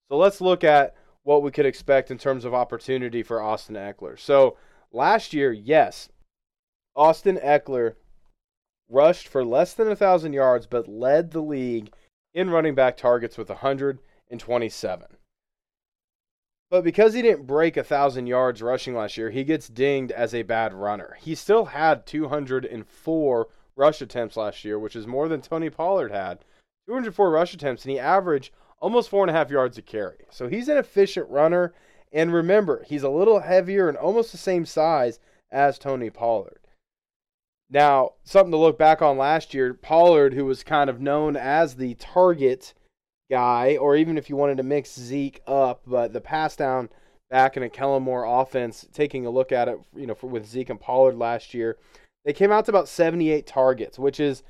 So 0.10 0.18
let's 0.18 0.42
look 0.42 0.64
at 0.64 0.96
what 1.24 1.44
we 1.44 1.52
could 1.52 1.66
expect 1.66 2.12
in 2.12 2.18
terms 2.18 2.44
of 2.44 2.54
opportunity 2.54 3.24
for 3.24 3.42
Austin 3.42 3.76
Ekeler. 3.76 4.20
So 4.20 4.58
last 4.92 5.34
year, 5.34 5.52
yes, 5.52 6.10
Austin 6.96 7.38
Ekeler 7.38 7.94
rushed 8.90 9.28
for 9.28 9.44
less 9.44 9.74
than 9.74 9.88
1,000 9.88 10.34
yards, 10.34 10.68
but 10.68 10.88
led 10.88 11.32
the 11.32 11.42
league 11.42 11.92
in 12.34 12.50
running 12.50 12.76
back 12.76 12.98
targets 12.98 13.38
with 13.38 13.50
127. 13.50 15.08
But 16.70 16.84
because 16.84 17.14
he 17.14 17.22
didn't 17.22 17.48
break 17.48 17.76
1,000 17.76 18.28
yards 18.28 18.62
rushing 18.62 18.96
last 18.96 19.18
year, 19.18 19.30
he 19.30 19.44
gets 19.44 19.68
dinged 19.68 20.12
as 20.12 20.34
a 20.34 20.44
bad 20.44 20.74
runner. 20.74 21.18
He 21.20 21.36
still 21.36 21.66
had 21.66 22.06
204 22.06 23.48
rush 23.76 24.02
attempts 24.02 24.38
last 24.38 24.66
year, 24.66 24.80
which 24.80 24.96
is 24.96 25.08
more 25.08 25.28
than 25.28 25.42
Tony 25.42 25.70
Pollard 25.70 26.12
had. 26.12 26.40
204 26.88 27.30
rush 27.30 27.54
attempts, 27.54 27.84
and 27.84 27.92
he 27.92 28.00
averaged 28.00 28.52
almost 28.80 29.10
four 29.10 29.24
and 29.24 29.30
a 29.30 29.34
half 29.34 29.50
yards 29.50 29.78
a 29.78 29.82
carry. 29.82 30.26
So 30.30 30.48
he's 30.48 30.68
an 30.68 30.78
efficient 30.78 31.30
runner. 31.30 31.74
And 32.12 32.34
remember, 32.34 32.84
he's 32.88 33.04
a 33.04 33.10
little 33.10 33.42
heavier 33.42 33.90
and 33.90 33.98
almost 33.98 34.32
the 34.32 34.38
same 34.38 34.66
size 34.66 35.20
as 35.52 35.78
Tony 35.78 36.10
Pollard. 36.10 36.60
Now, 37.70 38.12
something 38.24 38.52
to 38.52 38.58
look 38.58 38.78
back 38.78 39.02
on 39.02 39.18
last 39.18 39.54
year, 39.54 39.74
Pollard, 39.74 40.34
who 40.34 40.46
was 40.46 40.64
kind 40.64 40.90
of 40.90 41.02
known 41.02 41.36
as 41.36 41.76
the 41.76 41.96
target 41.96 42.74
guy, 43.30 43.78
or 43.78 43.96
even 43.96 44.18
if 44.18 44.30
you 44.30 44.36
wanted 44.36 44.58
to 44.58 44.64
mix 44.64 44.94
Zeke 44.94 45.42
up, 45.48 45.82
but 45.86 46.14
the 46.14 46.22
pass 46.22 46.56
down 46.56 46.90
back 47.30 47.58
in 47.58 47.64
a 47.64 47.70
Kellen 47.70 48.04
Moore 48.04 48.26
offense, 48.26 48.88
taking 48.94 49.26
a 49.26 49.32
look 49.32 49.52
at 49.52 49.68
it, 49.68 49.80
you 49.96 50.06
know, 50.06 50.14
for, 50.14 50.28
with 50.28 50.46
Zeke 50.46 50.70
and 50.70 50.80
Pollard 50.80 51.16
last 51.16 51.54
year, 51.54 51.78
they 52.24 52.34
came 52.34 52.52
out 52.52 52.66
to 52.66 52.72
about 52.72 52.88
78 52.88 53.48
targets, 53.48 53.98
which 53.98 54.20
is 54.20 54.44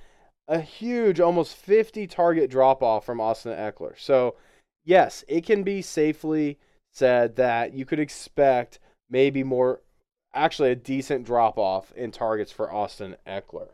a 0.47 0.60
huge, 0.60 1.19
almost 1.19 1.56
50 1.56 2.08
target 2.08 2.49
drop 2.49 2.84
off 2.84 3.06
from 3.06 3.21
Austin 3.21 3.54
Ekeler. 3.54 3.93
So, 3.97 4.36
yes, 4.84 5.23
it 5.28 5.45
can 5.45 5.63
be 5.63 5.82
safely 5.82 6.60
said 6.91 7.36
that 7.38 7.73
you 7.73 7.86
could 7.86 7.99
expect 7.99 8.80
maybe 9.10 9.43
more 9.43 9.82
actually 10.36 10.71
a 10.71 10.76
decent 10.76 11.26
drop 11.26 11.58
off 11.58 11.91
in 11.93 12.12
targets 12.12 12.52
for 12.52 12.71
Austin 12.71 13.15
Ekeler. 13.26 13.69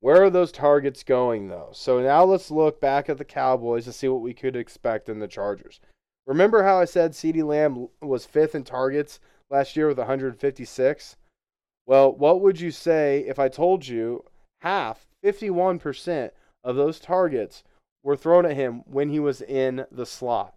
Where 0.00 0.22
are 0.22 0.30
those 0.30 0.52
targets 0.52 1.02
going, 1.02 1.48
though? 1.48 1.70
So 1.72 2.00
now 2.00 2.24
let's 2.24 2.50
look 2.50 2.80
back 2.80 3.08
at 3.08 3.18
the 3.18 3.24
Cowboys 3.24 3.84
to 3.84 3.92
see 3.92 4.08
what 4.08 4.22
we 4.22 4.32
could 4.32 4.56
expect 4.56 5.08
in 5.08 5.18
the 5.18 5.28
Chargers. 5.28 5.80
Remember 6.26 6.62
how 6.62 6.78
I 6.78 6.84
said 6.84 7.12
CeeDee 7.12 7.44
Lamb 7.44 7.88
was 8.00 8.24
fifth 8.24 8.54
in 8.54 8.64
targets 8.64 9.20
last 9.50 9.76
year 9.76 9.88
with 9.88 9.98
156? 9.98 11.16
Well, 11.86 12.12
what 12.12 12.40
would 12.40 12.60
you 12.60 12.70
say 12.70 13.24
if 13.26 13.38
I 13.38 13.48
told 13.48 13.86
you 13.86 14.24
half, 14.60 15.06
51% 15.24 16.30
of 16.62 16.76
those 16.76 17.00
targets 17.00 17.64
were 18.02 18.16
thrown 18.16 18.46
at 18.46 18.56
him 18.56 18.82
when 18.86 19.08
he 19.08 19.18
was 19.18 19.42
in 19.42 19.86
the 19.90 20.06
slot? 20.06 20.54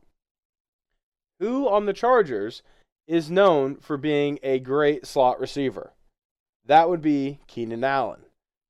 Who 1.40 1.68
on 1.68 1.86
the 1.86 1.94
Chargers 1.94 2.62
is 3.08 3.30
known 3.30 3.78
for 3.78 3.98
being 3.98 4.40
a 4.44 4.60
great 4.60 5.06
slot 5.06 5.40
receiver. 5.40 5.94
That 6.66 6.90
would 6.90 7.02
be 7.02 7.40
Keenan 7.48 7.84
Allen. 7.84 8.22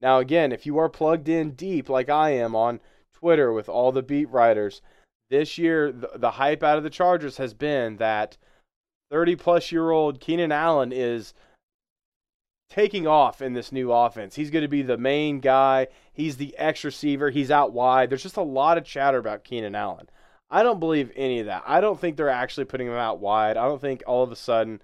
Now, 0.02 0.19
again, 0.19 0.52
if 0.52 0.65
you 0.65 0.78
are 0.78 0.89
plugged 0.89 1.30
in 1.30 1.52
deep 1.52 1.88
like 1.89 2.10
I 2.10 2.32
am 2.32 2.56
on 2.56 2.82
Twitter 3.13 3.54
with 3.54 3.69
all 3.69 3.91
the 3.91 4.02
beat 4.02 4.30
writers, 4.30 4.82
this 5.30 5.58
year 5.58 5.91
the, 5.91 6.10
the 6.15 6.32
hype 6.32 6.63
out 6.63 6.78
of 6.78 6.84
the 6.84 6.89
Chargers 6.89 7.38
has 7.38 7.54
been 7.54 7.98
that 7.98 8.38
30 9.12 9.36
plus 9.36 9.72
year 9.72 9.91
old 9.91 10.19
Keenan 10.19 10.52
Allen 10.52 10.91
is 10.91 11.34
taking 12.69 13.06
off 13.06 13.41
in 13.41 13.54
this 13.54 13.72
new 13.72 13.91
offense. 13.91 14.36
He's 14.36 14.50
going 14.50 14.63
to 14.63 14.67
be 14.67 14.82
the 14.82 14.98
main 14.98 15.39
guy. 15.39 15.88
He's 16.12 16.38
the 16.38 16.58
X 16.58 16.84
receiver. 16.84 17.30
He's 17.30 17.52
out 17.52 17.72
wide. 17.72 18.10
There's 18.10 18.24
just 18.24 18.38
a 18.38 18.41
lot 18.41 18.78
of 18.80 18.84
chatter 18.84 19.19
about 19.19 19.43
Keenan 19.43 19.76
Allen. 19.76 20.10
I 20.54 20.62
don't 20.62 20.80
believe 20.80 21.12
any 21.16 21.39
of 21.39 21.48
that. 21.48 21.63
I 21.66 21.82
don't 21.82 22.00
think 22.00 22.16
they're 22.16 22.30
actually 22.30 22.66
putting 22.66 22.86
him 22.86 22.94
out 22.94 23.20
wide. 23.20 23.58
I 23.58 23.66
don't 23.66 23.82
think 23.82 24.04
all 24.06 24.22
of 24.22 24.32
a 24.32 24.36
sudden, 24.36 24.84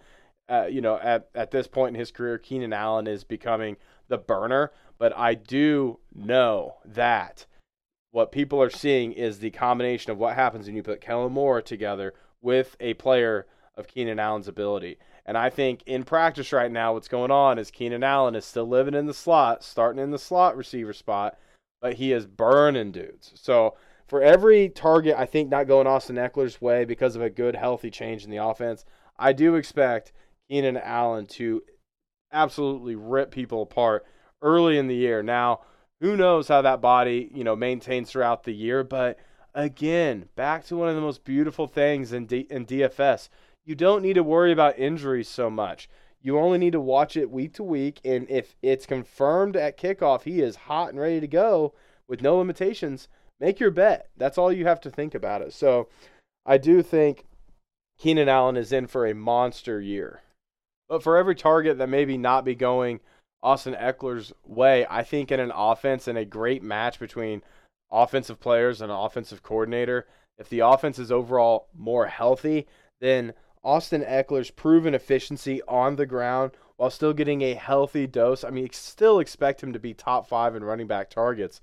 uh, 0.50 0.66
you 0.66 0.82
know, 0.82 0.98
at, 0.98 1.30
at 1.36 1.52
this 1.52 1.68
point 1.68 1.96
in 1.96 2.00
his 2.00 2.10
career, 2.10 2.40
Keenan 2.40 2.74
Allen 2.74 3.06
is 3.06 3.24
becoming 3.24 3.78
the 4.08 4.18
burner. 4.18 4.72
But 4.98 5.16
I 5.16 5.36
do 5.36 6.00
know 6.12 6.78
that 6.86 7.46
what 8.10 8.32
people 8.32 8.60
are 8.64 8.72
seeing 8.72 9.12
is 9.12 9.38
the 9.38 9.52
combination 9.52 10.12
of 10.12 10.18
what 10.18 10.34
happens 10.34 10.66
when 10.66 10.76
you 10.76 10.82
put 10.82 11.02
Kellen 11.02 11.34
Moore 11.34 11.62
together 11.62 12.16
with 12.42 12.76
a 12.80 12.96
player 12.96 13.46
of 13.78 13.88
Keenan 13.88 14.18
Allen's 14.18 14.48
ability. 14.48 14.98
And 15.24 15.38
I 15.38 15.52
think 15.52 15.84
in 15.86 16.04
practice 16.04 16.52
right 16.52 16.72
now, 16.72 16.94
what's 16.94 17.08
going 17.08 17.30
on 17.30 17.60
is 17.60 17.70
Keenan 17.70 18.04
Allen 18.04 18.34
is 18.34 18.44
still 18.44 18.68
living 18.68 18.96
in 18.96 19.06
the 19.06 19.14
slot, 19.14 19.64
starting 19.64 20.02
in 20.02 20.10
the 20.10 20.18
slot 20.18 20.58
receiver 20.58 20.94
spot, 20.94 21.38
but 21.80 21.94
he 21.94 22.12
is 22.12 22.26
burning 22.26 22.92
dudes. 22.92 23.34
So 23.36 23.76
for 24.10 24.24
every 24.24 24.70
target, 24.70 25.16
I 25.18 25.28
think 25.28 25.50
not 25.50 25.68
going 25.68 25.86
Austin 25.86 26.16
Ekeler's 26.16 26.60
way 26.60 26.84
because 26.84 27.16
of 27.16 27.22
a 27.22 27.30
good, 27.30 27.56
healthy 27.56 27.92
change 27.92 28.24
in 28.24 28.32
the 28.32 28.44
offense, 28.44 28.84
I 29.20 29.34
do 29.34 29.54
expect 29.54 30.12
Keenan 30.50 30.78
Allen 30.78 31.28
to 31.28 31.62
absolutely 32.34 32.96
rip 32.96 33.30
people 33.30 33.62
apart 33.62 34.04
early 34.42 34.80
in 34.80 34.88
the 34.88 34.96
year. 34.96 35.22
Now, 35.22 35.62
who 36.02 36.18
knows 36.18 36.48
how 36.48 36.64
that 36.64 36.82
body, 36.82 37.30
you 37.34 37.44
know, 37.44 37.56
maintains 37.56 38.10
throughout 38.10 38.44
the 38.44 38.54
year, 38.54 38.84
but 38.84 39.20
again, 39.54 40.28
back 40.36 40.66
to 40.66 40.76
one 40.76 40.90
of 40.90 40.96
the 40.96 41.02
most 41.02 41.24
beautiful 41.24 41.68
things 41.68 42.12
in, 42.12 42.26
D- 42.26 42.48
in 42.50 42.66
DFS. 42.66 43.30
You 43.64 43.76
don't 43.76 44.02
need 44.02 44.14
to 44.14 44.24
worry 44.24 44.52
about 44.52 44.80
injuries 44.80 45.30
so 45.30 45.52
much. 45.52 45.88
You 46.22 46.40
only 46.40 46.58
need 46.58 46.74
to 46.74 46.82
watch 46.82 47.16
it 47.16 47.30
week 47.30 47.54
to 47.54 47.64
week, 47.64 48.02
and 48.04 48.28
if 48.28 48.56
it's 48.64 48.88
confirmed 48.88 49.56
at 49.56 49.78
kickoff 49.78 50.24
he 50.24 50.42
is 50.42 50.56
hot 50.56 50.90
and 50.90 51.00
ready 51.00 51.20
to 51.20 51.28
go, 51.28 51.76
with 52.08 52.22
no 52.24 52.38
limitations, 52.38 53.08
make 53.40 53.60
your 53.60 53.71
bet. 53.71 54.10
That's 54.17 54.37
all 54.37 54.52
you 54.52 54.65
have 54.65 54.81
to 54.81 54.90
think 54.90 55.15
about 55.15 55.42
it. 55.42 55.54
So 55.54 55.90
I 56.46 56.58
do 56.58 56.81
think 56.81 57.25
Keenan 57.98 58.29
Allen 58.29 58.58
is 58.58 58.71
in 58.71 58.87
for 58.87 59.06
a 59.06 59.15
monster 59.15 59.79
year. 59.79 60.21
But 60.87 61.04
for 61.04 61.17
every 61.17 61.35
target 61.35 61.77
that 61.77 61.90
maybe 61.90 62.17
not 62.17 62.46
be 62.46 62.56
going 62.56 63.00
Austin 63.44 63.75
Ekeler's 63.75 64.33
way, 64.46 64.85
I 64.90 65.04
think 65.04 65.31
in 65.31 65.40
an 65.40 65.52
offense 65.54 66.08
and 66.08 66.17
a 66.17 66.25
great 66.25 66.63
match 66.63 67.00
between 67.00 67.44
offensive 67.92 68.40
players 68.40 68.81
and 68.81 68.92
an 68.92 68.98
offensive 68.98 69.44
coordinator, 69.44 70.08
if 70.37 70.50
the 70.50 70.62
offense 70.62 70.98
is 70.98 71.12
overall 71.12 71.67
more 71.77 72.08
healthy, 72.08 72.67
then 73.02 73.33
Austin 73.63 74.04
Ekeler's 74.04 74.52
proven 74.52 74.94
efficiency 74.96 75.62
on 75.67 75.96
the 75.96 76.06
ground 76.06 76.52
while 76.77 76.90
still 76.90 77.13
getting 77.13 77.42
a 77.42 77.54
healthy 77.54 78.08
dose. 78.08 78.44
I 78.44 78.50
mean, 78.50 78.69
still 78.71 79.19
expect 79.19 79.62
him 79.62 79.73
to 79.73 79.79
be 79.79 79.94
top 79.94 80.27
five 80.27 80.56
in 80.56 80.63
running 80.63 80.87
back 80.87 81.10
targets. 81.10 81.62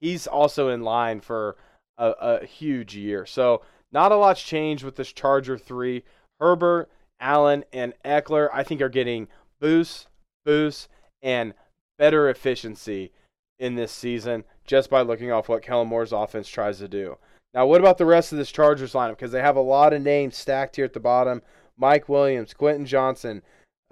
He's 0.00 0.26
also 0.26 0.68
in 0.68 0.82
line 0.82 1.20
for 1.20 1.56
a, 1.96 2.10
a 2.20 2.46
huge 2.46 2.96
year. 2.96 3.26
So, 3.26 3.62
not 3.90 4.12
a 4.12 4.16
lot's 4.16 4.42
changed 4.42 4.84
with 4.84 4.96
this 4.96 5.12
Charger 5.12 5.56
3. 5.56 6.04
Herbert, 6.40 6.90
Allen, 7.20 7.64
and 7.72 7.94
Ekeler, 8.04 8.48
I 8.52 8.62
think, 8.62 8.80
are 8.80 8.88
getting 8.88 9.28
boosts, 9.60 10.06
boosts, 10.44 10.88
and 11.22 11.54
better 11.98 12.28
efficiency 12.28 13.12
in 13.58 13.74
this 13.74 13.90
season 13.90 14.44
just 14.64 14.88
by 14.88 15.00
looking 15.00 15.32
off 15.32 15.48
what 15.48 15.62
Kellen 15.62 15.88
Moore's 15.88 16.12
offense 16.12 16.48
tries 16.48 16.78
to 16.78 16.88
do. 16.88 17.16
Now, 17.54 17.66
what 17.66 17.80
about 17.80 17.98
the 17.98 18.06
rest 18.06 18.30
of 18.30 18.38
this 18.38 18.52
Chargers 18.52 18.92
lineup? 18.92 19.16
Because 19.16 19.32
they 19.32 19.40
have 19.40 19.56
a 19.56 19.60
lot 19.60 19.92
of 19.92 20.02
names 20.02 20.36
stacked 20.36 20.76
here 20.76 20.84
at 20.84 20.92
the 20.92 21.00
bottom 21.00 21.42
Mike 21.76 22.08
Williams, 22.08 22.54
Quentin 22.54 22.86
Johnson, 22.86 23.42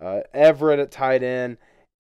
uh, 0.01 0.21
Everett 0.35 0.79
at 0.79 0.91
tight 0.91 1.23
end. 1.23 1.57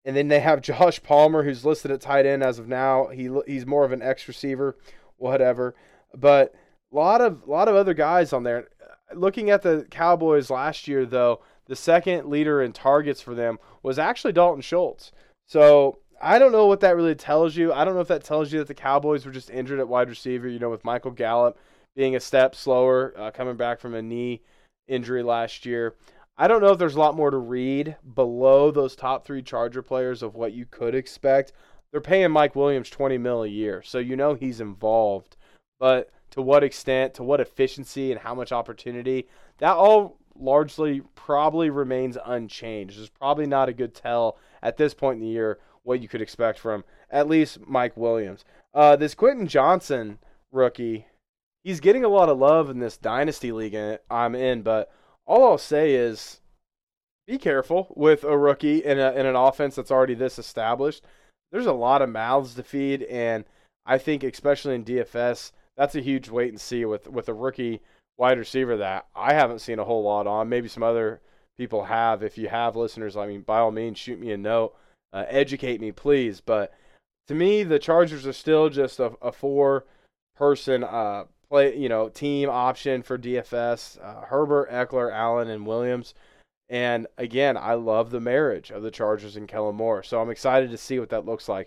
And 0.06 0.16
then 0.16 0.28
they 0.28 0.40
have 0.40 0.62
Josh 0.62 1.02
Palmer, 1.02 1.42
who's 1.42 1.66
listed 1.66 1.90
at 1.90 2.00
tight 2.00 2.24
end 2.24 2.42
as 2.42 2.58
of 2.58 2.68
now. 2.68 3.08
He 3.08 3.28
he's 3.46 3.66
more 3.66 3.84
of 3.84 3.92
an 3.92 4.00
X 4.00 4.26
receiver, 4.28 4.78
whatever. 5.18 5.74
But 6.14 6.54
a 6.90 6.96
lot 6.96 7.20
of 7.20 7.46
lot 7.46 7.68
of 7.68 7.74
other 7.74 7.92
guys 7.92 8.32
on 8.32 8.44
there. 8.44 8.68
Looking 9.14 9.50
at 9.50 9.62
the 9.62 9.86
Cowboys 9.90 10.48
last 10.48 10.88
year, 10.88 11.04
though, 11.04 11.40
the 11.66 11.76
second 11.76 12.28
leader 12.28 12.62
in 12.62 12.72
targets 12.72 13.20
for 13.20 13.34
them 13.34 13.58
was 13.82 13.98
actually 13.98 14.32
Dalton 14.32 14.62
Schultz. 14.62 15.12
So 15.46 15.98
I 16.20 16.38
don't 16.38 16.52
know 16.52 16.66
what 16.66 16.80
that 16.80 16.96
really 16.96 17.14
tells 17.14 17.56
you. 17.56 17.72
I 17.72 17.84
don't 17.84 17.94
know 17.94 18.00
if 18.00 18.08
that 18.08 18.24
tells 18.24 18.52
you 18.52 18.60
that 18.60 18.68
the 18.68 18.74
Cowboys 18.74 19.26
were 19.26 19.32
just 19.32 19.50
injured 19.50 19.80
at 19.80 19.88
wide 19.88 20.08
receiver. 20.08 20.48
You 20.48 20.60
know, 20.60 20.70
with 20.70 20.84
Michael 20.84 21.10
Gallup 21.10 21.58
being 21.96 22.14
a 22.14 22.20
step 22.20 22.54
slower, 22.54 23.12
uh, 23.16 23.30
coming 23.32 23.56
back 23.56 23.80
from 23.80 23.94
a 23.94 24.02
knee 24.02 24.42
injury 24.86 25.22
last 25.22 25.66
year. 25.66 25.94
I 26.38 26.48
don't 26.48 26.60
know 26.60 26.72
if 26.72 26.78
there's 26.78 26.96
a 26.96 27.00
lot 27.00 27.16
more 27.16 27.30
to 27.30 27.38
read 27.38 27.96
below 28.14 28.70
those 28.70 28.94
top 28.94 29.24
three 29.24 29.42
Charger 29.42 29.82
players 29.82 30.22
of 30.22 30.34
what 30.34 30.52
you 30.52 30.66
could 30.66 30.94
expect. 30.94 31.52
They're 31.90 32.00
paying 32.00 32.30
Mike 32.30 32.54
Williams 32.54 32.90
20 32.90 33.16
mil 33.16 33.42
a 33.42 33.48
year, 33.48 33.82
so 33.82 33.98
you 33.98 34.16
know 34.16 34.34
he's 34.34 34.60
involved. 34.60 35.36
But 35.78 36.10
to 36.32 36.42
what 36.42 36.62
extent, 36.62 37.14
to 37.14 37.22
what 37.22 37.40
efficiency, 37.40 38.12
and 38.12 38.20
how 38.20 38.34
much 38.34 38.52
opportunity, 38.52 39.28
that 39.58 39.72
all 39.72 40.18
largely 40.38 41.00
probably 41.14 41.70
remains 41.70 42.18
unchanged. 42.24 42.98
There's 42.98 43.08
probably 43.08 43.46
not 43.46 43.70
a 43.70 43.74
good 43.74 43.94
tell 43.94 44.36
at 44.62 44.76
this 44.76 44.92
point 44.92 45.20
in 45.20 45.26
the 45.26 45.32
year 45.32 45.58
what 45.84 46.02
you 46.02 46.08
could 46.08 46.20
expect 46.20 46.58
from 46.58 46.84
at 47.10 47.28
least 47.28 47.66
Mike 47.66 47.96
Williams. 47.96 48.44
Uh, 48.74 48.96
this 48.96 49.14
Quentin 49.14 49.46
Johnson 49.46 50.18
rookie, 50.52 51.06
he's 51.64 51.80
getting 51.80 52.04
a 52.04 52.08
lot 52.08 52.28
of 52.28 52.36
love 52.36 52.68
in 52.68 52.80
this 52.80 52.98
dynasty 52.98 53.52
league 53.52 53.98
I'm 54.10 54.34
in, 54.34 54.60
but 54.60 54.90
all 55.26 55.50
I'll 55.50 55.58
say 55.58 55.94
is 55.94 56.40
be 57.26 57.38
careful 57.38 57.92
with 57.96 58.24
a 58.24 58.38
rookie 58.38 58.84
in, 58.84 58.98
a, 58.98 59.12
in 59.12 59.26
an 59.26 59.36
offense 59.36 59.74
that's 59.74 59.90
already 59.90 60.14
this 60.14 60.38
established. 60.38 61.04
There's 61.50 61.66
a 61.66 61.72
lot 61.72 62.02
of 62.02 62.10
mouths 62.10 62.54
to 62.54 62.62
feed, 62.62 63.02
and 63.04 63.44
I 63.84 63.98
think 63.98 64.22
especially 64.22 64.74
in 64.74 64.84
DFS, 64.84 65.52
that's 65.76 65.94
a 65.94 66.00
huge 66.00 66.28
wait 66.28 66.50
and 66.50 66.60
see 66.60 66.84
with 66.84 67.08
with 67.08 67.28
a 67.28 67.34
rookie 67.34 67.80
wide 68.16 68.38
receiver 68.38 68.76
that 68.78 69.06
I 69.14 69.34
haven't 69.34 69.60
seen 69.60 69.78
a 69.78 69.84
whole 69.84 70.02
lot 70.02 70.26
on. 70.26 70.48
Maybe 70.48 70.68
some 70.68 70.82
other 70.82 71.20
people 71.58 71.84
have. 71.84 72.22
If 72.22 72.38
you 72.38 72.48
have 72.48 72.76
listeners, 72.76 73.16
I 73.16 73.26
mean, 73.26 73.42
by 73.42 73.58
all 73.58 73.70
means, 73.70 73.98
shoot 73.98 74.18
me 74.18 74.32
a 74.32 74.36
note, 74.36 74.74
uh, 75.12 75.24
educate 75.28 75.80
me, 75.80 75.92
please. 75.92 76.40
But 76.40 76.72
to 77.28 77.34
me, 77.34 77.62
the 77.62 77.78
Chargers 77.78 78.26
are 78.26 78.32
still 78.32 78.68
just 78.68 79.00
a, 79.00 79.12
a 79.20 79.32
four 79.32 79.84
person 80.36 80.84
uh, 80.84 81.24
play, 81.48 81.76
you 81.76 81.88
know, 81.88 82.08
team 82.08 82.48
option 82.48 83.02
for 83.02 83.18
DFS. 83.18 84.02
Uh, 84.02 84.26
Herbert, 84.26 84.70
Ekeler, 84.70 85.12
Allen, 85.12 85.48
and 85.48 85.66
Williams. 85.66 86.14
And 86.68 87.06
again, 87.16 87.56
I 87.56 87.74
love 87.74 88.10
the 88.10 88.20
marriage 88.20 88.70
of 88.70 88.82
the 88.82 88.90
Chargers 88.90 89.36
and 89.36 89.46
Kellen 89.48 89.76
Moore. 89.76 90.02
So 90.02 90.20
I'm 90.20 90.30
excited 90.30 90.70
to 90.70 90.78
see 90.78 90.98
what 90.98 91.10
that 91.10 91.24
looks 91.24 91.48
like. 91.48 91.66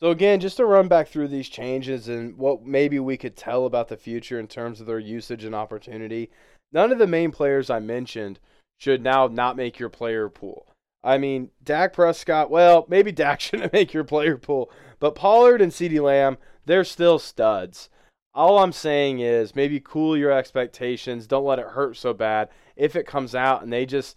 So 0.00 0.10
again, 0.10 0.38
just 0.38 0.58
to 0.58 0.64
run 0.64 0.86
back 0.86 1.08
through 1.08 1.28
these 1.28 1.48
changes 1.48 2.08
and 2.08 2.36
what 2.36 2.64
maybe 2.64 3.00
we 3.00 3.16
could 3.16 3.36
tell 3.36 3.66
about 3.66 3.88
the 3.88 3.96
future 3.96 4.38
in 4.38 4.46
terms 4.46 4.80
of 4.80 4.86
their 4.86 5.00
usage 5.00 5.42
and 5.42 5.56
opportunity. 5.56 6.30
None 6.72 6.92
of 6.92 6.98
the 6.98 7.06
main 7.06 7.32
players 7.32 7.68
I 7.68 7.80
mentioned 7.80 8.38
should 8.78 9.02
now 9.02 9.26
not 9.26 9.56
make 9.56 9.80
your 9.80 9.88
player 9.88 10.28
pool. 10.28 10.72
I 11.02 11.18
mean, 11.18 11.50
Dak 11.64 11.92
Prescott, 11.92 12.50
well, 12.50 12.86
maybe 12.88 13.10
Dak 13.12 13.40
shouldn't 13.40 13.72
make 13.72 13.92
your 13.92 14.04
player 14.04 14.36
pool, 14.36 14.70
but 15.00 15.16
Pollard 15.16 15.60
and 15.60 15.72
CeeDee 15.72 16.02
Lamb, 16.02 16.38
they're 16.64 16.84
still 16.84 17.18
studs. 17.18 17.90
All 18.38 18.60
I'm 18.60 18.70
saying 18.70 19.18
is 19.18 19.56
maybe 19.56 19.80
cool 19.80 20.16
your 20.16 20.30
expectations. 20.30 21.26
Don't 21.26 21.44
let 21.44 21.58
it 21.58 21.66
hurt 21.66 21.96
so 21.96 22.14
bad 22.14 22.50
if 22.76 22.94
it 22.94 23.04
comes 23.04 23.34
out 23.34 23.64
and 23.64 23.72
they 23.72 23.84
just 23.84 24.16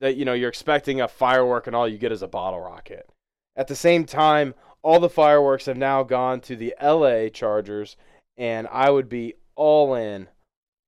that 0.00 0.16
you 0.16 0.24
know 0.24 0.32
you're 0.32 0.48
expecting 0.48 1.00
a 1.00 1.06
firework 1.06 1.68
and 1.68 1.76
all 1.76 1.86
you 1.86 1.96
get 1.96 2.10
is 2.10 2.22
a 2.22 2.26
bottle 2.26 2.58
rocket. 2.58 3.08
At 3.54 3.68
the 3.68 3.76
same 3.76 4.06
time, 4.06 4.54
all 4.82 4.98
the 4.98 5.08
fireworks 5.08 5.66
have 5.66 5.76
now 5.76 6.02
gone 6.02 6.40
to 6.40 6.56
the 6.56 6.74
LA 6.82 7.28
Chargers 7.28 7.96
and 8.36 8.66
I 8.72 8.90
would 8.90 9.08
be 9.08 9.34
all 9.54 9.94
in, 9.94 10.26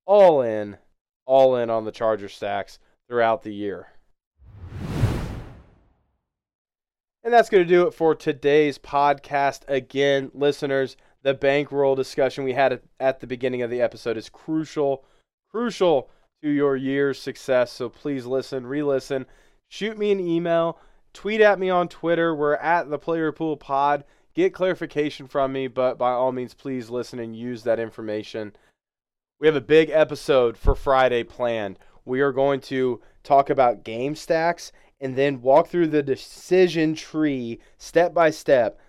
all 0.05 0.43
in, 0.43 0.77
all 1.25 1.55
in 1.55 1.71
on 1.71 1.85
the 1.85 1.93
Charger 1.93 2.29
stacks 2.29 2.81
throughout 3.07 3.45
the 3.45 3.55
year. 3.55 3.93
And 7.23 7.33
that's 7.33 7.49
going 7.49 7.63
to 7.63 7.69
do 7.69 7.87
it 7.87 7.95
for 7.95 8.17
today's 8.17 8.77
podcast. 8.77 9.61
Again, 9.69 10.33
listeners, 10.35 10.97
the 11.23 11.35
bankroll 11.35 11.95
discussion 11.95 12.45
we 12.45 12.53
had 12.53 12.81
at 12.99 13.21
the 13.21 13.27
beginning 13.27 13.63
of 13.63 13.71
the 13.71 13.81
episode 13.81 14.17
is 14.17 14.29
crucial, 14.29 15.05
crucial 15.51 16.11
to 16.43 16.51
your 16.51 16.77
year's 16.77 17.21
success. 17.21 17.73
So 17.73 17.89
please 17.89 18.27
listen, 18.27 18.67
re 18.67 18.83
listen, 18.83 19.27
shoot 19.69 19.97
me 19.97 20.11
an 20.11 20.21
email, 20.21 20.79
tweet 21.13 21.41
at 21.41 21.59
me 21.59 21.71
on 21.71 21.89
Twitter. 21.89 22.35
We're 22.35 22.57
at 22.57 22.91
the 22.91 22.99
Player 22.99 23.33
Pool 23.33 23.57
Pod. 23.57 24.05
Get 24.35 24.55
clarification 24.55 25.29
from 25.29 25.53
me, 25.53 25.67
but 25.67 25.99
by 25.99 26.13
all 26.13 26.33
means, 26.33 26.55
please 26.55 26.89
listen 26.89 27.19
and 27.19 27.37
use 27.37 27.63
that 27.65 27.79
information. 27.79 28.57
We 29.39 29.47
have 29.47 29.57
a 29.57 29.61
big 29.61 29.91
episode 29.91 30.57
for 30.57 30.75
Friday 30.75 31.23
planned. 31.23 31.79
We 32.05 32.21
are 32.21 32.33
going 32.33 32.61
to 32.63 33.01
talk 33.23 33.51
about 33.51 33.85
game 33.85 34.17
stacks 34.17 34.73
and 35.01 35.17
then 35.17 35.43
walk 35.43 35.69
through 35.69 35.89
the 35.89 36.03
decision 36.03 36.95
tree 36.95 37.61
step 37.77 38.15
by 38.15 38.31
step 38.31 38.81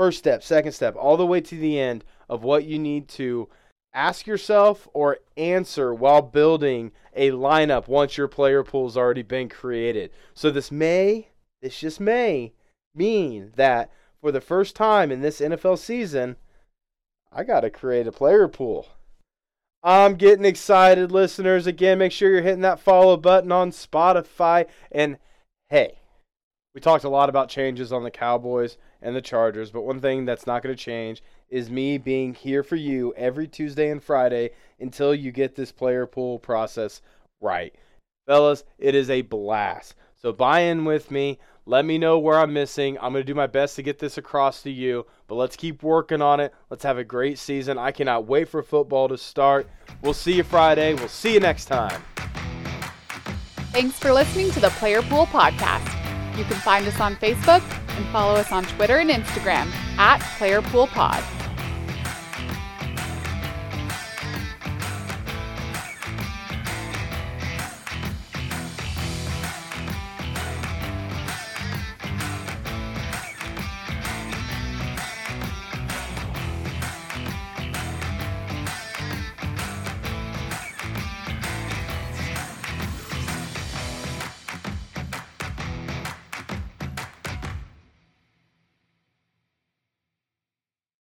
first 0.00 0.18
step, 0.18 0.42
second 0.42 0.72
step, 0.72 0.96
all 0.96 1.18
the 1.18 1.26
way 1.26 1.42
to 1.42 1.58
the 1.58 1.78
end 1.78 2.02
of 2.26 2.42
what 2.42 2.64
you 2.64 2.78
need 2.78 3.06
to 3.06 3.46
ask 3.92 4.26
yourself 4.26 4.88
or 4.94 5.18
answer 5.36 5.92
while 5.92 6.22
building 6.22 6.90
a 7.14 7.30
lineup 7.32 7.86
once 7.86 8.16
your 8.16 8.26
player 8.26 8.64
pool's 8.64 8.96
already 8.96 9.20
been 9.20 9.46
created. 9.46 10.10
So 10.32 10.50
this 10.50 10.72
may, 10.72 11.28
this 11.60 11.78
just 11.78 12.00
may 12.00 12.54
mean 12.94 13.52
that 13.56 13.92
for 14.22 14.32
the 14.32 14.40
first 14.40 14.74
time 14.74 15.12
in 15.12 15.20
this 15.20 15.38
NFL 15.38 15.76
season, 15.76 16.36
I 17.30 17.44
got 17.44 17.60
to 17.60 17.68
create 17.68 18.06
a 18.06 18.12
player 18.12 18.48
pool. 18.48 18.88
I'm 19.82 20.14
getting 20.14 20.46
excited, 20.46 21.12
listeners. 21.12 21.66
Again, 21.66 21.98
make 21.98 22.12
sure 22.12 22.30
you're 22.30 22.40
hitting 22.40 22.62
that 22.62 22.80
follow 22.80 23.18
button 23.18 23.52
on 23.52 23.70
Spotify. 23.70 24.64
And 24.90 25.18
hey, 25.68 25.99
we 26.80 26.82
talked 26.82 27.04
a 27.04 27.10
lot 27.10 27.28
about 27.28 27.50
changes 27.50 27.92
on 27.92 28.04
the 28.04 28.10
Cowboys 28.10 28.78
and 29.02 29.14
the 29.14 29.20
Chargers, 29.20 29.70
but 29.70 29.82
one 29.82 30.00
thing 30.00 30.24
that's 30.24 30.46
not 30.46 30.62
going 30.62 30.74
to 30.74 30.82
change 30.82 31.22
is 31.50 31.68
me 31.68 31.98
being 31.98 32.32
here 32.32 32.62
for 32.62 32.76
you 32.76 33.12
every 33.18 33.46
Tuesday 33.46 33.90
and 33.90 34.02
Friday 34.02 34.52
until 34.80 35.14
you 35.14 35.30
get 35.30 35.54
this 35.54 35.72
player 35.72 36.06
pool 36.06 36.38
process 36.38 37.02
right. 37.38 37.74
Fellas, 38.26 38.64
it 38.78 38.94
is 38.94 39.10
a 39.10 39.20
blast. 39.20 39.94
So 40.16 40.32
buy 40.32 40.60
in 40.60 40.86
with 40.86 41.10
me. 41.10 41.38
Let 41.66 41.84
me 41.84 41.98
know 41.98 42.18
where 42.18 42.38
I'm 42.38 42.54
missing. 42.54 42.96
I'm 42.96 43.12
going 43.12 43.26
to 43.26 43.30
do 43.30 43.34
my 43.34 43.46
best 43.46 43.76
to 43.76 43.82
get 43.82 43.98
this 43.98 44.16
across 44.16 44.62
to 44.62 44.70
you, 44.70 45.04
but 45.28 45.34
let's 45.34 45.56
keep 45.56 45.82
working 45.82 46.22
on 46.22 46.40
it. 46.40 46.54
Let's 46.70 46.84
have 46.84 46.96
a 46.96 47.04
great 47.04 47.38
season. 47.38 47.76
I 47.76 47.92
cannot 47.92 48.26
wait 48.26 48.48
for 48.48 48.62
football 48.62 49.06
to 49.08 49.18
start. 49.18 49.68
We'll 50.00 50.14
see 50.14 50.36
you 50.36 50.44
Friday. 50.44 50.94
We'll 50.94 51.08
see 51.08 51.34
you 51.34 51.40
next 51.40 51.66
time. 51.66 52.02
Thanks 53.70 53.98
for 53.98 54.14
listening 54.14 54.50
to 54.52 54.60
the 54.60 54.70
Player 54.70 55.02
Pool 55.02 55.26
Podcast. 55.26 55.99
You 56.40 56.46
can 56.46 56.56
find 56.56 56.86
us 56.86 56.98
on 57.00 57.16
Facebook 57.16 57.60
and 57.98 58.06
follow 58.06 58.34
us 58.34 58.50
on 58.50 58.64
Twitter 58.64 58.96
and 58.96 59.10
Instagram 59.10 59.70
at 59.98 60.20
PlayerPoolPod. 60.38 61.39